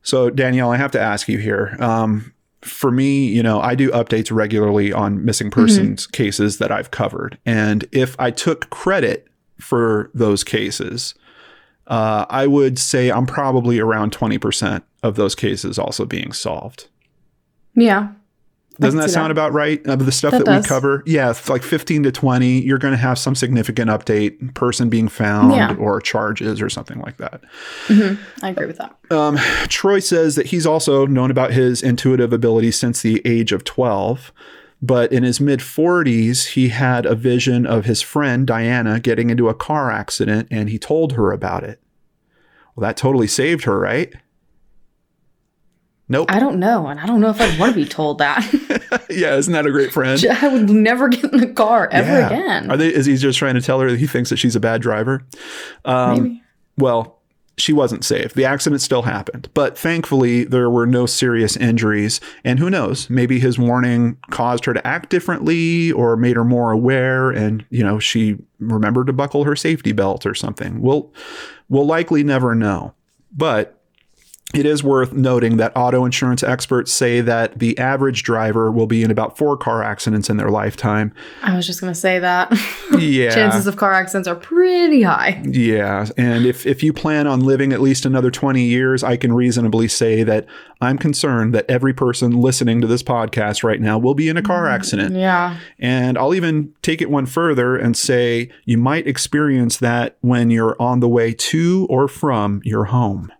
So, 0.03 0.31
Danelle, 0.31 0.75
I 0.75 0.79
have 0.79 0.93
to 0.93 1.01
ask 1.01 1.29
you 1.29 1.39
here. 1.39 1.77
Um, 1.79 2.33
for 2.63 2.91
me, 2.91 3.27
you 3.27 3.43
know, 3.43 3.61
I 3.61 3.75
do 3.75 3.91
updates 3.91 4.35
regularly 4.35 4.93
on 4.93 5.25
missing 5.25 5.51
persons 5.51 6.07
cases 6.07 6.59
that 6.59 6.71
I've 6.71 6.91
covered. 6.91 7.39
And 7.47 7.87
if 7.93 8.17
I 8.19 8.31
took 8.31 8.71
credit 8.71 9.29
for 9.59 10.11
those 10.15 10.45
cases, 10.45 11.15
uh, 11.87 12.27
I 12.29 12.47
would 12.47 12.79
say 12.79 13.11
I'm 13.11 13.27
probably 13.27 13.79
around 13.79 14.13
20% 14.13 14.83
of 15.03 15.17
those 15.17 15.35
cases 15.35 15.79
also 15.79 16.05
being 16.05 16.33
solved. 16.33 16.89
Yeah. 17.75 18.13
Doesn't 18.79 18.99
that 19.01 19.11
sound 19.11 19.27
that. 19.27 19.33
about 19.33 19.53
right? 19.53 19.85
Of 19.87 20.07
the 20.07 20.13
stuff 20.13 20.31
That 20.31 20.45
that, 20.47 20.63
we 20.63 20.67
cover? 20.67 21.03
Yeah, 21.05 21.35
like 21.49 21.63
15 21.63 22.05
to 22.05 22.13
20, 22.13 22.61
you're 22.63 22.79
going 22.79 22.93
to 22.93 22.99
have 22.99 23.19
some 23.19 23.35
significant 23.35 23.91
update, 23.91 24.55
person 24.55 24.89
being 24.89 25.09
found 25.09 25.53
Yeah. 25.53 25.75
or 25.75 26.01
charges 26.01 26.63
or 26.63 26.71
something 26.71 26.99
like 27.01 27.19
that. 27.19 27.43
I 28.43 28.49
agree 28.49 28.67
with 28.67 28.79
that. 28.79 28.97
Um, 29.11 29.37
Troy 29.69 29.99
says 29.99 30.35
that 30.37 30.47
he's 30.47 30.65
also 30.67 31.05
known 31.07 31.31
about 31.31 31.53
his 31.53 31.83
intuitive 31.83 32.33
ability 32.33 32.71
since 32.71 33.03
the 33.03 33.21
age 33.27 33.53
of 33.53 33.65
12. 33.65 34.33
But 34.83 35.13
in 35.13 35.25
his 35.25 35.41
mid 35.43 35.61
40s, 35.61 36.53
he 36.53 36.71
had 36.71 37.05
a 37.05 37.15
vision 37.15 37.67
of 37.67 37.85
his 37.85 38.01
friend 38.01 38.47
Diana 38.47 38.99
getting 38.99 39.29
into 39.29 39.51
a 39.51 39.55
car 39.55 39.91
accident 39.91 40.49
and 40.51 40.71
he 40.71 40.79
told 40.79 41.13
her 41.13 41.33
about 41.33 41.65
it. 41.65 41.83
Well, 42.75 42.83
that 42.89 42.97
totally 42.97 43.27
saved 43.27 43.65
her, 43.65 43.79
right? 43.79 44.15
Nope. 46.11 46.27
I 46.31 46.41
don't 46.41 46.59
know, 46.59 46.89
and 46.89 46.99
I 46.99 47.07
don't 47.07 47.21
know 47.21 47.31
if 47.31 47.41
I'd 47.41 47.57
want 47.59 47.73
to 47.73 47.81
be 47.81 47.89
told 47.89 48.19
that. 48.19 48.45
yeah, 49.11 49.37
isn't 49.37 49.53
that 49.53 49.65
a 49.65 49.71
great 49.71 49.93
friend? 49.93 50.23
I 50.31 50.49
would 50.49 50.69
never 50.69 51.09
get 51.09 51.33
in 51.33 51.39
the 51.39 51.47
car 51.47 51.89
ever 51.93 52.09
Yeah. 52.11 52.27
again. 52.27 52.71
Are 52.71 52.77
they? 52.77 52.93
Is 52.93 53.07
he 53.07 53.17
just 53.17 53.39
trying 53.39 53.55
to 53.55 53.61
tell 53.63 53.79
her 53.81 53.89
that 53.91 53.99
he 54.01 54.09
thinks 54.09 54.29
that 54.31 54.37
she's 54.39 54.57
a 54.57 54.61
bad 54.61 54.83
driver? 54.83 55.23
Um, 55.85 56.23
Maybe. 56.23 56.43
Well, 56.77 57.19
she 57.59 57.73
wasn't 57.73 58.05
safe. 58.05 58.35
The 58.35 58.45
accident 58.45 58.81
still 58.81 59.03
happened, 59.03 59.51
but 59.55 59.79
thankfully 59.79 60.43
there 60.45 60.69
were 60.69 60.87
no 60.87 61.07
serious 61.07 61.57
injuries. 61.57 62.19
And 62.43 62.59
who 62.59 62.71
knows? 62.71 63.09
Maybe 63.09 63.39
his 63.39 63.57
warning 63.59 64.17
caused 64.31 64.65
her 64.65 64.75
to 64.75 64.85
act 64.85 65.11
differently 65.11 65.93
or 65.93 66.17
made 66.17 66.35
her 66.35 66.45
more 66.45 66.73
aware, 66.73 67.31
and 67.31 67.65
you 67.71 67.85
know 67.85 68.01
she 68.01 68.37
remembered 68.59 69.07
to 69.07 69.13
buckle 69.13 69.45
her 69.45 69.55
safety 69.55 69.93
belt 69.93 70.27
or 70.27 70.35
something. 70.35 70.81
We'll 70.81 71.13
we'll 71.69 71.87
likely 71.87 72.25
never 72.25 72.57
know, 72.57 72.95
but. 73.33 73.77
It 74.53 74.67
is 74.67 74.83
worth 74.83 75.13
noting 75.13 75.59
that 75.59 75.73
auto 75.77 76.05
insurance 76.05 76.43
experts 76.43 76.93
say 76.93 77.21
that 77.21 77.59
the 77.61 77.79
average 77.79 78.25
driver 78.25 78.71
will 78.71 78.89
be 78.89 79.05
in 79.05 79.11
about 79.11 79.39
four 79.39 79.57
car 79.57 79.83
accidents 79.83 80.29
in 80.29 80.39
their 80.39 80.51
lifetime. 80.51 81.13
I 81.43 81.55
was 81.55 81.67
just 81.67 81.81
gonna 81.81 81.95
say 81.95 82.19
that. 82.19 82.53
Yeah. 82.99 83.31
Chances 83.35 83.67
of 83.67 83.77
car 83.77 83.93
accidents 83.93 84.27
are 84.27 84.35
pretty 84.35 85.03
high. 85.03 85.41
Yeah, 85.47 86.07
and 86.17 86.45
if 86.47 86.67
if 86.67 86.83
you 86.83 86.93
plan 86.93 87.27
on 87.27 87.41
living 87.41 87.73
at 87.73 87.81
least 87.81 88.05
another 88.05 88.31
20 88.31 88.63
years, 88.63 89.05
I 89.05 89.17
can 89.17 89.33
reasonably 89.33 89.87
say 89.87 90.25
that 90.25 90.47
I'm 90.81 90.99
concerned 90.99 91.55
that 91.55 91.67
every 91.69 91.95
person 91.95 92.33
listening 92.41 92.81
to 92.81 92.87
this 92.87 93.03
podcast 93.03 93.63
right 93.63 93.81
now 93.81 93.99
will 93.99 94.15
be 94.15 94.29
in 94.29 94.37
a 94.37 94.43
car 94.43 94.67
mm, 94.67 94.73
accident. 94.73 95.15
Yeah. 95.15 95.59
And 95.79 96.19
I'll 96.19 96.35
even 96.35 96.75
take 96.83 97.01
it 97.01 97.11
one 97.11 97.27
further 97.27 97.77
and 97.77 97.97
say 97.97 98.51
you 98.65 98.79
might 98.79 99.07
experience 99.07 99.77
that 99.79 100.17
when 100.23 100.51
you're 100.51 100.77
on 100.81 101.01
the 101.01 101.09
way 101.09 101.33
to 101.35 101.87
or 101.89 102.09
from 102.09 102.61
your 102.65 102.87
home. 102.87 103.31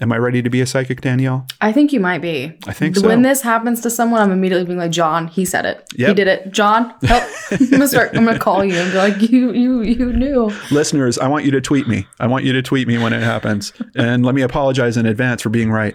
Am 0.00 0.12
I 0.12 0.18
ready 0.18 0.42
to 0.42 0.50
be 0.50 0.60
a 0.60 0.66
psychic, 0.66 1.00
Danelle? 1.00 1.50
I 1.60 1.72
think 1.72 1.92
you 1.92 2.00
might 2.00 2.20
be. 2.20 2.56
I 2.66 2.72
think 2.72 2.96
so. 2.96 3.06
When 3.06 3.22
this 3.22 3.42
happens 3.42 3.80
to 3.82 3.90
someone, 3.90 4.20
I'm 4.20 4.32
immediately 4.32 4.66
being 4.66 4.78
like, 4.78 4.90
John, 4.90 5.28
he 5.28 5.44
said 5.44 5.64
it. 5.64 5.84
He 5.94 6.12
did 6.12 6.26
it. 6.26 6.50
John, 6.52 6.92
help. 7.02 7.24
I'm 7.50 7.70
gonna 7.70 7.88
start 7.88 8.16
I'm 8.16 8.24
gonna 8.24 8.38
call 8.38 8.64
you 8.64 8.74
and 8.74 8.90
be 8.90 8.98
like, 8.98 9.30
you 9.30 9.52
you 9.52 9.82
you 9.82 10.12
knew. 10.12 10.52
Listeners, 10.70 11.18
I 11.18 11.28
want 11.28 11.44
you 11.44 11.50
to 11.52 11.60
tweet 11.60 11.86
me. 11.86 12.06
I 12.18 12.26
want 12.26 12.44
you 12.44 12.52
to 12.52 12.62
tweet 12.62 12.88
me 12.88 12.98
when 12.98 13.12
it 13.12 13.22
happens. 13.22 13.72
And 13.94 14.24
let 14.24 14.34
me 14.34 14.42
apologize 14.42 14.96
in 14.96 15.06
advance 15.06 15.42
for 15.42 15.48
being 15.50 15.70
right. 15.70 15.94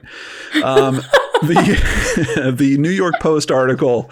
Um, 0.64 1.02
the, 1.42 2.54
the 2.58 2.78
New 2.78 2.90
York 2.90 3.20
Post 3.20 3.52
article 3.52 4.10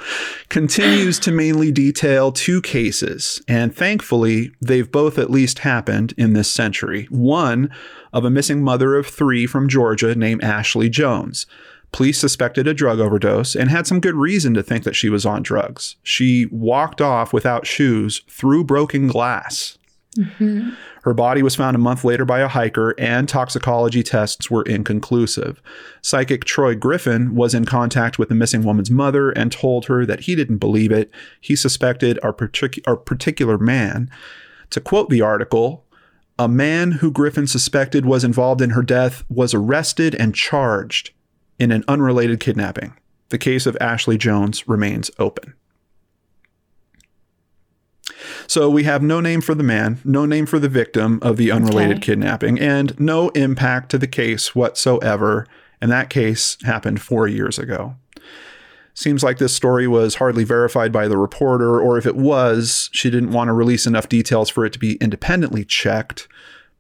continues 0.50 1.20
to 1.20 1.32
mainly 1.32 1.72
detail 1.72 2.32
two 2.32 2.62
cases. 2.62 3.42
And 3.48 3.76
thankfully, 3.76 4.52
they've 4.62 4.90
both 4.90 5.18
at 5.18 5.30
least 5.30 5.60
happened 5.60 6.14
in 6.18 6.34
this 6.34 6.50
century. 6.52 7.08
One 7.10 7.70
of 8.18 8.26
a 8.26 8.32
missing 8.32 8.64
mother 8.64 8.96
of 8.96 9.06
three 9.06 9.46
from 9.46 9.70
Georgia 9.70 10.16
named 10.16 10.44
Ashley 10.44 10.90
Jones. 10.90 11.46
Police 11.92 12.20
suspected 12.20 12.68
a 12.68 12.74
drug 12.74 13.00
overdose 13.00 13.56
and 13.56 13.70
had 13.70 13.86
some 13.86 14.00
good 14.00 14.16
reason 14.16 14.56
to 14.56 14.64
think 14.64 14.84
that 14.84 14.96
she 14.96 15.08
was 15.08 15.24
on 15.24 15.44
drugs. 15.44 15.98
She 16.02 16.48
walked 16.52 17.00
off 17.00 17.32
without 17.32 17.68
shoes 17.68 18.24
through 18.28 18.64
broken 18.64 19.08
glass. 19.08 19.78
Mm-hmm. 20.18 20.72
Her 21.04 21.14
body 21.14 21.44
was 21.44 21.56
found 21.56 21.76
a 21.76 21.80
month 21.80 22.04
later 22.04 22.26
by 22.26 22.40
a 22.40 22.48
hiker, 22.48 22.96
and 22.98 23.30
toxicology 23.30 24.02
tests 24.02 24.50
were 24.50 24.64
inconclusive. 24.64 25.62
Psychic 26.02 26.44
Troy 26.44 26.74
Griffin 26.74 27.36
was 27.36 27.54
in 27.54 27.66
contact 27.66 28.18
with 28.18 28.30
the 28.30 28.36
missing 28.36 28.64
woman's 28.64 28.90
mother 28.90 29.30
and 29.30 29.52
told 29.52 29.86
her 29.86 30.08
that 30.08 30.22
he 30.22 30.36
didn't 30.36 30.58
believe 30.58 30.92
it. 30.92 31.12
He 31.40 31.56
suspected 31.56 32.18
a, 32.24 32.34
partic- 32.34 32.86
a 32.88 32.98
particular 32.98 33.60
man. 33.60 34.10
To 34.72 34.82
quote 34.82 35.10
the 35.10 35.22
article, 35.22 35.86
a 36.40 36.48
man 36.48 36.94
who 36.94 37.12
Griffin 37.12 37.48
suspected 37.48 38.06
was 38.06 38.24
involved 38.24 38.62
in 38.62 38.72
her 38.72 38.84
death 38.84 39.24
was 39.30 39.54
arrested 39.54 40.16
and 40.16 40.36
charged 40.36 41.12
in 41.60 41.72
an 41.72 41.84
unrelated 41.88 42.40
kidnapping. 42.40 42.96
The 43.30 43.38
case 43.38 43.66
of 43.66 43.76
Ashley 43.82 44.18
Jones 44.18 44.68
remains 44.68 45.12
open. 45.20 45.54
So 48.48 48.70
we 48.70 48.84
have 48.84 49.04
no 49.04 49.20
name 49.20 49.42
for 49.42 49.54
the 49.54 49.64
man, 49.64 50.00
no 50.06 50.26
name 50.26 50.46
for 50.46 50.60
the 50.60 50.70
victim 50.70 51.20
of 51.22 51.38
the 51.38 51.52
unrelated 51.52 51.98
Okay. 51.98 52.06
kidnapping, 52.08 52.60
and 52.60 52.98
no 53.00 53.30
impact 53.30 53.92
to 53.92 53.98
the 53.98 54.08
case 54.08 54.56
whatsoever. 54.56 55.46
And 55.82 55.92
that 55.92 56.10
case 56.10 56.58
happened 56.64 57.02
four 57.02 57.28
years 57.28 57.60
ago. 57.60 57.96
Seems 58.98 59.24
like 59.24 59.38
this 59.38 59.54
story 59.54 59.88
was 59.88 60.16
hardly 60.16 60.44
verified 60.44 60.92
by 60.92 61.08
the 61.08 61.20
reporter, 61.20 61.80
or 61.80 62.00
if 62.00 62.08
it 62.08 62.16
was, 62.16 62.90
she 62.92 63.12
didn't 63.12 63.32
want 63.32 63.48
to 63.48 63.54
release 63.54 63.86
enough 63.86 64.10
details 64.10 64.50
for 64.50 64.66
it 64.66 64.74
to 64.74 64.80
be 64.80 64.96
independently 64.96 65.64
checked. 65.64 66.28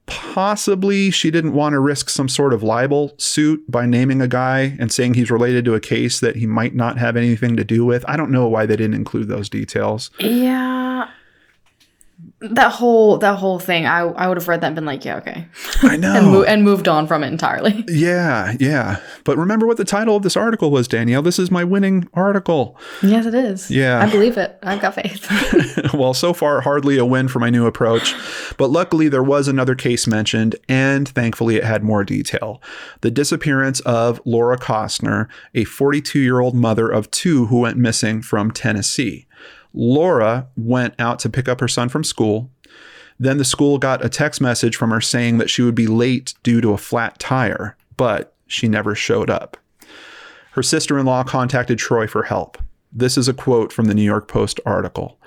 Possibly 0.07 1.11
she 1.11 1.29
didn't 1.29 1.53
want 1.53 1.73
to 1.73 1.79
risk 1.79 2.09
some 2.09 2.27
sort 2.27 2.53
of 2.53 2.63
libel 2.63 3.13
suit 3.19 3.69
by 3.69 3.85
naming 3.85 4.19
a 4.19 4.27
guy 4.27 4.75
and 4.79 4.91
saying 4.91 5.13
he's 5.13 5.29
related 5.29 5.63
to 5.65 5.75
a 5.75 5.79
case 5.79 6.19
that 6.19 6.37
he 6.37 6.47
might 6.47 6.73
not 6.73 6.97
have 6.97 7.15
anything 7.15 7.55
to 7.55 7.63
do 7.63 7.85
with. 7.85 8.03
I 8.07 8.17
don't 8.17 8.31
know 8.31 8.47
why 8.47 8.65
they 8.65 8.77
didn't 8.77 8.95
include 8.95 9.27
those 9.27 9.47
details. 9.47 10.09
Yeah. 10.17 11.11
That 12.41 12.71
whole 12.71 13.17
that 13.17 13.37
whole 13.37 13.59
thing, 13.59 13.85
I 13.85 13.99
I 14.01 14.27
would 14.27 14.37
have 14.37 14.47
read 14.47 14.61
that 14.61 14.67
and 14.67 14.75
been 14.75 14.85
like, 14.85 15.03
yeah, 15.05 15.17
okay. 15.17 15.47
I 15.81 15.97
know. 15.97 16.13
And, 16.17 16.27
mo- 16.31 16.43
and 16.43 16.63
moved 16.63 16.87
on 16.87 17.07
from 17.07 17.23
it 17.23 17.27
entirely. 17.27 17.83
Yeah, 17.97 18.55
yeah. 18.59 18.99
But 19.23 19.37
remember 19.37 19.65
what 19.65 19.77
the 19.77 19.85
title 19.85 20.15
of 20.15 20.23
this 20.23 20.37
article 20.37 20.71
was, 20.71 20.87
Danelle. 20.87 21.23
This 21.23 21.39
is 21.39 21.49
my 21.49 21.63
winning 21.63 22.07
article. 22.13 22.77
Yes, 23.01 23.25
it 23.25 23.33
is. 23.33 23.71
Yeah. 23.71 23.99
I 23.99 24.09
believe 24.09 24.37
it. 24.37 24.57
I've 24.63 24.81
got 24.81 24.95
faith. 24.95 25.93
well, 25.93 26.13
so 26.13 26.33
far, 26.33 26.61
hardly 26.61 26.97
a 26.97 27.05
win 27.05 27.27
for 27.27 27.39
my 27.39 27.49
new 27.49 27.65
approach. 27.65 28.13
But 28.57 28.69
luckily, 28.69 29.09
there 29.09 29.23
was 29.23 29.47
another 29.47 29.75
case 29.75 30.05
mentioned, 30.07 30.55
and 30.69 31.07
thankfully, 31.09 31.55
it 31.55 31.63
had 31.63 31.83
more 31.83 32.03
detail. 32.03 32.61
The 33.01 33.11
disappearance 33.11 33.79
of 33.81 34.21
Laura 34.25 34.57
Costner, 34.57 35.27
a 35.55 35.63
42 35.63 36.19
year 36.19 36.39
old 36.39 36.55
mother 36.55 36.87
of 36.87 37.09
two 37.11 37.47
who 37.47 37.61
went 37.61 37.77
missing 37.77 38.21
from 38.21 38.51
Tennessee. 38.51 39.26
Laura 39.77 40.47
went 40.57 40.95
out 40.97 41.19
to 41.19 41.29
pick 41.29 41.47
up 41.47 41.59
her 41.59 41.67
son 41.67 41.87
from 41.87 42.03
school. 42.03 42.49
Then 43.19 43.37
the 43.37 43.45
school 43.45 43.77
got 43.77 44.03
a 44.03 44.09
text 44.09 44.41
message 44.41 44.75
from 44.75 44.89
her 44.89 45.01
saying 45.01 45.37
that 45.37 45.51
she 45.51 45.61
would 45.61 45.75
be 45.75 45.85
late 45.85 46.33
due 46.41 46.61
to 46.61 46.73
a 46.73 46.77
flat 46.77 47.19
tire, 47.19 47.77
but 47.95 48.33
she 48.47 48.67
never 48.67 48.95
showed 48.95 49.29
up. 49.29 49.55
Her 50.51 50.63
sister 50.63 50.97
in 50.97 51.05
law 51.05 51.23
contacted 51.23 51.77
Troy 51.77 52.07
for 52.07 52.23
help. 52.23 52.57
This 52.91 53.17
is 53.17 53.27
a 53.27 53.33
quote 53.33 53.71
from 53.71 53.85
the 53.85 53.93
New 53.93 54.03
York 54.03 54.27
Post 54.27 54.59
article. 54.65 55.19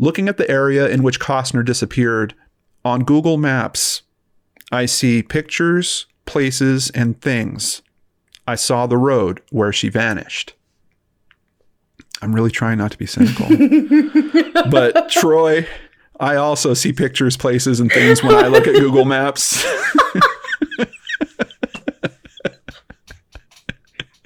Looking 0.00 0.28
at 0.28 0.38
the 0.38 0.50
area 0.50 0.88
in 0.88 1.04
which 1.04 1.20
Costner 1.20 1.64
disappeared, 1.64 2.34
on 2.84 3.04
Google 3.04 3.36
Maps, 3.36 4.02
I 4.72 4.86
see 4.86 5.22
pictures, 5.22 6.06
places, 6.26 6.90
and 6.90 7.20
things. 7.20 7.82
I 8.46 8.56
saw 8.56 8.86
the 8.86 8.96
road 8.96 9.40
where 9.50 9.72
she 9.72 9.88
vanished. 9.88 10.54
I'm 12.20 12.34
really 12.34 12.50
trying 12.50 12.78
not 12.78 12.90
to 12.92 12.98
be 12.98 13.06
cynical. 13.06 13.46
but 14.70 15.08
Troy, 15.08 15.66
I 16.18 16.36
also 16.36 16.74
see 16.74 16.92
pictures, 16.92 17.36
places, 17.36 17.80
and 17.80 17.90
things 17.92 18.22
when 18.22 18.34
I 18.34 18.48
look 18.48 18.66
at 18.66 18.74
Google 18.74 19.04
Maps. 19.04 19.64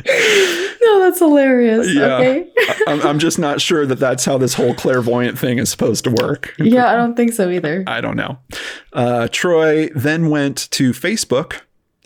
no, 0.06 1.00
that's 1.00 1.18
hilarious. 1.18 1.92
Yeah. 1.92 2.16
Okay. 2.16 2.52
I'm, 2.86 3.02
I'm 3.02 3.18
just 3.18 3.38
not 3.38 3.60
sure 3.60 3.84
that 3.86 3.98
that's 3.98 4.24
how 4.24 4.38
this 4.38 4.54
whole 4.54 4.74
clairvoyant 4.74 5.38
thing 5.38 5.58
is 5.58 5.70
supposed 5.70 6.04
to 6.04 6.10
work. 6.10 6.54
Yeah, 6.58 6.90
I 6.90 6.96
don't 6.96 7.14
think 7.14 7.32
so 7.32 7.50
either. 7.50 7.84
I 7.86 8.00
don't 8.00 8.16
know. 8.16 8.38
Uh, 8.92 9.28
Troy 9.30 9.88
then 9.94 10.30
went 10.30 10.70
to 10.72 10.92
Facebook 10.92 11.60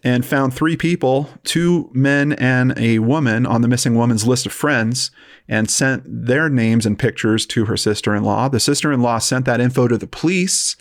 and 0.06 0.24
found 0.24 0.54
three 0.54 0.76
people, 0.76 1.28
two 1.42 1.90
men 1.92 2.32
and 2.34 2.78
a 2.78 3.00
woman, 3.00 3.44
on 3.44 3.60
the 3.60 3.66
missing 3.66 3.96
woman's 3.96 4.24
list 4.24 4.46
of 4.46 4.52
friends 4.52 5.10
and 5.48 5.68
sent 5.68 6.04
their 6.06 6.48
names 6.48 6.86
and 6.86 6.96
pictures 6.96 7.44
to 7.44 7.64
her 7.64 7.76
sister 7.76 8.14
in 8.14 8.22
law. 8.22 8.48
The 8.48 8.60
sister 8.60 8.92
in 8.92 9.02
law 9.02 9.18
sent 9.18 9.46
that 9.46 9.60
info 9.60 9.88
to 9.88 9.98
the 9.98 10.06
police, 10.06 10.76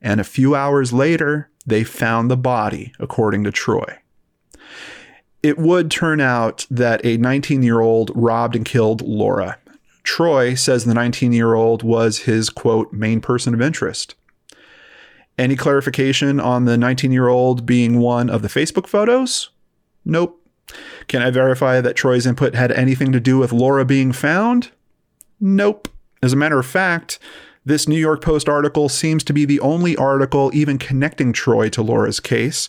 and 0.00 0.20
a 0.20 0.24
few 0.24 0.54
hours 0.54 0.92
later, 0.92 1.50
they 1.66 1.82
found 1.82 2.30
the 2.30 2.36
body, 2.36 2.92
according 3.00 3.42
to 3.42 3.50
Troy. 3.50 3.98
It 5.42 5.58
would 5.58 5.90
turn 5.90 6.20
out 6.20 6.64
that 6.70 7.04
a 7.04 7.16
19 7.16 7.64
year 7.64 7.80
old 7.80 8.12
robbed 8.14 8.54
and 8.54 8.64
killed 8.64 9.02
Laura. 9.02 9.58
Troy 10.04 10.54
says 10.54 10.84
the 10.84 10.94
19 10.94 11.32
year 11.32 11.54
old 11.54 11.82
was 11.82 12.18
his 12.18 12.48
quote, 12.48 12.92
main 12.92 13.20
person 13.20 13.52
of 13.52 13.60
interest. 13.60 14.14
Any 15.40 15.56
clarification 15.56 16.38
on 16.38 16.66
the 16.66 16.76
19 16.76 17.12
year 17.12 17.28
old 17.28 17.64
being 17.64 17.98
one 17.98 18.28
of 18.28 18.42
the 18.42 18.48
Facebook 18.48 18.86
photos? 18.86 19.48
Nope. 20.04 20.46
Can 21.08 21.22
I 21.22 21.30
verify 21.30 21.80
that 21.80 21.96
Troy's 21.96 22.26
input 22.26 22.54
had 22.54 22.70
anything 22.72 23.10
to 23.12 23.20
do 23.20 23.38
with 23.38 23.50
Laura 23.50 23.86
being 23.86 24.12
found? 24.12 24.70
Nope. 25.40 25.88
As 26.22 26.34
a 26.34 26.36
matter 26.36 26.58
of 26.58 26.66
fact, 26.66 27.18
this 27.64 27.88
New 27.88 27.96
York 27.96 28.20
Post 28.20 28.50
article 28.50 28.90
seems 28.90 29.24
to 29.24 29.32
be 29.32 29.46
the 29.46 29.60
only 29.60 29.96
article 29.96 30.50
even 30.52 30.76
connecting 30.76 31.32
Troy 31.32 31.70
to 31.70 31.80
Laura's 31.80 32.20
case. 32.20 32.68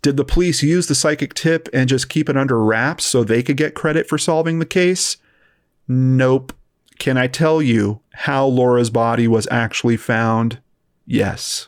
Did 0.00 0.16
the 0.16 0.24
police 0.24 0.62
use 0.62 0.86
the 0.86 0.94
psychic 0.94 1.34
tip 1.34 1.68
and 1.72 1.88
just 1.88 2.08
keep 2.08 2.28
it 2.28 2.36
under 2.36 2.62
wraps 2.62 3.04
so 3.04 3.24
they 3.24 3.42
could 3.42 3.56
get 3.56 3.74
credit 3.74 4.08
for 4.08 4.18
solving 4.18 4.60
the 4.60 4.66
case? 4.66 5.16
Nope. 5.88 6.52
Can 7.00 7.18
I 7.18 7.26
tell 7.26 7.60
you 7.60 8.02
how 8.12 8.46
Laura's 8.46 8.90
body 8.90 9.26
was 9.26 9.48
actually 9.50 9.96
found? 9.96 10.60
Yes. 11.08 11.66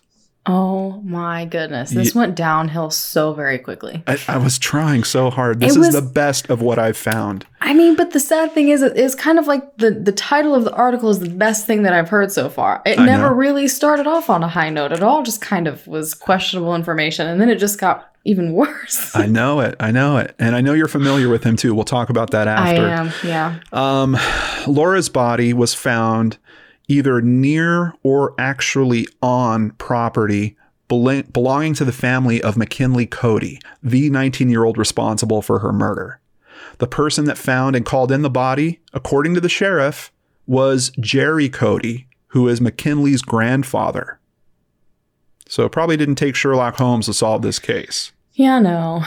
Oh 0.49 1.01
my 1.05 1.45
goodness. 1.45 1.91
This 1.91 2.15
went 2.15 2.37
downhill 2.37 2.91
so 2.91 3.33
very 3.33 3.59
quickly. 3.59 4.03
I, 4.07 4.19
I 4.29 4.39
was 4.39 4.59
trying 4.59 5.03
so 5.05 5.29
hard. 5.31 5.59
This 5.61 5.75
It 5.77 5.81
is 5.81 5.87
was- 5.87 5.95
the 5.95 6.03
best 6.03 6.49
of 6.51 6.63
what 6.63 6.79
I've 6.79 6.97
found. 6.97 7.45
I 7.61 7.75
mean, 7.75 7.97
but 7.97 8.13
the 8.13 8.21
sad 8.21 8.53
thing 8.53 8.69
is, 8.69 8.81
it's 8.81 9.15
kind 9.17 9.39
of 9.41 9.49
like 9.49 9.79
the, 9.79 9.91
the 9.91 10.13
title 10.13 10.55
of 10.55 10.63
the 10.65 10.73
article 10.75 11.09
is 11.11 11.19
the 11.19 11.29
best 11.31 11.67
thing 11.67 11.83
that 11.83 11.93
I've 11.93 12.09
heard 12.09 12.31
so 12.31 12.49
far. 12.49 12.81
It 12.87 12.99
I 13.01 13.05
never 13.05 13.31
know. 13.31 13.35
really 13.35 13.67
started 13.67 14.07
off 14.07 14.31
on 14.31 14.45
a 14.45 14.49
high 14.49 14.71
note 14.71 14.93
at 14.93 15.03
all, 15.03 15.25
just 15.25 15.41
kind 15.41 15.67
of 15.67 15.85
was 15.89 16.15
questionable 16.15 16.77
information. 16.77 17.27
And 17.27 17.41
then 17.41 17.49
it 17.49 17.57
just 17.57 17.81
got 17.81 18.13
even 18.25 18.53
worse. 18.55 19.11
I 19.17 19.27
know 19.27 19.59
it. 19.61 19.75
I 19.81 19.91
know 19.91 20.19
it. 20.19 20.37
And 20.39 20.55
I 20.55 20.61
know 20.61 20.75
you're 20.75 20.87
familiar 20.87 21.29
with 21.29 21.43
him 21.43 21.57
too. 21.57 21.75
We'll 21.75 21.85
talk 21.85 22.09
about 22.09 22.31
that 22.31 22.47
after. 22.47 22.87
I 22.87 22.91
am, 22.91 23.13
yeah. 23.25 23.59
Um, 23.73 24.17
Laura's 24.69 25.09
body 25.09 25.53
was 25.53 25.75
found 25.75 26.39
either 26.89 27.21
near 27.21 27.95
or 28.03 28.35
actually 28.39 29.07
on 29.23 29.71
property 29.73 30.57
belonging 30.89 31.75
to 31.75 31.85
the 31.85 31.93
family 31.93 32.41
of 32.41 32.57
McKinley 32.57 33.07
Cody, 33.07 33.61
the 33.83 34.09
19 34.11 34.49
year 34.49 34.65
old 34.65 34.79
responsible 34.79 35.43
for 35.43 35.59
her 35.59 35.73
murder. 35.73 36.21
The 36.79 36.87
person 36.87 37.25
that 37.25 37.39
found 37.39 37.75
and 37.75 37.85
called 37.85 38.13
in 38.13 38.23
the 38.23 38.31
body, 38.31 38.81
according 38.93 39.35
to 39.35 39.41
the 39.41 39.49
sheriff, 39.49 40.13
was 40.47 40.91
Jerry 41.01 41.49
Cody, 41.49 42.07
who 42.29 42.49
is 42.49 42.61
McKinley's 42.61 43.23
grandfather. 43.23 44.21
So 45.49 45.65
it 45.65 45.73
probably 45.73 45.97
didn't 45.97 46.17
take 46.17 46.35
Sherlock 46.35 46.77
Holmes 46.77 47.07
to 47.07 47.15
solve 47.15 47.43
this 47.43 47.59
case. 47.59 48.13
Yeah, 48.35 48.59
no. 48.59 49.05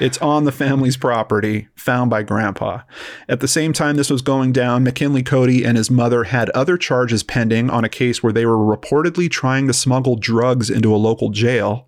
It's 0.00 0.16
on 0.18 0.44
the 0.44 0.52
family's 0.52 0.96
property, 0.96 1.68
found 1.74 2.08
by 2.08 2.22
Grandpa. 2.22 2.80
At 3.28 3.40
the 3.40 3.48
same 3.48 3.74
time 3.74 3.96
this 3.96 4.08
was 4.08 4.22
going 4.22 4.50
down, 4.52 4.82
McKinley 4.82 5.22
Cody 5.22 5.62
and 5.62 5.76
his 5.76 5.90
mother 5.90 6.24
had 6.24 6.48
other 6.50 6.78
charges 6.78 7.22
pending 7.22 7.68
on 7.68 7.84
a 7.84 7.88
case 7.90 8.22
where 8.22 8.32
they 8.32 8.46
were 8.46 8.56
reportedly 8.56 9.30
trying 9.30 9.66
to 9.66 9.74
smuggle 9.74 10.16
drugs 10.16 10.70
into 10.70 10.94
a 10.94 10.96
local 10.96 11.28
jail. 11.28 11.86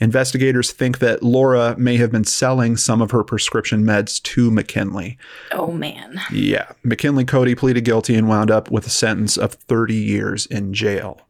Investigators 0.00 0.70
think 0.70 0.98
that 0.98 1.22
Laura 1.22 1.74
may 1.78 1.96
have 1.96 2.12
been 2.12 2.24
selling 2.24 2.76
some 2.76 3.00
of 3.00 3.10
her 3.10 3.24
prescription 3.24 3.84
meds 3.84 4.22
to 4.22 4.50
McKinley. 4.50 5.16
Oh, 5.52 5.72
man. 5.72 6.20
Yeah, 6.30 6.72
McKinley 6.82 7.24
Cody 7.24 7.54
pleaded 7.54 7.86
guilty 7.86 8.16
and 8.16 8.28
wound 8.28 8.50
up 8.50 8.70
with 8.70 8.86
a 8.86 8.90
sentence 8.90 9.38
of 9.38 9.54
30 9.54 9.94
years 9.94 10.44
in 10.44 10.74
jail. 10.74 11.20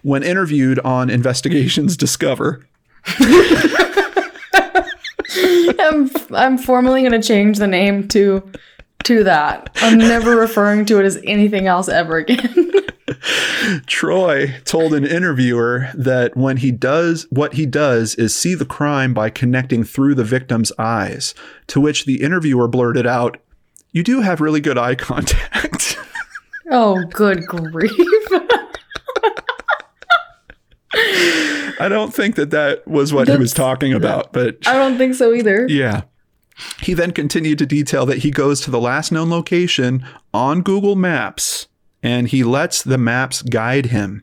When 0.00 0.22
interviewed 0.22 0.78
on 0.80 1.10
Investigations 1.10 1.96
Discover, 1.98 2.66
I'm, 5.36 6.10
I'm 6.32 6.58
formally 6.58 7.02
going 7.02 7.20
to 7.20 7.26
change 7.26 7.58
the 7.58 7.66
name 7.66 8.08
to 8.08 8.42
to 9.04 9.24
that. 9.24 9.70
I'm 9.76 9.98
never 9.98 10.36
referring 10.36 10.84
to 10.86 11.00
it 11.00 11.04
as 11.04 11.20
anything 11.24 11.66
else 11.66 11.88
ever 11.88 12.18
again. 12.18 12.70
Troy 13.86 14.54
told 14.64 14.94
an 14.94 15.04
interviewer 15.04 15.88
that 15.94 16.36
when 16.36 16.58
he 16.58 16.70
does 16.70 17.26
what 17.30 17.54
he 17.54 17.66
does 17.66 18.14
is 18.14 18.34
see 18.34 18.54
the 18.54 18.64
crime 18.64 19.14
by 19.14 19.30
connecting 19.30 19.84
through 19.84 20.14
the 20.14 20.24
victim's 20.24 20.72
eyes, 20.78 21.34
to 21.68 21.80
which 21.80 22.04
the 22.04 22.22
interviewer 22.22 22.68
blurted 22.68 23.06
out, 23.06 23.38
"You 23.90 24.02
do 24.02 24.20
have 24.20 24.40
really 24.40 24.60
good 24.60 24.78
eye 24.78 24.94
contact." 24.94 25.98
oh, 26.70 27.02
good 27.10 27.46
grief. 27.46 27.92
I 31.82 31.88
don't 31.88 32.14
think 32.14 32.36
that 32.36 32.50
that 32.50 32.86
was 32.86 33.12
what 33.12 33.28
he 33.28 33.36
was 33.36 33.52
talking 33.52 33.92
about, 33.92 34.32
but 34.32 34.66
I 34.66 34.74
don't 34.74 34.98
think 34.98 35.14
so 35.14 35.34
either. 35.34 35.66
yeah. 35.68 36.02
He 36.80 36.92
then 36.92 37.12
continued 37.12 37.58
to 37.58 37.66
detail 37.66 38.04
that 38.06 38.18
he 38.18 38.30
goes 38.30 38.60
to 38.60 38.70
the 38.70 38.80
last 38.80 39.10
known 39.10 39.30
location 39.30 40.04
on 40.34 40.60
Google 40.60 40.96
Maps 40.96 41.66
and 42.02 42.28
he 42.28 42.42
lets 42.44 42.82
the 42.82 42.98
maps 42.98 43.42
guide 43.42 43.86
him. 43.86 44.22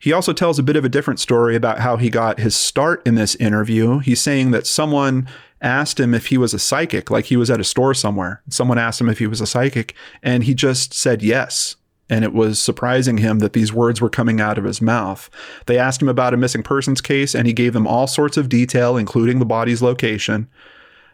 He 0.00 0.12
also 0.12 0.32
tells 0.32 0.58
a 0.58 0.62
bit 0.62 0.76
of 0.76 0.84
a 0.84 0.88
different 0.88 1.20
story 1.20 1.56
about 1.56 1.80
how 1.80 1.96
he 1.96 2.10
got 2.10 2.38
his 2.38 2.54
start 2.54 3.04
in 3.06 3.14
this 3.14 3.34
interview. 3.36 3.98
He's 4.00 4.20
saying 4.20 4.50
that 4.50 4.66
someone 4.66 5.28
asked 5.62 5.98
him 5.98 6.12
if 6.12 6.26
he 6.26 6.36
was 6.36 6.52
a 6.52 6.58
psychic, 6.58 7.10
like 7.10 7.26
he 7.26 7.36
was 7.36 7.50
at 7.50 7.60
a 7.60 7.64
store 7.64 7.94
somewhere. 7.94 8.42
Someone 8.50 8.78
asked 8.78 9.00
him 9.00 9.08
if 9.08 9.18
he 9.18 9.26
was 9.26 9.40
a 9.40 9.46
psychic, 9.46 9.94
and 10.22 10.44
he 10.44 10.54
just 10.54 10.92
said 10.92 11.22
yes. 11.22 11.76
And 12.10 12.24
it 12.24 12.34
was 12.34 12.58
surprising 12.58 13.18
him 13.18 13.38
that 13.38 13.54
these 13.54 13.72
words 13.72 14.00
were 14.00 14.10
coming 14.10 14.40
out 14.40 14.58
of 14.58 14.64
his 14.64 14.82
mouth. 14.82 15.30
They 15.66 15.78
asked 15.78 16.02
him 16.02 16.08
about 16.08 16.34
a 16.34 16.36
missing 16.36 16.62
persons 16.62 17.00
case, 17.00 17.34
and 17.34 17.46
he 17.46 17.52
gave 17.52 17.72
them 17.72 17.86
all 17.86 18.06
sorts 18.06 18.36
of 18.36 18.48
detail, 18.48 18.96
including 18.96 19.38
the 19.38 19.46
body's 19.46 19.80
location. 19.80 20.48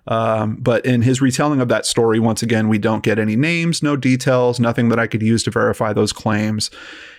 Um, 0.07 0.57
but 0.57 0.85
in 0.85 1.03
his 1.03 1.21
retelling 1.21 1.61
of 1.61 1.69
that 1.69 1.87
story, 1.87 2.19
once 2.19 2.43
again, 2.43 2.69
we 2.69 2.79
don't 2.79 3.05
get 3.05 3.19
any 3.19 3.37
names, 3.37 3.83
no 3.83 3.97
details, 3.97 4.59
nothing 4.59 4.89
that 4.89 4.99
I 4.99 5.07
could 5.07 5.23
use 5.23 5.43
to 5.45 5.51
verify 5.51 5.93
those 5.93 6.13
claims. 6.13 6.71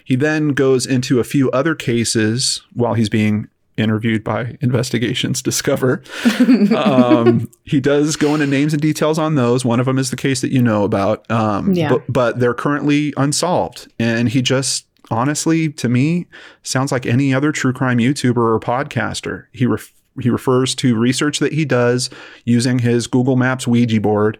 He 0.03 0.15
then 0.15 0.49
goes 0.49 0.85
into 0.85 1.19
a 1.19 1.23
few 1.23 1.49
other 1.51 1.75
cases 1.75 2.61
while 2.73 2.95
he's 2.95 3.09
being 3.09 3.47
interviewed 3.77 4.23
by 4.23 4.57
Investigations 4.61 5.41
Discover. 5.41 6.03
um, 6.77 7.49
he 7.63 7.79
does 7.79 8.15
go 8.15 8.33
into 8.33 8.45
names 8.47 8.73
and 8.73 8.81
details 8.81 9.17
on 9.17 9.35
those. 9.35 9.63
One 9.65 9.79
of 9.79 9.85
them 9.85 9.97
is 9.97 10.09
the 10.09 10.15
case 10.17 10.41
that 10.41 10.51
you 10.51 10.61
know 10.61 10.83
about. 10.83 11.29
Um, 11.31 11.73
Yeah. 11.73 11.89
but, 11.89 12.03
but 12.11 12.39
they're 12.39 12.53
currently 12.53 13.13
unsolved. 13.17 13.91
And 13.99 14.29
he 14.29 14.41
just 14.41 14.85
honestly, 15.09 15.69
to 15.69 15.89
me, 15.89 16.25
sounds 16.63 16.91
like 16.91 17.05
any 17.05 17.33
other 17.33 17.51
true 17.51 17.73
crime 17.73 17.97
YouTuber 17.97 18.37
or 18.37 18.59
podcaster. 18.59 19.45
He 19.51 19.65
ref- 19.65 19.93
he 20.21 20.29
refers 20.29 20.75
to 20.75 20.97
research 20.97 21.39
that 21.39 21.53
he 21.53 21.65
does 21.65 22.09
using 22.45 22.79
his 22.79 23.07
Google 23.07 23.35
Maps 23.35 23.67
Ouija 23.67 23.99
board, 24.01 24.37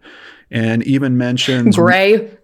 and 0.50 0.84
even 0.84 1.18
mentions 1.18 1.76
Gray. 1.76 2.14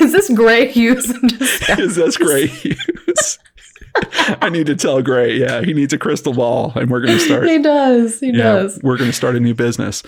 is 0.00 0.12
this 0.12 0.30
Gray 0.34 0.68
Hughes? 0.68 1.10
is 1.78 1.96
this 1.96 2.16
Gray 2.16 2.46
Hughes? 2.46 2.78
I 4.42 4.48
need 4.50 4.66
to 4.66 4.74
tell 4.76 5.00
Gray. 5.02 5.36
Yeah, 5.38 5.62
he 5.62 5.72
needs 5.72 5.92
a 5.92 5.98
crystal 5.98 6.32
ball, 6.32 6.72
and 6.74 6.90
we're 6.90 7.00
going 7.00 7.14
to 7.16 7.20
start. 7.24 7.46
he 7.48 7.58
does. 7.58 8.20
He 8.20 8.28
Yeah, 8.28 8.54
does. 8.54 8.80
we're 8.82 8.96
going 8.98 9.10
to 9.10 9.16
start 9.16 9.36
a 9.36 9.40
new 9.40 9.54
business. 9.54 10.02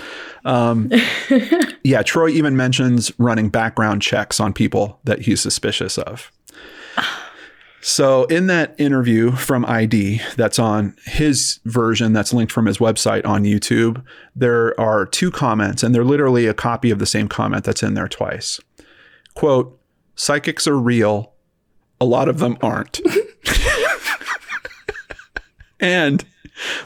Um, 0.44 0.90
yeah, 1.84 2.02
Troy 2.02 2.28
even 2.28 2.56
mentions 2.56 3.12
running 3.18 3.48
background 3.48 4.02
checks 4.02 4.40
on 4.40 4.52
people 4.52 5.00
that 5.04 5.22
he's 5.22 5.40
suspicious 5.40 5.98
of. 5.98 6.30
So, 7.80 8.24
in 8.24 8.48
that 8.48 8.74
interview 8.78 9.30
from 9.30 9.64
ID 9.64 10.20
that's 10.36 10.58
on 10.58 10.96
his 11.06 11.60
version, 11.64 12.12
that's 12.12 12.32
linked 12.32 12.52
from 12.52 12.66
his 12.66 12.78
website 12.78 13.24
on 13.24 13.44
YouTube, 13.44 14.02
there 14.34 14.78
are 14.80 15.06
two 15.06 15.30
comments, 15.30 15.84
and 15.84 15.94
they're 15.94 16.04
literally 16.04 16.46
a 16.46 16.54
copy 16.54 16.90
of 16.90 16.98
the 16.98 17.06
same 17.06 17.28
comment 17.28 17.62
that's 17.64 17.84
in 17.84 17.94
there 17.94 18.08
twice. 18.08 18.58
Quote, 19.34 19.78
psychics 20.16 20.66
are 20.66 20.76
real, 20.76 21.32
a 22.00 22.04
lot 22.04 22.28
of 22.28 22.40
them 22.40 22.58
aren't. 22.62 23.00
And 25.80 26.24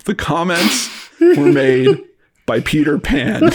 the 0.04 0.14
comments 0.14 0.90
were 1.20 1.52
made 1.52 2.02
by 2.46 2.60
Peter 2.60 2.98
Pan. 2.98 3.44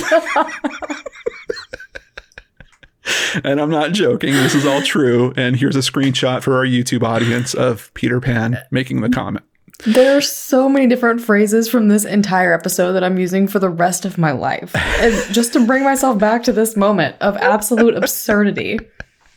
and 3.44 3.60
I'm 3.62 3.70
not 3.70 3.92
joking. 3.92 4.34
This 4.34 4.56
is 4.56 4.66
all 4.66 4.82
true. 4.82 5.34
And 5.38 5.56
here's 5.56 5.76
a 5.76 5.80
screenshot 5.80 6.42
for 6.42 6.56
our 6.56 6.66
YouTube 6.66 7.04
audience 7.04 7.54
of 7.54 7.94
Peter 7.94 8.20
Pan 8.20 8.58
making 8.72 9.02
the 9.02 9.10
comment. 9.10 9.46
There 9.86 10.18
are 10.18 10.22
so 10.22 10.68
many 10.68 10.88
different 10.88 11.22
phrases 11.22 11.70
from 11.70 11.88
this 11.88 12.04
entire 12.04 12.52
episode 12.52 12.94
that 12.94 13.04
I'm 13.04 13.20
using 13.20 13.48
for 13.48 13.60
the 13.60 13.70
rest 13.70 14.06
of 14.06 14.18
my 14.18 14.32
life. 14.32 14.76
And 14.76 15.14
just 15.34 15.54
to 15.54 15.66
bring 15.66 15.84
myself 15.84 16.18
back 16.18 16.44
to 16.44 16.52
this 16.52 16.76
moment 16.76 17.16
of 17.22 17.38
absolute 17.38 17.96
absurdity. 17.96 18.80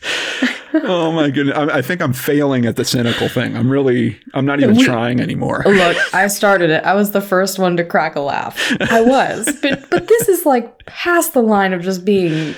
Oh 0.74 1.12
my 1.12 1.30
goodness. 1.30 1.56
I, 1.56 1.78
I 1.78 1.82
think 1.82 2.00
I'm 2.00 2.12
failing 2.12 2.66
at 2.66 2.76
the 2.76 2.84
cynical 2.84 3.28
thing. 3.28 3.56
I'm 3.56 3.70
really, 3.70 4.18
I'm 4.34 4.46
not 4.46 4.60
even 4.60 4.76
We- 4.76 4.84
trying 4.84 5.20
anymore. 5.20 5.62
Look, 5.66 6.14
I 6.14 6.26
started 6.28 6.70
it. 6.70 6.84
I 6.84 6.94
was 6.94 7.10
the 7.10 7.20
first 7.20 7.58
one 7.58 7.76
to 7.76 7.84
crack 7.84 8.16
a 8.16 8.20
laugh. 8.20 8.58
I 8.80 9.00
was. 9.00 9.46
But 9.60 9.88
but 9.90 10.06
this 10.08 10.28
is 10.28 10.46
like 10.46 10.84
past 10.86 11.34
the 11.34 11.42
line 11.42 11.72
of 11.72 11.82
just 11.82 12.04
being 12.04 12.54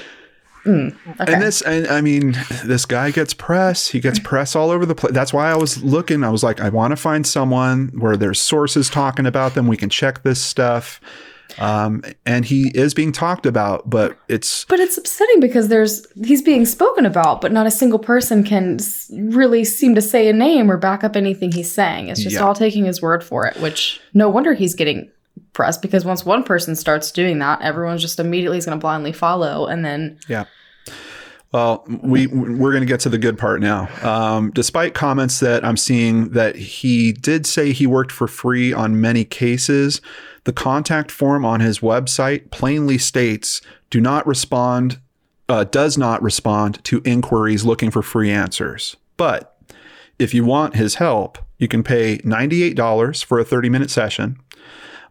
Mm, 0.64 0.96
okay. 1.20 1.32
And 1.32 1.42
this, 1.42 1.60
and 1.62 1.88
I 1.88 2.00
mean, 2.00 2.36
this 2.64 2.84
guy 2.86 3.10
gets 3.10 3.34
press. 3.34 3.88
He 3.88 3.98
gets 3.98 4.20
press 4.20 4.54
all 4.54 4.70
over 4.70 4.86
the 4.86 4.94
place. 4.94 5.12
That's 5.12 5.32
why 5.32 5.50
I 5.50 5.56
was 5.56 5.82
looking. 5.82 6.22
I 6.22 6.30
was 6.30 6.44
like, 6.44 6.60
I 6.60 6.68
want 6.68 6.92
to 6.92 6.96
find 6.96 7.26
someone 7.26 7.88
where 7.98 8.16
there's 8.16 8.40
sources 8.40 8.88
talking 8.88 9.26
about 9.26 9.54
them. 9.54 9.66
We 9.66 9.76
can 9.76 9.88
check 9.88 10.22
this 10.22 10.40
stuff. 10.40 11.00
Um, 11.58 12.02
and 12.24 12.44
he 12.44 12.70
is 12.74 12.94
being 12.94 13.12
talked 13.12 13.46
about, 13.46 13.88
but 13.88 14.16
it's 14.28 14.64
But 14.66 14.80
it's 14.80 14.96
upsetting 14.96 15.40
because 15.40 15.68
there's 15.68 16.06
he's 16.24 16.42
being 16.42 16.64
spoken 16.64 17.04
about, 17.06 17.40
but 17.40 17.52
not 17.52 17.66
a 17.66 17.70
single 17.70 17.98
person 17.98 18.42
can 18.42 18.78
really 19.12 19.64
seem 19.64 19.94
to 19.94 20.00
say 20.02 20.28
a 20.28 20.32
name 20.32 20.70
or 20.70 20.76
back 20.76 21.04
up 21.04 21.16
anything 21.16 21.52
he's 21.52 21.70
saying. 21.70 22.08
It's 22.08 22.22
just 22.22 22.34
Yeah. 22.36 22.42
all 22.42 22.54
taking 22.54 22.84
his 22.84 23.02
word 23.02 23.22
for 23.22 23.46
it, 23.46 23.56
which 23.60 24.00
no 24.14 24.28
wonder 24.28 24.54
he's 24.54 24.74
getting 24.74 25.10
press 25.52 25.76
because 25.76 26.04
once 26.04 26.24
one 26.24 26.42
person 26.42 26.74
starts 26.74 27.10
doing 27.10 27.38
that, 27.40 27.60
everyone's 27.62 28.00
just 28.02 28.18
immediately 28.18 28.58
is 28.58 28.64
going 28.64 28.78
to 28.78 28.80
blindly 28.80 29.12
follow, 29.12 29.66
and 29.66 29.84
then 29.84 30.18
Yeah. 30.28 30.44
Well, 31.52 31.84
we 32.02 32.28
we're 32.28 32.70
going 32.70 32.80
to 32.80 32.86
get 32.86 33.00
to 33.00 33.10
the 33.10 33.18
good 33.18 33.36
part 33.36 33.60
now. 33.60 33.86
Um, 34.02 34.50
despite 34.54 34.94
comments 34.94 35.40
that 35.40 35.62
I'm 35.66 35.76
seeing 35.76 36.30
that 36.30 36.56
he 36.56 37.12
did 37.12 37.44
say 37.46 37.72
he 37.72 37.86
worked 37.86 38.10
for 38.10 38.26
free 38.26 38.72
on 38.72 39.02
many 39.02 39.24
cases, 39.26 40.00
the 40.44 40.52
contact 40.52 41.10
form 41.10 41.44
on 41.44 41.60
his 41.60 41.80
website 41.80 42.50
plainly 42.50 42.98
states 42.98 43.60
do 43.90 44.00
not 44.00 44.26
respond, 44.26 45.00
uh, 45.48 45.64
does 45.64 45.96
not 45.96 46.22
respond 46.22 46.82
to 46.84 47.02
inquiries 47.04 47.64
looking 47.64 47.90
for 47.90 48.02
free 48.02 48.30
answers. 48.30 48.96
But 49.16 49.56
if 50.18 50.34
you 50.34 50.44
want 50.44 50.76
his 50.76 50.96
help, 50.96 51.38
you 51.58 51.68
can 51.68 51.82
pay 51.82 52.18
$98 52.18 53.24
for 53.24 53.38
a 53.38 53.44
30 53.44 53.68
minute 53.68 53.90
session. 53.90 54.38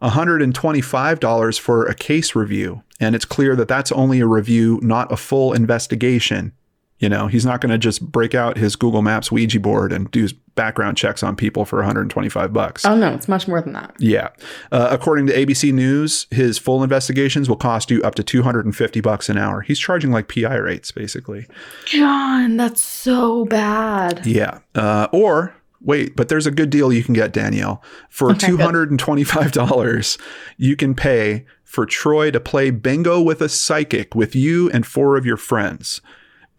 $125 0.02 1.60
for 1.60 1.86
a 1.86 1.94
case 1.94 2.36
review. 2.36 2.82
And 3.00 3.16
it's 3.16 3.26
clear 3.26 3.56
that 3.56 3.68
that's 3.68 3.92
only 3.92 4.20
a 4.20 4.28
review, 4.28 4.80
not 4.82 5.12
a 5.12 5.18
full 5.18 5.54
investigation. 5.54 6.54
You 7.00 7.10
know, 7.10 7.28
he's 7.28 7.46
not 7.46 7.62
going 7.62 7.72
to 7.72 7.78
just 7.78 8.12
break 8.12 8.36
out 8.36 8.58
his 8.58 8.76
Google 8.76 9.02
Maps 9.02 9.32
Ouija 9.32 9.60
board 9.60 9.92
and 9.92 10.10
do 10.12 10.28
background 10.56 10.98
checks 10.98 11.24
on 11.24 11.36
people 11.36 11.66
for 11.66 11.78
125 11.78 12.52
bucks. 12.54 12.86
oh 12.86 12.96
no, 12.96 13.14
it's 13.14 13.28
much 13.28 13.48
more 13.48 13.62
than 13.62 13.74
that. 13.74 13.96
Yeah. 14.00 14.30
Uh, 14.72 14.90
according 14.92 15.28
to 15.28 15.34
ABC 15.34 15.72
News, 15.74 16.28
his 16.32 16.58
full 16.58 16.84
investigations 16.84 17.48
will 17.50 17.56
cost 17.56 17.90
you 17.90 18.02
up 18.04 18.16
to 18.16 18.24
250 18.24 19.02
bucks 19.02 19.30
an 19.30 19.38
hour. 19.38 19.62
He's 19.62 19.80
charging 19.80 20.12
like 20.12 20.28
PI 20.28 20.56
rates, 20.56 20.92
basically. 20.92 21.48
John, 21.86 22.58
that's 22.58 22.82
so 22.82 23.46
bad. 23.46 24.26
Yeah. 24.26 24.60
Uh, 24.76 25.08
or 25.12 25.56
wait, 25.84 26.16
but 26.16 26.30
there's 26.30 26.46
a 26.46 26.52
good 26.52 26.70
deal 26.70 26.92
you 26.94 27.04
can 27.04 27.14
get, 27.14 27.34
Danelle. 27.34 27.82
For 28.10 28.32
Okay, 28.32 28.48
$225, 28.48 30.18
you 30.58 30.76
can 30.76 30.94
pay 30.96 31.46
for 31.64 31.86
Troy 31.86 32.32
to 32.32 32.40
play 32.40 32.70
bingo 32.72 33.22
with 33.22 33.42
a 33.42 33.50
psychic 33.50 34.14
with 34.14 34.36
you 34.36 34.70
and 34.72 34.86
four 34.86 35.16
of 35.18 35.26
your 35.26 35.38
friends. 35.38 36.02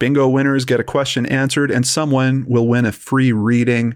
Bingo 0.02 0.26
winners 0.26 0.64
get 0.64 0.80
a 0.80 0.82
question 0.82 1.26
answered, 1.26 1.70
and 1.70 1.86
someone 1.86 2.44
will 2.48 2.66
win 2.66 2.86
a 2.86 2.90
free 2.90 3.30
reading. 3.30 3.94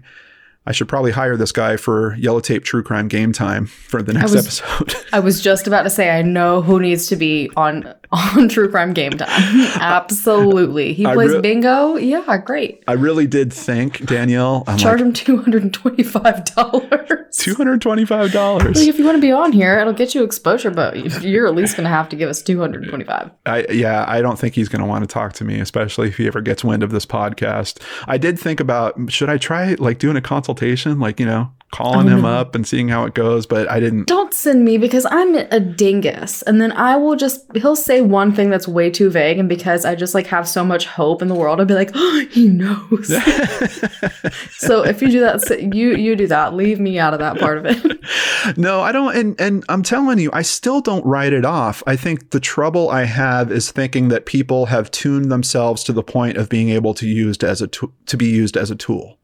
I 0.65 0.71
should 0.71 0.87
probably 0.87 1.11
hire 1.11 1.35
this 1.35 1.51
guy 1.51 1.75
for 1.75 2.15
Yellow 2.15 2.39
Tape 2.39 2.63
True 2.63 2.81
Crime 2.81 3.09
Game 3.09 3.33
Time 3.33 3.65
for 3.65 4.01
the 4.01 4.13
next 4.13 4.31
was- 4.31 4.61
episode. 4.61 4.95
I 5.11 5.19
was 5.19 5.41
just 5.41 5.67
about 5.67 5.83
to 5.83 5.89
say 5.89 6.09
I 6.09 6.21
know 6.21 6.61
who 6.61 6.79
needs 6.79 7.07
to 7.07 7.17
be 7.17 7.51
on 7.57 7.93
on 8.11 8.49
True 8.49 8.69
Crime 8.69 8.93
Game 8.93 9.11
Time. 9.11 9.29
Absolutely. 9.75 10.93
He 10.93 11.05
I 11.05 11.13
plays 11.13 11.33
re- 11.33 11.41
bingo. 11.41 11.95
Yeah, 11.95 12.37
great. 12.37 12.83
I 12.87 12.93
really 12.93 13.27
did 13.27 13.51
think, 13.51 13.97
Danelle, 13.97 14.63
I'm 14.67 14.77
Charge 14.77 14.99
like, 14.99 15.07
him 15.07 15.13
two 15.13 15.37
hundred 15.37 15.63
and 15.63 15.73
twenty 15.73 16.03
five 16.03 16.45
dollars. 16.45 17.27
$225. 17.31 18.59
Like 18.63 18.77
if 18.77 18.97
you 18.97 19.05
want 19.05 19.17
to 19.17 19.21
be 19.21 19.31
on 19.31 19.51
here, 19.51 19.77
it'll 19.77 19.93
get 19.93 20.15
you 20.15 20.23
exposure, 20.23 20.71
but 20.71 21.21
you're 21.21 21.47
at 21.47 21.55
least 21.55 21.75
gonna 21.75 21.89
have 21.89 22.09
to 22.09 22.15
give 22.15 22.29
us 22.29 22.41
two 22.41 22.59
hundred 22.59 22.83
and 22.83 22.89
twenty 22.89 23.05
five. 23.05 23.29
I 23.45 23.65
yeah, 23.69 24.05
I 24.07 24.21
don't 24.21 24.39
think 24.39 24.55
he's 24.55 24.69
going 24.69 24.81
to 24.81 24.87
want 24.87 25.03
to 25.03 25.07
talk 25.07 25.33
to 25.33 25.43
me, 25.43 25.59
especially 25.59 26.07
if 26.07 26.17
he 26.17 26.27
ever 26.27 26.41
gets 26.41 26.63
wind 26.63 26.83
of 26.83 26.91
this 26.91 27.05
podcast. 27.05 27.81
I 28.07 28.17
did 28.17 28.39
think 28.39 28.59
about 28.59 29.11
should 29.11 29.29
I 29.29 29.37
try 29.37 29.75
like 29.75 29.99
doing 29.99 30.15
a 30.15 30.21
consultation, 30.21 30.99
like 30.99 31.19
you 31.19 31.25
know, 31.25 31.51
calling 31.71 32.07
him 32.07 32.25
up 32.39 32.55
and 32.55 32.67
seeing 32.67 32.87
how 32.87 33.05
it 33.05 33.13
goes, 33.13 33.45
but 33.45 33.69
I 33.69 33.79
didn't. 33.79 34.07
Don't 34.07 34.33
send 34.33 34.63
me 34.63 34.77
because 34.77 35.05
I'm 35.09 35.35
a 35.35 35.59
dingus, 35.59 36.41
and 36.43 36.61
then 36.61 36.71
I 36.71 36.95
will 36.95 37.15
just 37.15 37.45
he'll 37.55 37.75
say 37.75 38.01
one 38.01 38.33
thing 38.33 38.49
that's 38.49 38.67
way 38.67 38.89
too 38.89 39.09
vague, 39.09 39.37
and 39.37 39.49
because 39.49 39.85
I 39.85 39.95
just 39.95 40.13
like 40.13 40.27
have 40.27 40.47
so 40.47 40.63
much 40.63 40.85
hope 40.85 41.21
in 41.21 41.27
the 41.27 41.35
world, 41.35 41.59
I'll 41.59 41.65
be 41.65 41.73
like, 41.73 41.91
oh, 41.93 42.25
he 42.31 42.47
knows. 42.47 43.07
so 44.57 44.83
if 44.83 45.01
you 45.01 45.09
do 45.09 45.19
that, 45.21 45.73
you 45.73 45.95
you 45.95 46.15
do 46.15 46.27
that. 46.27 46.53
Leave 46.53 46.79
me 46.79 46.99
out 46.99 47.13
of 47.13 47.19
that 47.19 47.39
part 47.39 47.57
of 47.57 47.65
it. 47.65 47.99
No, 48.55 48.79
I 48.79 48.93
don't. 48.93 49.13
And 49.13 49.41
and 49.41 49.65
I'm 49.67 49.83
telling 49.83 50.19
you, 50.19 50.29
I 50.31 50.41
still 50.41 50.79
don't 50.79 51.05
write 51.05 51.33
it 51.33 51.43
off. 51.43 51.83
I 51.85 51.97
think 51.97 52.29
the 52.29 52.39
trouble 52.39 52.89
I 52.89 53.03
have 53.03 53.51
is 53.51 53.71
thinking 53.71 54.07
that 54.07 54.25
people 54.25 54.67
have 54.67 54.89
tuned 54.89 55.29
themselves 55.29 55.83
to 55.85 55.93
the 55.93 56.03
point 56.03 56.37
of 56.37 56.47
being 56.47 56.69
able 56.69 56.93
to 56.93 57.07
used 57.07 57.43
as 57.43 57.61
a 57.61 57.67
to, 57.67 57.91
to 58.05 58.17
be 58.17 58.27
used 58.27 58.55
as 58.55 58.71
a 58.71 58.75
tool. 58.75 59.16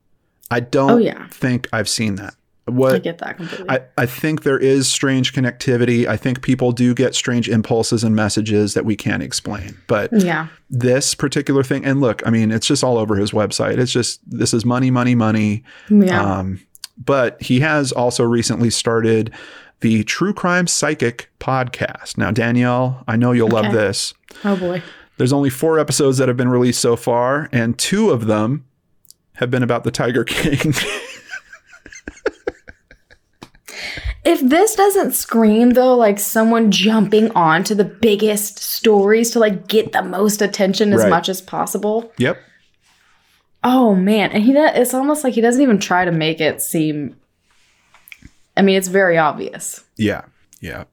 I 0.54 0.60
don't 0.62 0.92
Oh, 0.92 0.98
yeah. 0.98 1.28
think 1.30 1.68
I've 1.74 1.90
seen 1.90 2.16
that. 2.16 2.36
What, 2.66 2.94
I 2.96 3.00
get 3.00 3.18
that 3.18 3.36
completely. 3.36 3.70
I, 3.70 3.82
I 3.98 4.06
think 4.06 4.44
there 4.44 4.58
is 4.58 4.88
strange 4.88 5.34
connectivity. 5.34 6.06
I 6.08 6.16
think 6.16 6.42
people 6.42 6.72
do 6.72 6.94
get 6.94 7.14
strange 7.14 7.50
impulses 7.50 8.06
and 8.06 8.16
messages 8.16 8.74
that 8.74 8.86
we 8.86 8.96
can't 8.96 9.22
explain. 9.22 9.78
But 9.88 10.14
yeah. 10.14 10.48
this 10.70 11.14
particular 11.14 11.62
thing, 11.64 11.84
and 11.84 12.00
look, 12.00 12.26
I 12.26 12.30
mean, 12.30 12.52
it's 12.52 12.66
just 12.66 12.82
all 12.82 12.98
over 12.98 13.16
his 13.18 13.32
website. 13.32 13.80
It's 13.80 13.92
just 13.92 14.22
this 14.30 14.54
is 14.54 14.64
money, 14.64 14.92
money, 14.92 15.14
money. 15.14 15.64
Yeah. 15.90 16.22
Um, 16.40 16.62
but 16.98 17.42
he 17.42 17.60
has 17.60 17.92
also 17.92 18.24
recently 18.24 18.70
started 18.70 19.34
the 19.82 20.06
True 20.06 20.34
Crime 20.34 20.66
Psychic 20.68 21.30
podcast. 21.42 22.18
Now, 22.18 22.32
Danelle, 22.32 23.04
I 23.10 23.18
know 23.18 23.34
you'll 23.34 23.50
love 23.50 23.74
this. 23.74 24.14
oh 24.46 24.56
boy. 24.56 24.82
There's 25.18 25.34
only 25.34 25.50
four 25.50 25.80
episodes 25.80 26.18
that 26.20 26.30
have 26.30 26.38
been 26.38 26.48
released 26.50 26.80
so 26.80 26.96
far, 26.96 27.50
and 27.52 27.78
two 27.78 28.10
of 28.10 28.26
them 28.28 28.64
have 29.44 29.52
been 29.52 29.64
about 29.64 29.84
the 29.84 29.92
Tiger 29.92 30.24
King. 30.24 30.74
If 34.26 34.40
this 34.40 34.74
doesn't 34.76 35.12
scream 35.12 35.72
though, 35.72 35.98
like 35.98 36.18
someone 36.18 36.72
jumping 36.72 37.30
onto 37.32 37.76
the 37.76 37.84
biggest 37.84 38.58
stories 38.58 39.32
to 39.32 39.40
like 39.40 39.68
get 39.68 39.92
the 39.92 40.02
most 40.02 40.42
attention 40.42 40.94
as 40.94 41.02
Right. 41.02 41.10
much 41.10 41.28
as 41.28 41.42
possible. 41.42 42.12
yep. 42.18 42.40
Oh 43.66 43.96
man, 43.96 44.32
and 44.32 44.44
he 44.44 44.52
does, 44.54 44.72
it's 44.76 44.94
almost 44.94 45.24
like 45.26 45.34
he 45.34 45.42
doesn't 45.42 45.62
even 45.62 45.78
try 45.80 46.04
to 46.06 46.12
make 46.12 46.40
it 46.42 46.62
seem. 46.62 47.16
I 48.56 48.62
mean, 48.62 48.78
it's 48.78 48.88
very 48.90 49.18
obvious. 49.18 49.84
Yeah. 49.98 50.22
Yeah. 50.62 50.84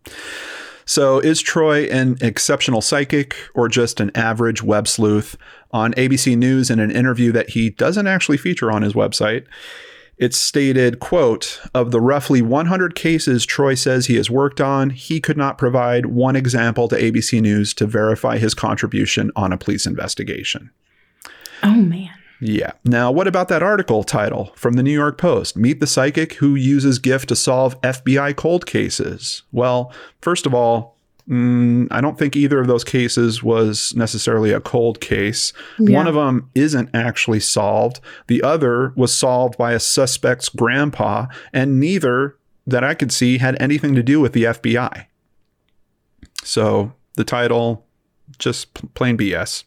So, 0.85 1.19
is 1.21 1.41
Troy 1.41 1.85
an 1.85 2.17
exceptional 2.21 2.81
psychic 2.81 3.37
or 3.55 3.69
just 3.69 4.01
an 4.01 4.11
average 4.17 4.63
web 4.63 4.89
sleuth? 4.89 5.37
On 5.73 5.93
ABC 5.95 6.37
News, 6.37 6.71
in 6.71 6.81
an 6.81 6.91
interview 6.91 7.33
that 7.33 7.51
he 7.51 7.71
doesn't 7.71 8.07
actually 8.07 8.37
feature 8.37 8.71
on 8.73 8.83
his 8.83 8.93
website, 8.93 9.47
It 10.21 10.35
stated, 10.35 11.01
quote, 11.01 11.63
of 11.73 11.93
the 11.93 12.01
roughly 12.01 12.43
100 12.43 12.95
cases 12.95 13.47
Troy 13.47 13.75
says 13.75 14.05
he 14.05 14.17
has 14.17 14.29
worked 14.29 14.61
on, 14.61 14.91
he 14.91 15.19
could 15.19 15.39
not 15.39 15.57
provide 15.57 16.07
one 16.07 16.37
example 16.37 16.89
to 16.89 16.97
ABC 16.97 17.41
News 17.41 17.73
to 17.75 17.87
verify 17.87 18.37
his 18.37 18.53
contribution 18.53 19.31
on 19.35 19.51
a 19.51 19.57
police 19.57 19.87
investigation. 19.87 20.71
Oh 21.63 21.73
man. 21.75 22.11
Yeah. 22.39 22.73
Now, 22.85 23.11
what 23.11 23.27
about 23.27 23.49
that 23.49 23.63
article 23.63 24.05
title 24.05 24.53
from 24.57 24.75
the 24.75 24.83
New 24.83 24.93
York 24.93 25.17
Post? 25.17 25.57
Meet 25.57 25.81
the 25.81 25.87
psychic 25.87 26.35
who 26.35 26.55
uses 26.55 26.99
gift 26.99 27.31
to 27.31 27.37
solve 27.37 27.81
FBI 27.81 28.37
cold 28.37 28.67
cases. 28.67 29.43
Well, 29.53 29.91
first 30.21 30.45
of 30.45 30.53
all, 30.53 30.99
mm, 31.31 31.87
I 31.91 32.01
don't 32.01 32.19
think 32.19 32.37
either 32.37 32.61
of 32.61 32.67
those 32.67 32.85
cases 32.85 33.43
was 33.43 33.95
necessarily 33.95 34.53
a 34.53 34.61
cold 34.61 35.01
case. 35.01 35.53
Yeah. 35.79 35.97
One 35.97 36.07
of 36.07 36.15
them 36.15 36.51
isn't 36.55 36.91
actually 36.93 37.41
solved. 37.41 38.01
The 38.27 38.43
other 38.43 38.93
was 38.97 39.15
solved 39.15 39.57
by 39.57 39.73
a 39.73 39.81
suspect's 39.81 40.49
grandpa, 40.49 41.27
and 41.53 41.79
neither 41.79 42.37
that 42.67 42.85
I 42.85 42.95
could 42.95 43.13
see 43.13 43.39
had 43.39 43.61
anything 43.61 43.95
to 43.95 44.03
do 44.03 44.21
with 44.21 44.33
the 44.33 44.45
FBI. 44.45 45.07
So 46.43 46.93
the 47.17 47.25
title, 47.25 47.87
just 48.39 48.95
plain 48.95 49.17
BS. 49.17 49.65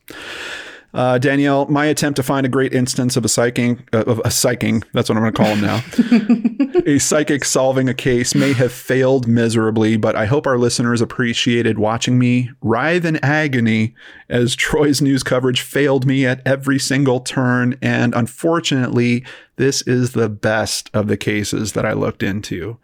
Uh, 0.94 1.18
Danelle, 1.18 1.68
my 1.70 1.86
attempt 1.86 2.18
to 2.18 2.24
find 2.24 2.46
a 2.46 2.50
great 2.50 2.74
instance 2.74 3.18
of 3.18 3.26
a 3.26 3.30
psychic, 3.30 3.80
uh, 3.96 4.04
of 4.04 4.20
a 4.20 4.30
psyching, 4.30 4.84
that's 4.94 5.10
what 5.10 5.18
I'm 5.18 5.24
going 5.24 5.34
to 5.34 5.42
call 5.42 5.56
him 5.56 5.62
now, 5.62 6.84
a 6.86 7.00
psychic 7.00 7.46
solving 7.46 7.90
a 7.90 7.96
case 7.96 8.36
may 8.36 8.54
have 8.54 8.72
failed 8.72 9.28
miserably, 9.28 9.98
but 9.98 10.16
I 10.16 10.26
hope 10.26 10.46
our 10.46 10.58
listeners 10.58 11.02
appreciated 11.02 11.80
watching 11.80 12.20
me 12.20 12.52
writhe 12.62 13.06
in 13.06 13.18
agony 13.24 13.96
as 14.30 14.56
Troy's 14.56 15.02
news 15.02 15.24
coverage 15.24 15.62
failed 15.62 16.06
me 16.06 16.28
at 16.28 16.46
every 16.46 16.78
single 16.78 17.20
turn. 17.22 17.76
And 17.82 18.14
unfortunately, 18.14 19.26
this 19.56 19.82
is 19.84 20.12
the 20.12 20.30
best 20.30 20.92
of 20.94 21.08
the 21.08 21.18
cases 21.18 21.74
that 21.74 21.86
I 21.86 21.94
looked 21.94 22.22
into. 22.22 22.78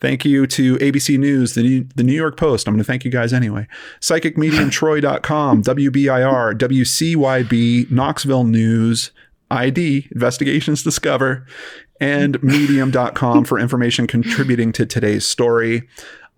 Thank 0.00 0.24
you 0.24 0.46
to 0.46 0.76
ABC 0.76 1.18
News, 1.18 1.54
the 1.54 1.62
New, 1.62 1.86
the 1.94 2.02
New 2.02 2.14
York 2.14 2.36
Post. 2.36 2.66
I'm 2.66 2.74
going 2.74 2.78
to 2.78 2.84
thank 2.84 3.04
you 3.04 3.10
guys 3.10 3.32
anyway. 3.32 3.66
PsychicMediumTroy.com, 4.00 5.62
WBIR, 5.64 6.54
WCYB, 6.54 7.90
Knoxville 7.90 8.44
News, 8.44 9.10
ID, 9.50 10.08
Investigations 10.12 10.82
Discover, 10.82 11.46
and 12.00 12.42
Medium.com 12.42 13.44
for 13.44 13.58
information 13.58 14.06
contributing 14.06 14.72
to 14.72 14.86
today's 14.86 15.26
story. 15.26 15.88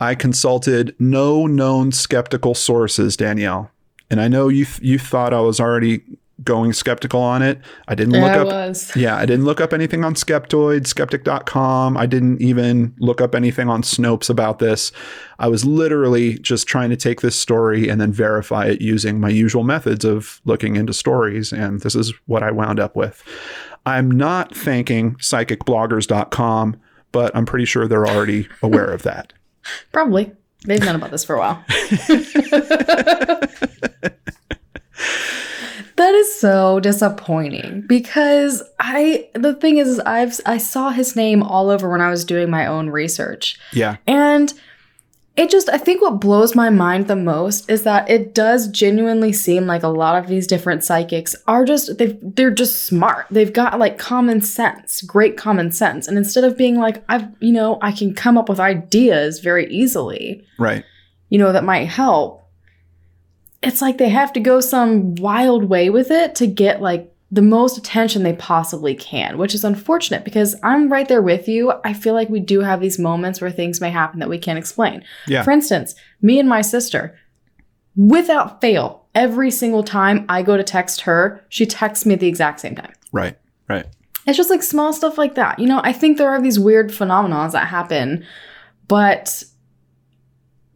I 0.00 0.16
consulted 0.16 0.96
no 0.98 1.46
known 1.46 1.92
skeptical 1.92 2.54
sources, 2.54 3.16
Danelle. 3.16 3.70
And 4.10 4.20
I 4.20 4.28
know 4.28 4.48
you 4.48 4.64
th- 4.64 4.82
you 4.82 4.98
thought 4.98 5.32
I 5.32 5.40
was 5.40 5.60
already 5.60 6.02
going 6.45 6.72
skeptical 6.72 7.20
on 7.20 7.43
it. 7.43 7.61
I 7.88 7.95
didn't 7.95 8.12
look 8.12 8.30
I 8.30 8.38
up 8.38 8.76
yeah, 8.97 9.16
I 9.16 9.26
didn't 9.26 9.45
look 9.45 9.61
up 9.61 9.72
anything 9.72 10.05
on 10.05 10.14
Skeptoid, 10.14 10.86
skeptic.com. 10.86 11.97
I 11.97 12.07
didn't 12.07 12.40
even 12.40 12.95
look 12.99 13.20
up 13.20 13.34
anything 13.34 13.68
on 13.68 13.82
Snopes 13.82 14.30
about 14.30 14.59
this. 14.59 14.93
I 15.38 15.49
was 15.49 15.64
literally 15.64 16.38
just 16.38 16.66
trying 16.66 16.90
to 16.90 16.97
take 16.97 17.20
this 17.20 17.38
story 17.38 17.88
and 17.88 18.01
then 18.01 18.12
verify 18.12 18.66
it 18.66 18.80
using 18.80 19.20
my 19.20 19.28
usual 19.28 19.64
methods 19.64 20.05
of 20.05 20.40
looking 20.45 20.76
into 20.76 20.93
stories. 20.93 21.53
And 21.53 21.80
this 21.80 21.95
is 21.95 22.12
what 22.26 22.43
I 22.43 22.51
wound 22.51 22.80
up 22.80 22.97
with. 22.97 23.22
I'm 23.84 24.11
not 24.11 24.55
thanking 24.55 25.16
psychicbloggers.com, 25.16 26.80
but 27.11 27.34
I'm 27.34 27.47
pretty 27.47 27.64
sure 27.64 27.88
they're 27.88 28.07
already 28.07 28.49
aware 28.62 28.90
of 28.90 29.03
that. 29.03 29.32
Probably. 29.93 30.32
They've 30.64 30.80
known 30.80 30.95
about 30.95 31.11
this 31.11 31.24
for 31.24 31.34
a 31.34 31.38
while. 31.40 31.64
that 36.03 36.14
is 36.14 36.34
so 36.40 36.80
disappointing 36.80 37.82
because 37.86 38.62
I 38.80 39.28
the 39.34 39.55
thing 39.55 39.78
is, 39.78 39.88
is 39.88 40.00
I've 40.00 40.38
I 40.46 40.59
saw 40.59 40.90
his 40.90 41.14
name 41.16 41.42
all 41.42 41.70
over 41.70 41.88
when 41.88 42.00
I 42.00 42.11
was 42.11 42.24
doing 42.24 42.50
my 42.50 42.66
own 42.66 42.90
research. 42.90 43.59
Yeah. 43.72 43.96
And 44.07 44.53
it 45.34 45.48
just, 45.50 45.70
I 45.70 45.78
think 45.78 46.03
what 46.03 46.20
blows 46.20 46.55
my 46.55 46.68
mind 46.68 47.07
the 47.07 47.16
most 47.16 47.70
is 47.70 47.84
that 47.84 48.11
it 48.11 48.34
does 48.34 48.68
genuinely 48.68 49.32
seem 49.32 49.66
like 49.66 49.82
a 49.82 49.88
lot 49.88 50.18
of 50.22 50.28
these 50.28 50.46
different 50.46 50.84
psychics 50.84 51.34
are 51.46 51.64
just, 51.64 51.96
they 51.96 52.18
they're 52.20 52.50
just 52.50 52.82
smart. 52.82 53.26
They've 53.30 53.53
got 53.53 53.78
like 53.78 53.96
common 53.96 54.42
sense, 54.42 55.00
great 55.00 55.38
common 55.38 55.72
sense. 55.72 56.07
And 56.07 56.18
instead 56.18 56.44
of 56.44 56.59
being 56.59 56.76
like, 56.76 57.03
I've, 57.09 57.28
you 57.40 57.53
know, 57.53 57.78
I 57.80 57.92
can 57.92 58.12
come 58.14 58.36
up 58.36 58.50
with 58.50 58.61
ideas 58.61 59.38
very 59.40 59.72
easily, 59.72 60.44
Right. 60.59 60.84
you 61.30 61.38
know, 61.38 61.53
that 61.53 61.64
might 61.64 61.88
help. 61.88 62.41
It's 63.62 63.80
like 63.80 63.98
they 63.98 64.08
have 64.08 64.32
to 64.32 64.40
go 64.40 64.60
some 64.60 65.14
wild 65.16 65.64
way 65.64 65.90
with 65.90 66.10
it 66.10 66.34
to 66.36 66.46
get 66.46 66.82
like 66.82 67.12
the 67.30 67.42
most 67.42 67.78
attention 67.78 68.22
they 68.22 68.34
possibly 68.34 68.94
can, 68.94 69.38
which 69.38 69.54
is 69.54 69.64
unfortunate 69.64 70.22
because 70.22 70.54
I'm 70.62 70.92
right 70.92 71.08
there 71.08 71.22
with 71.22 71.48
you. 71.48 71.72
I 71.82 71.94
feel 71.94 72.12
like 72.12 72.28
we 72.28 72.40
do 72.40 72.60
have 72.60 72.80
these 72.80 72.98
moments 72.98 73.40
where 73.40 73.50
things 73.50 73.80
may 73.80 73.90
happen 73.90 74.20
that 74.20 74.28
we 74.28 74.36
can't 74.38 74.58
explain. 74.58 75.02
Yeah. 75.26 75.42
For 75.42 75.50
instance, 75.50 75.94
me 76.20 76.38
and 76.38 76.48
my 76.48 76.60
sister, 76.60 77.18
without 77.96 78.60
fail, 78.60 79.06
every 79.14 79.50
single 79.50 79.82
time 79.82 80.26
I 80.28 80.42
go 80.42 80.58
to 80.58 80.62
text 80.62 81.02
her, 81.02 81.42
she 81.48 81.64
texts 81.64 82.04
me 82.04 82.12
at 82.12 82.20
the 82.20 82.28
exact 82.28 82.60
same 82.60 82.74
time. 82.74 82.92
Right. 83.12 83.38
Right. 83.66 83.86
It's 84.26 84.36
just 84.36 84.50
like 84.50 84.62
small 84.62 84.92
stuff 84.92 85.16
like 85.16 85.34
that. 85.36 85.58
You 85.58 85.66
know, 85.66 85.80
I 85.82 85.94
think 85.94 86.18
there 86.18 86.28
are 86.28 86.40
these 86.40 86.58
weird 86.58 86.92
phenomena 86.92 87.48
that 87.52 87.68
happen, 87.68 88.24
but 88.88 89.42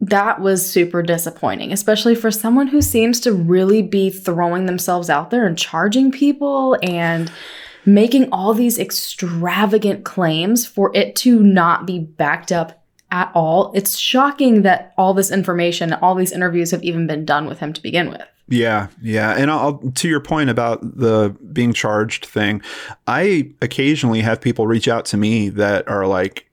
that 0.01 0.39
was 0.41 0.69
super 0.69 1.01
disappointing, 1.01 1.73
especially 1.73 2.15
for 2.15 2.29
someone 2.29 2.67
who 2.67 2.81
seems 2.81 3.19
to 3.21 3.33
really 3.33 3.81
be 3.81 4.09
throwing 4.09 4.65
themselves 4.65 5.09
out 5.09 5.31
there 5.31 5.45
and 5.45 5.57
charging 5.57 6.11
people 6.11 6.77
and 6.83 7.31
making 7.85 8.29
all 8.31 8.53
these 8.53 8.77
extravagant 8.77 10.03
claims 10.03 10.65
for 10.65 10.91
it 10.93 11.15
to 11.15 11.41
not 11.41 11.87
be 11.87 11.99
backed 11.99 12.51
up 12.51 12.83
at 13.09 13.31
all. 13.33 13.71
It's 13.73 13.97
shocking 13.97 14.63
that 14.63 14.93
all 14.97 15.13
this 15.13 15.31
information, 15.31 15.93
all 15.93 16.13
these 16.13 16.31
interviews 16.31 16.71
have 16.71 16.83
even 16.83 17.07
been 17.07 17.25
done 17.25 17.47
with 17.47 17.59
him 17.59 17.73
to 17.73 17.81
begin 17.81 18.09
with. 18.09 18.23
Yeah, 18.49 18.87
yeah, 19.01 19.35
and 19.37 19.51
I'll 19.51 19.77
to 19.77 20.07
your 20.07 20.21
point 20.21 20.49
about 20.49 20.79
the 20.81 21.35
being 21.51 21.73
charged 21.73 22.25
thing. 22.25 22.61
I 23.05 23.51
occasionally 23.61 24.21
have 24.21 24.39
people 24.39 24.67
reach 24.67 24.87
out 24.87 25.05
to 25.05 25.17
me 25.17 25.49
that 25.49 25.87
are 25.89 26.07
like, 26.07 26.46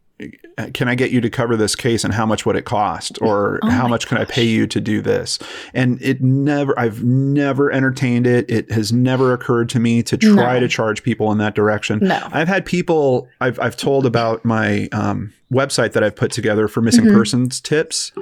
"Can 0.73 0.89
I 0.89 0.95
get 0.95 1.11
you 1.11 1.21
to 1.21 1.29
cover 1.29 1.57
this 1.57 1.75
case, 1.75 2.05
and 2.05 2.15
how 2.15 2.25
much 2.25 2.47
would 2.47 2.55
it 2.57 2.65
cost, 2.65 3.21
or 3.21 3.59
Oh 3.63 3.71
how 3.71 3.89
much 3.89 4.07
can 4.07 4.17
I 4.19 4.25
pay 4.25 4.45
you 4.45 4.67
to 4.69 4.81
do 4.81 5.01
this?" 5.01 5.39
And 5.75 6.01
it 6.01 6.23
never, 6.23 6.79
I've 6.79 7.03
never 7.03 7.73
entertained 7.73 8.27
it. 8.27 8.49
It 8.49 8.71
has 8.71 8.93
never 8.93 9.33
occurred 9.33 9.69
to 9.71 9.81
me 9.81 10.03
to 10.05 10.17
try 10.17 10.55
No. 10.55 10.61
to 10.61 10.69
charge 10.69 11.03
people 11.03 11.33
in 11.33 11.39
that 11.39 11.55
direction. 11.55 11.99
No. 12.03 12.21
I've 12.33 12.49
had 12.49 12.65
people 12.65 13.29
I've 13.41 13.59
I've 13.61 13.77
told 13.77 14.07
about 14.07 14.45
my 14.45 14.89
um, 14.93 15.33
website 15.53 15.93
that 15.93 16.03
I've 16.05 16.17
put 16.17 16.31
together 16.31 16.69
for 16.69 16.81
missing 16.81 17.05
Mhm. 17.07 17.15
persons 17.15 17.61
tips. 17.61 18.13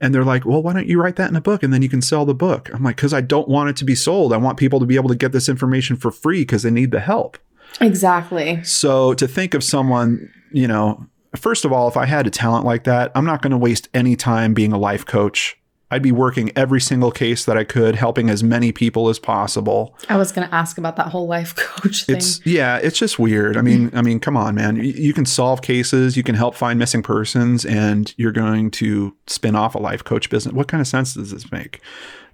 And 0.00 0.12
they're 0.14 0.24
like, 0.24 0.44
well, 0.44 0.60
why 0.62 0.72
don't 0.72 0.88
you 0.88 1.00
write 1.00 1.16
that 1.16 1.30
in 1.30 1.36
a 1.36 1.40
book 1.40 1.62
and 1.62 1.72
then 1.72 1.80
you 1.80 1.88
can 1.88 2.02
sell 2.02 2.24
the 2.26 2.34
book? 2.34 2.68
I'm 2.74 2.82
like, 2.82 2.96
because 2.96 3.14
I 3.14 3.20
don't 3.20 3.48
want 3.48 3.70
it 3.70 3.76
to 3.76 3.84
be 3.84 3.94
sold. 3.94 4.32
I 4.32 4.36
want 4.38 4.58
people 4.58 4.80
to 4.80 4.86
be 4.86 4.96
able 4.96 5.08
to 5.08 5.14
get 5.14 5.30
this 5.32 5.48
information 5.48 5.94
for 5.96 6.10
free 6.10 6.40
because 6.40 6.62
they 6.64 6.70
need 6.70 6.90
the 6.90 7.00
help. 7.00 7.38
Exactly. 7.80 8.62
So 8.64 9.14
to 9.14 9.28
think 9.28 9.54
of 9.54 9.62
someone, 9.62 10.30
you 10.52 10.66
know, 10.66 11.06
first 11.36 11.64
of 11.64 11.72
all, 11.72 11.88
if 11.88 11.96
I 11.96 12.06
had 12.06 12.26
a 12.26 12.30
talent 12.30 12.64
like 12.64 12.84
that, 12.84 13.12
I'm 13.14 13.24
not 13.24 13.42
going 13.42 13.50
to 13.50 13.56
waste 13.56 13.88
any 13.94 14.16
time 14.16 14.54
being 14.54 14.72
a 14.72 14.78
life 14.78 15.06
coach. 15.06 15.58
I'd 15.90 16.02
be 16.02 16.12
working 16.12 16.50
every 16.56 16.80
single 16.80 17.10
case 17.10 17.44
that 17.44 17.56
I 17.56 17.64
could, 17.64 17.94
helping 17.94 18.28
as 18.30 18.42
many 18.42 18.72
people 18.72 19.08
as 19.08 19.18
possible. 19.18 19.96
I 20.08 20.16
was 20.16 20.32
going 20.32 20.48
to 20.48 20.54
ask 20.54 20.78
about 20.78 20.96
that 20.96 21.08
whole 21.08 21.26
life 21.26 21.54
coach 21.56 22.04
thing. 22.04 22.16
It's 22.16 22.44
yeah, 22.46 22.78
it's 22.78 22.98
just 22.98 23.18
weird. 23.18 23.56
I 23.56 23.62
mean, 23.62 23.90
I 23.94 24.02
mean, 24.02 24.18
come 24.18 24.36
on, 24.36 24.54
man. 24.54 24.76
You, 24.76 24.82
you 24.92 25.12
can 25.12 25.26
solve 25.26 25.62
cases, 25.62 26.16
you 26.16 26.22
can 26.22 26.34
help 26.34 26.54
find 26.54 26.78
missing 26.78 27.02
persons, 27.02 27.64
and 27.64 28.12
you're 28.16 28.32
going 28.32 28.70
to 28.72 29.14
spin 29.26 29.54
off 29.54 29.74
a 29.74 29.78
life 29.78 30.02
coach 30.02 30.30
business. 30.30 30.54
What 30.54 30.68
kind 30.68 30.80
of 30.80 30.86
sense 30.88 31.14
does 31.14 31.30
this 31.30 31.52
make? 31.52 31.80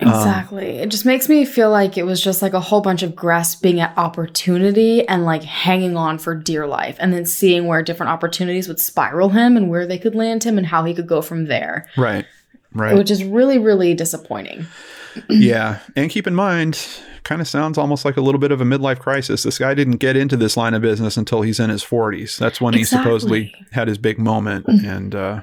Um, 0.03 0.09
exactly. 0.09 0.79
it 0.79 0.89
just 0.89 1.05
makes 1.05 1.29
me 1.29 1.45
feel 1.45 1.71
like 1.71 1.99
it 1.99 2.05
was 2.05 2.23
just 2.23 2.41
like 2.41 2.55
a 2.55 2.61
whole 2.61 2.81
bunch 2.81 3.03
of 3.03 3.15
grasping 3.15 3.81
at 3.81 3.93
opportunity 3.99 5.07
and 5.07 5.27
like 5.27 5.43
hanging 5.45 5.95
on 5.97 6.17
for 6.19 6.35
dear 6.35 6.67
life 6.67 6.97
and 7.01 7.13
then 7.13 7.27
seeing 7.27 7.67
where 7.67 7.83
different 7.83 8.11
opportunities 8.11 8.67
would 8.67 8.81
spiral 8.81 9.29
him 9.29 9.59
and 9.59 9.69
where 9.69 9.87
they 9.87 9.99
could 9.99 10.15
land 10.15 10.45
him 10.45 10.57
and 10.57 10.67
how 10.69 10.85
he 10.85 10.95
could 10.95 11.07
go 11.07 11.21
from 11.21 11.47
there, 11.47 11.87
Right. 11.99 12.25
Right. 12.73 12.97
which 12.97 13.11
is 13.11 13.25
really, 13.25 13.59
really 13.59 13.95
disappointing. 13.95 14.67
yeah. 15.29 15.81
And 15.97 16.11
keep 16.11 16.27
in 16.27 16.35
mind, 16.35 16.87
kind 17.25 17.41
of 17.41 17.49
sounds 17.49 17.79
almost 17.79 18.05
like 18.05 18.17
a 18.17 18.21
little 18.21 18.39
bit 18.39 18.53
of 18.53 18.61
a 18.61 18.65
midlife 18.65 19.01
crisis. 19.01 19.43
This 19.43 19.59
guy 19.59 19.75
didn't 19.75 19.97
get 19.97 20.17
into 20.17 20.37
this 20.37 20.57
line 20.57 20.75
of 20.75 20.83
business 20.83 21.17
until 21.17 21.43
he's 21.43 21.59
in 21.59 21.71
his 21.71 21.85
40s. 21.85 22.39
That's 22.39 22.61
when 22.61 22.75
he 22.75 22.85
supposedly 22.85 23.55
had 23.73 23.89
his 23.89 23.99
big 23.99 24.19
moment. 24.19 24.67
And, 24.69 25.15
uh, 25.15 25.43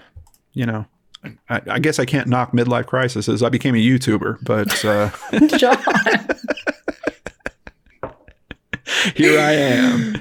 you 0.54 0.66
know, 0.66 0.86
I, 1.50 1.62
I 1.70 1.80
guess 1.80 2.00
I 2.00 2.06
can't 2.06 2.28
knock 2.28 2.54
midlife 2.54 2.86
crises. 2.86 3.44
I 3.44 3.50
became 3.50 3.76
a 3.76 3.80
YouTuber, 3.80 4.40
but 4.44 4.86
uh, 4.86 5.10
John. 5.58 5.78
here 9.16 9.40
I 9.40 9.52
am 9.52 10.14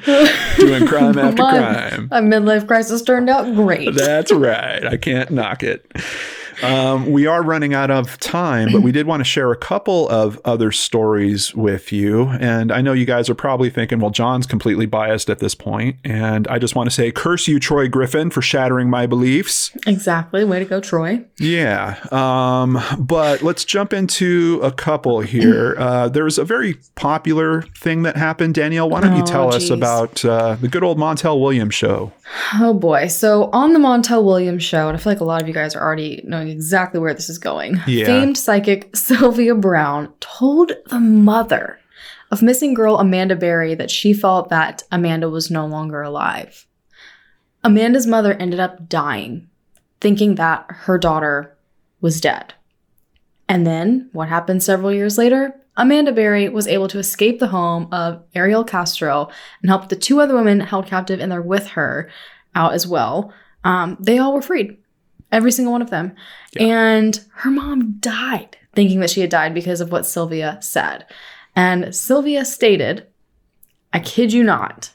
doing 0.56 0.86
crime 0.86 1.18
after 1.18 1.42
My- 1.42 1.58
crime. 1.58 2.08
A 2.10 2.20
midlife 2.20 2.66
crisis 2.66 3.02
turned 3.02 3.30
out 3.30 3.54
great. 3.54 3.94
That's 3.94 4.32
right. 4.32 4.84
I 4.84 4.96
can't 4.96 5.30
knock 5.30 5.62
it. 5.62 5.90
Um, 6.62 7.10
we 7.12 7.26
are 7.26 7.42
running 7.42 7.74
out 7.74 7.90
of 7.90 8.18
time, 8.18 8.70
but 8.72 8.82
we 8.82 8.92
did 8.92 9.06
want 9.06 9.20
to 9.20 9.24
share 9.24 9.52
a 9.52 9.56
couple 9.56 10.08
of 10.08 10.40
other 10.44 10.72
stories 10.72 11.54
with 11.54 11.92
you. 11.92 12.28
And 12.40 12.72
I 12.72 12.80
know 12.80 12.92
you 12.92 13.04
guys 13.04 13.28
are 13.28 13.34
probably 13.34 13.70
thinking, 13.70 14.00
well, 14.00 14.10
John's 14.10 14.46
completely 14.46 14.86
biased 14.86 15.28
at 15.30 15.38
this 15.38 15.54
point. 15.54 15.96
And 16.04 16.46
I 16.48 16.58
just 16.58 16.74
want 16.74 16.88
to 16.88 16.94
say, 16.94 17.10
curse 17.12 17.46
you, 17.48 17.58
Troy 17.60 17.88
Griffin, 17.88 18.30
for 18.30 18.42
shattering 18.42 18.88
my 18.90 19.06
beliefs. 19.06 19.70
exactly. 19.86 20.44
Way 20.44 20.60
to 20.60 20.64
go, 20.64 20.80
Troy. 20.80 21.24
Yeah. 21.38 21.96
Um, 22.10 22.78
but 22.98 23.42
let's 23.42 23.64
jump 23.64 23.92
into 23.92 24.60
a 24.62 24.72
couple 24.72 25.20
here. 25.20 25.74
Uh, 25.78 26.08
there's 26.08 26.38
a 26.38 26.44
very 26.44 26.74
popular 26.94 27.62
thing 27.62 28.02
that 28.02 28.16
happened. 28.16 28.54
Danelle, 28.54 28.88
why 28.90 29.00
don't 29.00 29.16
you 29.16 29.22
Oh, 29.22 29.26
tell 29.26 29.54
us 29.54 29.70
about 29.70 30.24
uh, 30.24 30.54
the 30.56 30.68
good 30.68 30.82
old 30.84 30.98
Montel 30.98 31.40
Williams 31.40 31.74
show? 31.74 32.12
Oh 32.54 32.72
boy. 32.74 33.06
So 33.08 33.50
on 33.52 33.72
the 33.72 33.78
Montel 33.78 34.24
Williams 34.24 34.62
show, 34.62 34.88
and 34.88 34.96
I 34.96 35.00
feel 35.00 35.12
like 35.12 35.20
a 35.20 35.24
lot 35.24 35.42
of 35.42 35.48
you 35.48 35.54
guys 35.54 35.74
are 35.74 35.82
already 35.82 36.22
knowing 36.24 36.45
exactly 36.50 37.00
where 37.00 37.14
this 37.14 37.28
is 37.28 37.38
going. 37.38 37.80
Yeah. 37.86 38.06
Famed 38.06 38.38
psychic 38.38 38.90
Sylvia 38.96 39.54
Browne 39.54 40.12
told 40.20 40.72
the 40.86 41.00
mother 41.00 41.78
of 42.30 42.42
missing 42.42 42.74
girl 42.74 42.98
Amanda 42.98 43.36
Berry 43.36 43.74
that 43.74 43.90
she 43.90 44.12
felt 44.12 44.48
that 44.50 44.82
Amanda 44.90 45.28
was 45.30 45.50
no 45.50 45.66
longer 45.66 46.02
alive. 46.02 46.66
Amanda's 47.62 48.06
mother 48.06 48.34
ended 48.34 48.60
up 48.60 48.88
dying, 48.88 49.48
thinking 50.00 50.36
that 50.36 50.66
her 50.68 50.98
daughter 50.98 51.56
was 52.00 52.20
dead. 52.20 52.54
And 53.48 53.66
then, 53.66 54.08
what 54.12 54.28
happened 54.28 54.62
several 54.62 54.92
years 54.92 55.18
later? 55.18 55.54
Amanda 55.76 56.12
Berry 56.12 56.48
was 56.48 56.66
able 56.66 56.88
to 56.88 56.98
escape 56.98 57.38
the 57.38 57.48
home 57.48 57.88
of 57.92 58.22
Ariel 58.34 58.64
Castro 58.64 59.28
and 59.60 59.70
help 59.70 59.88
the 59.88 59.96
two 59.96 60.20
other 60.20 60.34
women 60.34 60.60
held 60.60 60.86
captive 60.86 61.20
in 61.20 61.28
there 61.28 61.42
with 61.42 61.68
her 61.68 62.10
out 62.54 62.72
as 62.72 62.86
well. 62.86 63.32
Um, 63.62 63.96
they 64.00 64.18
all 64.18 64.32
were 64.32 64.42
freed, 64.42 64.78
every 65.32 65.52
single 65.52 65.72
one 65.72 65.82
of 65.82 65.90
them. 65.90 66.14
And 66.58 67.20
her 67.34 67.50
mom 67.50 67.98
died, 68.00 68.56
thinking 68.74 69.00
that 69.00 69.10
she 69.10 69.20
had 69.20 69.30
died 69.30 69.54
because 69.54 69.80
of 69.80 69.92
what 69.92 70.06
Sylvia 70.06 70.58
said. 70.60 71.06
And 71.54 71.94
Sylvia 71.94 72.44
stated, 72.44 73.06
I 73.92 74.00
kid 74.00 74.32
you 74.32 74.42
not, 74.42 74.92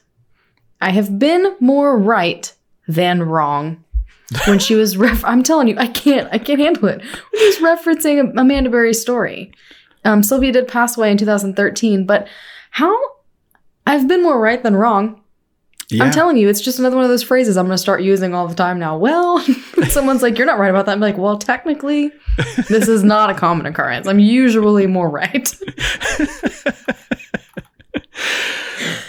I 0.80 0.90
have 0.90 1.18
been 1.18 1.56
more 1.60 1.98
right 1.98 2.52
than 2.88 3.22
wrong. 3.22 3.84
When 4.46 4.58
she 4.58 4.74
was, 4.74 4.96
ref- 4.96 5.24
I'm 5.26 5.42
telling 5.42 5.68
you, 5.68 5.76
I 5.76 5.88
can't, 5.88 6.26
I 6.32 6.38
can't 6.38 6.58
handle 6.58 6.86
it. 6.86 7.02
When 7.02 7.38
she 7.38 7.46
was 7.46 7.56
referencing 7.58 8.32
Amanda 8.34 8.70
Berry's 8.70 8.98
story. 9.00 9.52
Um, 10.06 10.22
Sylvia 10.22 10.52
did 10.52 10.68
pass 10.68 10.96
away 10.96 11.10
in 11.10 11.18
2013, 11.18 12.06
but 12.06 12.26
how 12.70 12.98
I've 13.86 14.08
been 14.08 14.22
more 14.22 14.40
right 14.40 14.62
than 14.62 14.74
wrong. 14.74 15.21
Yeah. 15.88 16.04
I'm 16.04 16.10
telling 16.10 16.36
you, 16.36 16.48
it's 16.48 16.60
just 16.60 16.78
another 16.78 16.96
one 16.96 17.04
of 17.04 17.10
those 17.10 17.22
phrases 17.22 17.56
I'm 17.56 17.66
going 17.66 17.74
to 17.74 17.78
start 17.78 18.02
using 18.02 18.34
all 18.34 18.48
the 18.48 18.54
time 18.54 18.78
now. 18.78 18.96
Well, 18.96 19.40
someone's 19.88 20.22
like, 20.22 20.38
you're 20.38 20.46
not 20.46 20.58
right 20.58 20.70
about 20.70 20.86
that. 20.86 20.92
I'm 20.92 21.00
like, 21.00 21.18
well, 21.18 21.38
technically, 21.38 22.10
this 22.68 22.88
is 22.88 23.04
not 23.04 23.30
a 23.30 23.34
common 23.34 23.66
occurrence. 23.66 24.06
I'm 24.06 24.18
usually 24.18 24.86
more 24.86 25.10
right. 25.10 25.54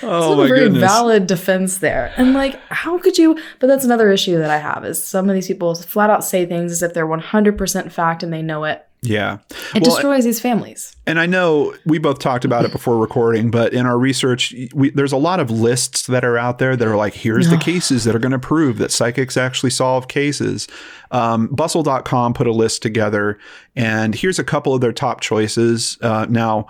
oh 0.04 0.32
it's 0.32 0.38
my 0.38 0.46
a 0.46 0.48
very 0.48 0.60
goodness. 0.62 0.82
valid 0.82 1.28
defense 1.28 1.78
there. 1.78 2.14
And 2.18 2.34
like, 2.34 2.60
how 2.70 2.98
could 2.98 3.18
you? 3.18 3.38
But 3.60 3.68
that's 3.68 3.86
another 3.86 4.12
issue 4.12 4.38
that 4.38 4.50
I 4.50 4.58
have 4.58 4.86
is 4.86 5.04
some 5.04 5.30
of 5.30 5.36
these 5.36 5.48
people 5.48 5.76
flat 5.76 6.10
out 6.10 6.24
say 6.24 6.46
things 6.46 6.72
as 6.72 6.84
if 6.84 6.94
they're 6.94 7.08
100% 7.08 7.92
fact 7.92 8.24
and 8.24 8.34
they 8.34 8.42
know 8.42 8.66
it. 8.66 8.86
Yeah. 9.04 9.40
It 9.76 9.82
Well, 9.82 9.96
destroys 9.96 10.24
these 10.24 10.40
families. 10.40 10.96
And 11.06 11.20
I 11.20 11.26
know 11.26 11.76
we 11.86 11.98
both 11.98 12.20
talked 12.20 12.46
about 12.46 12.64
it 12.64 12.72
before 12.72 12.98
recording, 12.98 13.52
but 13.52 13.74
in 13.74 13.86
our 13.86 13.98
research, 13.98 14.56
we, 14.74 14.90
there's 14.92 15.12
a 15.12 15.18
lot 15.18 15.40
of 15.40 15.52
lists 15.52 16.08
that 16.08 16.24
are 16.24 16.38
out 16.38 16.58
there 16.58 16.76
that 16.76 16.88
are 16.88 16.96
like, 16.96 17.14
here's 17.14 17.50
the 17.50 17.58
cases 17.58 18.06
that 18.06 18.16
are 18.16 18.20
going 18.20 18.32
to 18.32 18.40
prove 18.40 18.78
that 18.78 18.92
psychics 18.92 19.36
actually 19.36 19.72
solve 19.72 20.08
cases. 20.08 20.68
Um, 21.12 21.48
bustle.com 21.48 22.34
put 22.34 22.48
a 22.48 22.52
list 22.52 22.82
together, 22.82 23.38
and 23.76 24.16
here's 24.16 24.40
a 24.40 24.44
couple 24.44 24.74
of 24.74 24.82
their 24.82 24.94
top 24.94 25.22
choices. 25.22 25.98
Uh, 26.02 26.26
now, 26.28 26.68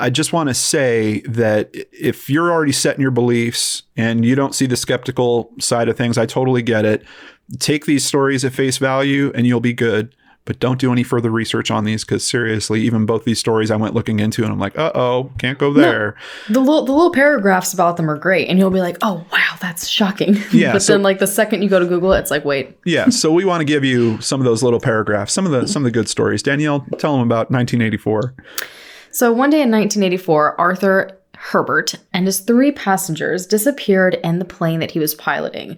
I 0.00 0.10
just 0.10 0.32
want 0.32 0.48
to 0.48 0.54
say 0.54 1.20
that 1.20 1.70
if 1.92 2.28
you're 2.28 2.50
already 2.50 2.72
set 2.72 2.96
in 2.96 3.02
your 3.02 3.10
beliefs 3.10 3.82
and 3.96 4.24
you 4.24 4.34
don't 4.34 4.54
see 4.54 4.66
the 4.66 4.76
skeptical 4.76 5.52
side 5.60 5.88
of 5.88 5.96
things, 5.96 6.18
I 6.18 6.26
totally 6.26 6.62
get 6.62 6.84
it. 6.84 7.04
Take 7.58 7.84
these 7.84 8.04
stories 8.04 8.44
at 8.44 8.52
face 8.52 8.78
value 8.78 9.30
and 9.34 9.46
you'll 9.46 9.60
be 9.60 9.74
good. 9.74 10.14
But 10.50 10.58
don't 10.58 10.80
do 10.80 10.90
any 10.90 11.04
further 11.04 11.30
research 11.30 11.70
on 11.70 11.84
these 11.84 12.04
because 12.04 12.28
seriously, 12.28 12.80
even 12.80 13.06
both 13.06 13.22
these 13.22 13.38
stories 13.38 13.70
I 13.70 13.76
went 13.76 13.94
looking 13.94 14.18
into 14.18 14.42
and 14.42 14.52
I'm 14.52 14.58
like, 14.58 14.76
uh 14.76 14.90
oh, 14.96 15.30
can't 15.38 15.58
go 15.58 15.72
there. 15.72 16.16
The 16.48 16.58
little 16.58 16.84
the 16.84 16.90
little 16.90 17.12
paragraphs 17.12 17.72
about 17.72 17.96
them 17.96 18.10
are 18.10 18.18
great, 18.18 18.48
and 18.48 18.58
you'll 18.58 18.72
be 18.72 18.80
like, 18.80 18.96
"Oh 19.00 19.24
wow, 19.32 19.54
that's 19.60 19.86
shocking." 19.86 20.36
Yeah, 20.52 20.72
but 20.72 20.82
so- 20.82 20.94
then 20.94 21.04
like 21.04 21.20
the 21.20 21.28
second 21.28 21.62
you 21.62 21.68
go 21.68 21.78
to 21.78 21.86
Google, 21.86 22.12
it, 22.14 22.18
it's 22.18 22.32
like, 22.32 22.44
"Wait, 22.44 22.76
Yeah, 22.84 23.10
so 23.10 23.30
we 23.30 23.44
want 23.44 23.60
to 23.60 23.64
give 23.64 23.84
you 23.84 24.20
some 24.20 24.40
of 24.40 24.44
those 24.44 24.60
little 24.60 24.80
paragraphs, 24.80 25.32
some 25.32 25.46
of 25.46 25.52
the 25.52 25.68
some 25.68 25.82
of 25.82 25.84
the 25.84 25.92
good 25.92 26.08
stories. 26.08 26.42
Danelle, 26.42 26.84
tell 26.98 27.12
them 27.12 27.22
about 27.22 27.52
1984. 27.52 28.34
So 29.12 29.30
one 29.30 29.50
day 29.50 29.62
in 29.62 29.70
1984, 29.70 30.60
Arthur 30.60 31.16
Herbert 31.36 31.94
and 32.12 32.26
his 32.26 32.40
three 32.40 32.72
passengers 32.72 33.46
disappeared 33.46 34.14
in 34.24 34.40
the 34.40 34.44
plane 34.44 34.80
that 34.80 34.90
he 34.90 34.98
was 34.98 35.14
piloting. 35.14 35.76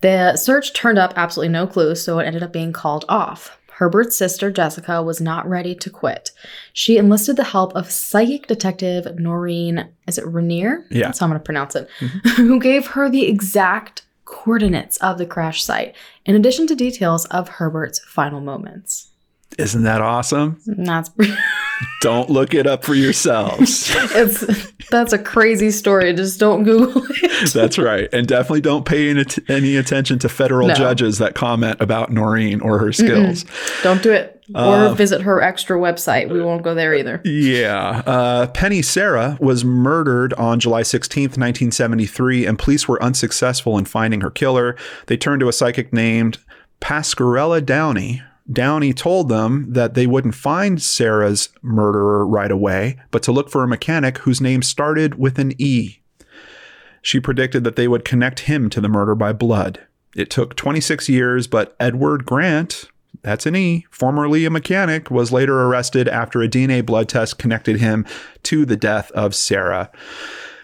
The 0.00 0.36
search 0.36 0.72
turned 0.72 0.98
up 0.98 1.12
absolutely 1.16 1.52
no 1.52 1.66
clues, 1.66 2.02
so 2.02 2.18
it 2.18 2.24
ended 2.24 2.42
up 2.42 2.54
being 2.54 2.72
called 2.72 3.04
off. 3.10 3.58
Herbert's 3.76 4.16
sister, 4.16 4.52
Jessica, 4.52 5.02
was 5.02 5.20
not 5.20 5.48
ready 5.48 5.74
to 5.74 5.90
quit. 5.90 6.30
She 6.72 6.96
enlisted 6.96 7.36
the 7.36 7.44
help 7.44 7.74
of 7.74 7.90
psychic 7.90 8.46
detective 8.46 9.18
Noreen, 9.18 9.88
is 10.06 10.16
it 10.16 10.26
Renier? 10.26 10.86
Yeah. 10.90 11.06
That's 11.06 11.18
how 11.18 11.26
I'm 11.26 11.30
going 11.30 11.40
to 11.40 11.44
pronounce 11.44 11.74
it, 11.74 11.88
mm-hmm. 11.98 12.28
who 12.36 12.60
gave 12.60 12.86
her 12.88 13.10
the 13.10 13.26
exact 13.26 14.02
coordinates 14.24 14.96
of 14.98 15.18
the 15.18 15.26
crash 15.26 15.64
site, 15.64 15.96
in 16.24 16.36
addition 16.36 16.68
to 16.68 16.76
details 16.76 17.24
of 17.26 17.48
Herbert's 17.48 17.98
final 17.98 18.40
moments. 18.40 19.10
Isn't 19.58 19.82
that 19.84 20.00
awesome? 20.00 20.60
That's 20.66 21.10
Don't 22.00 22.30
look 22.30 22.54
it 22.54 22.66
up 22.66 22.84
for 22.84 22.94
yourselves. 22.94 23.90
it's 24.14 24.70
that's 24.90 25.12
a 25.12 25.18
crazy 25.18 25.70
story. 25.70 26.12
Just 26.12 26.38
don't 26.38 26.62
Google 26.62 27.02
it. 27.08 27.52
That's 27.52 27.78
right. 27.78 28.08
And 28.12 28.26
definitely 28.28 28.60
don't 28.60 28.84
pay 28.84 29.10
any, 29.10 29.24
any 29.48 29.76
attention 29.76 30.18
to 30.20 30.28
federal 30.28 30.68
No. 30.68 30.74
judges 30.74 31.18
that 31.18 31.34
comment 31.34 31.80
about 31.80 32.12
Noreen 32.12 32.60
or 32.60 32.78
her 32.78 32.92
skills. 32.92 33.44
Don't 33.82 34.02
do 34.02 34.12
it. 34.12 34.30
Uh, 34.54 34.90
or 34.90 34.94
visit 34.94 35.22
her 35.22 35.40
extra 35.40 35.78
website. 35.78 36.28
We 36.30 36.42
won't 36.42 36.62
go 36.62 36.74
there 36.74 36.94
either. 36.94 37.20
Yeah. 37.24 38.02
Uh, 38.06 38.46
Penny 38.48 38.82
Serra 38.82 39.38
was 39.40 39.64
murdered 39.64 40.34
on 40.34 40.60
July 40.60 40.82
16th, 40.82 41.38
1973, 41.38 42.44
and 42.46 42.58
police 42.58 42.86
were 42.86 43.02
unsuccessful 43.02 43.78
in 43.78 43.86
finding 43.86 44.20
her 44.20 44.30
killer. 44.30 44.76
They 45.06 45.16
turned 45.16 45.40
to 45.40 45.48
a 45.48 45.52
psychic 45.52 45.92
named 45.94 46.38
Pasquarella 46.80 47.64
Downey. 47.64 48.22
Downey 48.52 48.92
told 48.92 49.28
them 49.28 49.72
that 49.72 49.94
they 49.94 50.06
wouldn't 50.06 50.34
find 50.34 50.80
Serra's 50.80 51.48
murderer 51.62 52.26
right 52.26 52.50
away, 52.50 52.98
but 53.10 53.22
to 53.22 53.32
look 53.32 53.48
for 53.48 53.62
a 53.62 53.68
mechanic 53.68 54.18
whose 54.18 54.40
name 54.40 54.62
started 54.62 55.14
with 55.14 55.38
an 55.38 55.52
E. 55.58 56.00
She 57.00 57.20
predicted 57.20 57.64
that 57.64 57.76
they 57.76 57.88
would 57.88 58.04
connect 58.04 58.40
him 58.40 58.68
to 58.70 58.80
the 58.80 58.88
murder 58.88 59.14
by 59.14 59.32
blood. 59.32 59.80
It 60.14 60.30
took 60.30 60.56
26 60.56 61.08
years, 61.08 61.46
but 61.46 61.74
Edward 61.80 62.26
Grant, 62.26 62.88
that's 63.22 63.46
an 63.46 63.56
E, 63.56 63.86
formerly 63.90 64.44
a 64.44 64.50
mechanic, 64.50 65.10
was 65.10 65.32
later 65.32 65.62
arrested 65.62 66.06
after 66.06 66.42
a 66.42 66.48
DNA 66.48 66.84
blood 66.84 67.08
test 67.08 67.38
connected 67.38 67.80
him 67.80 68.04
to 68.44 68.66
the 68.66 68.76
death 68.76 69.10
of 69.12 69.34
Sarah. 69.34 69.90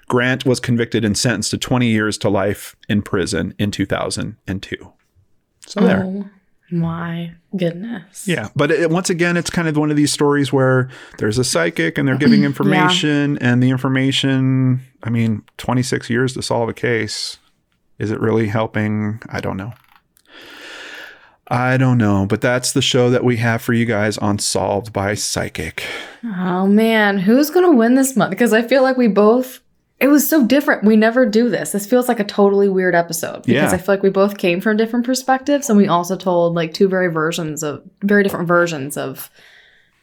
Grant 0.07 0.45
was 0.45 0.61
convicted 0.61 1.05
and 1.05 1.16
sentenced 1.16 1.53
to 1.53 1.59
20 1.59 1.87
years 1.87 2.18
to 2.18 2.28
life 2.28 2.76
in 2.89 3.01
prison 3.01 3.55
in 3.59 3.70
2002. 3.70 4.93
So 5.66 5.81
there. 5.81 6.05
Oh 6.05 6.31
my 6.71 7.33
goodness. 7.57 8.27
Yeah, 8.27 8.49
but 8.55 8.71
it, 8.71 8.91
once 8.91 9.11
again, 9.11 9.37
it's 9.37 9.51
kind 9.51 9.68
of 9.68 9.77
one 9.77 9.91
of 9.91 9.97
these 9.97 10.12
stories 10.12 10.53
where 10.53 10.89
there's 11.18 11.39
a 11.39 11.45
psychic 11.45 11.99
and 11.99 12.07
they're 12.07 12.16
giving 12.16 12.45
information, 12.45 13.39
and 13.39 13.62
the 13.62 13.71
information, 13.71 14.81
I 15.03 15.11
mean, 15.11 15.43
26 15.59 16.11
years 16.11 16.35
to 16.35 16.43
solve 16.43 16.68
a 16.68 16.75
case. 16.75 17.39
Is 17.99 18.11
it 18.11 18.21
really 18.21 18.49
helping? 18.49 19.21
I 19.29 19.41
don't 19.41 19.57
know. 19.57 19.73
I 21.49 21.77
don't 21.77 21.99
know, 21.99 22.27
but 22.27 22.41
that's 22.41 22.73
the 22.73 22.81
show 22.81 23.11
that 23.11 23.25
we 23.25 23.39
have 23.39 23.61
for 23.61 23.73
you 23.73 23.85
guys 23.85 24.16
on 24.18 24.39
Solved 24.39 24.93
by 24.93 25.14
Psychic. 25.14 25.83
Oh 26.25 26.68
man, 26.68 27.18
who's 27.18 27.51
gonna 27.51 27.73
win 27.73 27.97
this 27.97 28.16
month? 28.16 28.31
Because 28.31 28.53
I 28.53 28.62
feel 28.62 28.83
like 28.83 28.97
we 28.97 29.09
both. 29.09 29.61
It 30.01 30.09
was 30.09 30.27
so 30.29 30.47
different. 30.47 30.85
We 30.85 30.97
never 30.97 31.27
do 31.27 31.51
this. 31.51 31.73
This 31.73 31.87
feels 31.87 32.09
like 32.09 32.21
a 32.21 32.25
totally 32.25 32.69
weird 32.69 32.95
episode 32.95 33.43
because 33.43 33.71
Yeah. 33.71 33.71
I 33.73 33.77
feel 33.77 33.95
like 33.95 34.03
we 34.03 34.09
both 34.11 34.39
came 34.39 34.61
from 34.61 34.77
different 34.79 35.05
perspectives, 35.05 35.69
and 35.69 35.77
we 35.77 35.89
also 35.89 36.17
told 36.17 36.55
like 36.55 36.73
two 36.73 36.89
very 36.89 37.09
versions 37.09 37.63
of 37.63 37.83
very 38.03 38.23
different 38.23 38.49
versions 38.49 38.97
of, 38.97 39.31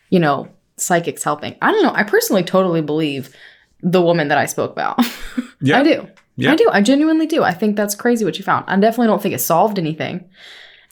you 0.10 0.20
know, 0.20 0.48
psychics 0.78 1.24
helping. 1.24 1.56
I 1.62 1.72
don't 1.72 1.82
know. 1.84 1.94
I 1.94 2.04
personally 2.04 2.44
totally 2.44 2.82
believe 2.82 3.36
the 3.82 4.02
woman 4.02 4.28
that 4.28 4.38
I 4.38 4.46
spoke 4.46 4.72
about. 4.72 5.00
Yeah. 5.60 5.80
I 5.80 5.84
do. 5.84 6.08
Yeah. 6.36 6.52
I 6.52 6.56
do. 6.56 6.70
I 6.72 6.82
genuinely 6.84 7.26
do. 7.26 7.42
I 7.42 7.52
think 7.52 7.76
that's 7.76 7.96
crazy 7.96 8.24
what 8.24 8.38
you 8.38 8.44
found. 8.44 8.66
I 8.68 8.76
definitely 8.76 9.08
don't 9.08 9.20
think 9.24 9.34
it 9.34 9.40
solved 9.40 9.80
anything. 9.80 10.30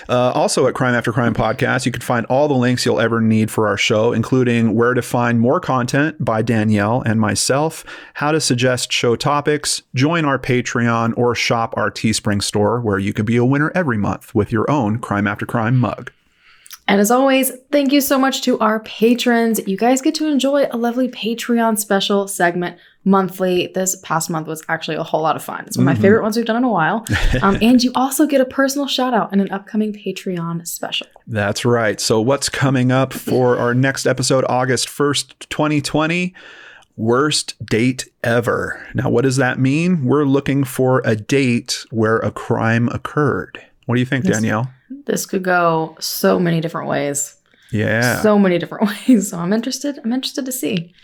Uh, 0.08 0.30
also 0.30 0.68
at 0.68 0.74
Crime 0.74 0.94
After 0.94 1.12
Crime 1.12 1.34
Podcast, 1.34 1.84
you 1.84 1.90
can 1.90 2.00
find 2.00 2.24
all 2.26 2.46
the 2.46 2.54
links 2.54 2.86
you'll 2.86 3.00
ever 3.00 3.20
need 3.20 3.50
for 3.50 3.66
our 3.66 3.76
show, 3.76 4.12
including 4.12 4.74
where 4.74 4.94
to 4.94 5.02
find 5.02 5.40
more 5.40 5.58
content 5.58 6.24
by 6.24 6.42
Danielle 6.42 7.02
and 7.02 7.20
myself, 7.20 7.84
how 8.14 8.30
to 8.30 8.40
suggest 8.40 8.92
show 8.92 9.16
topics, 9.16 9.82
join 9.94 10.24
our 10.24 10.38
Patreon, 10.38 11.12
or 11.18 11.34
shop 11.34 11.74
our 11.76 11.90
Teespring 11.90 12.40
store, 12.42 12.80
where 12.80 13.00
you 13.00 13.12
can 13.12 13.26
be 13.26 13.36
a 13.36 13.44
winner 13.44 13.72
every 13.74 13.98
month 13.98 14.32
with 14.32 14.52
your 14.52 14.70
own 14.70 15.00
Crime 15.00 15.26
After 15.26 15.44
Crime 15.44 15.76
mug. 15.76 16.12
And 16.88 17.00
as 17.00 17.10
always, 17.10 17.50
thank 17.72 17.92
you 17.92 18.00
so 18.00 18.16
much 18.16 18.42
to 18.42 18.60
our 18.60 18.78
patrons. 18.80 19.60
You 19.66 19.76
guys 19.76 20.00
get 20.00 20.14
to 20.16 20.28
enjoy 20.28 20.68
a 20.70 20.76
lovely 20.76 21.08
Patreon 21.08 21.78
special 21.78 22.28
segment 22.28 22.78
monthly. 23.06 23.68
This 23.74 23.96
past 24.02 24.28
month 24.28 24.46
was 24.48 24.62
actually 24.68 24.96
a 24.96 25.02
whole 25.02 25.22
lot 25.22 25.36
of 25.36 25.42
fun. 25.42 25.64
It's 25.66 25.78
one 25.78 25.88
of 25.88 25.96
my 25.96 26.00
favorite 26.02 26.22
ones 26.22 26.36
we've 26.36 26.44
done 26.44 26.56
in 26.56 26.64
a 26.64 26.70
while. 26.70 27.06
Um, 27.42 27.58
and 27.60 27.82
you 27.82 27.92
also 27.94 28.26
get 28.26 28.40
a 28.40 28.44
personal 28.46 28.86
shout 28.86 29.12
out 29.14 29.32
in 29.32 29.40
an 29.40 29.50
upcoming 29.52 29.92
Patreon 29.92 30.66
special. 30.66 31.06
That's 31.26 31.64
right. 31.64 32.00
So, 32.00 32.20
what's 32.20 32.48
coming 32.48 32.90
up 32.90 33.12
for 33.12 33.58
our 33.58 33.74
next 33.74 34.06
episode, 34.06 34.44
August 34.48 34.88
1st, 34.88 35.34
2020? 35.50 36.34
Worst 36.96 37.54
date 37.66 38.08
ever. 38.24 38.84
Now, 38.94 39.10
what 39.10 39.22
does 39.22 39.36
that 39.36 39.58
mean? 39.58 40.06
We're 40.06 40.24
looking 40.24 40.64
for 40.64 41.02
a 41.04 41.14
date 41.14 41.84
where 41.90 42.16
a 42.18 42.30
crime 42.30 42.88
occurred. 42.88 43.62
What 43.84 43.96
do 43.96 44.00
you 44.00 44.06
think, 44.06 44.24
Yes. 44.24 44.40
Danelle? 44.40 44.70
This 45.04 45.26
could 45.26 45.42
go 45.44 45.94
so 46.00 46.40
many 46.40 46.60
different 46.62 46.88
ways. 46.88 47.36
Yeah. 47.70 48.22
So 48.22 48.38
many 48.38 48.58
different 48.58 48.88
ways. 49.08 49.30
So 49.30 49.38
I'm 49.38 49.52
interested. 49.52 49.98
I'm 50.04 50.12
interested 50.12 50.46
to 50.46 50.52
see. 50.52 50.94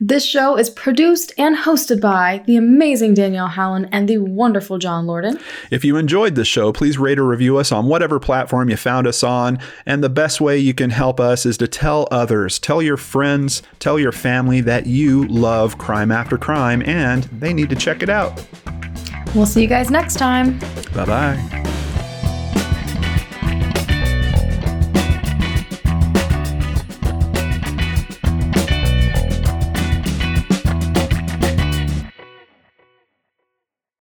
This 0.00 0.24
show 0.24 0.56
is 0.56 0.70
produced 0.70 1.32
and 1.36 1.56
hosted 1.56 2.00
by 2.00 2.44
the 2.46 2.56
amazing 2.56 3.16
Danelle 3.16 3.50
Hallen 3.50 3.86
and 3.86 4.08
the 4.08 4.18
wonderful 4.18 4.78
John 4.78 5.06
Lorden. 5.06 5.40
If 5.72 5.84
you 5.84 5.96
enjoyed 5.96 6.36
the 6.36 6.44
show, 6.44 6.72
please 6.72 6.98
rate 6.98 7.18
or 7.18 7.26
review 7.26 7.56
us 7.56 7.72
on 7.72 7.86
whatever 7.86 8.20
platform 8.20 8.70
you 8.70 8.76
found 8.76 9.08
us 9.08 9.24
on. 9.24 9.58
And 9.86 10.04
the 10.04 10.08
best 10.08 10.40
way 10.40 10.56
you 10.56 10.72
can 10.72 10.90
help 10.90 11.18
us 11.18 11.44
is 11.44 11.56
to 11.58 11.66
tell 11.66 12.06
others, 12.12 12.60
tell 12.60 12.80
your 12.80 12.96
friends, 12.96 13.60
tell 13.80 13.98
your 13.98 14.12
family 14.12 14.60
that 14.60 14.86
you 14.86 15.26
love 15.26 15.78
Crime 15.78 16.12
After 16.12 16.38
Crime 16.38 16.80
and 16.82 17.24
they 17.24 17.52
need 17.52 17.70
to 17.70 17.76
check 17.76 18.00
it 18.00 18.08
out. 18.08 18.40
We'll 19.34 19.46
see 19.46 19.62
you 19.62 19.68
guys 19.68 19.90
next 19.90 20.14
time. 20.14 20.60
Bye 20.94 21.06
bye. 21.06 21.84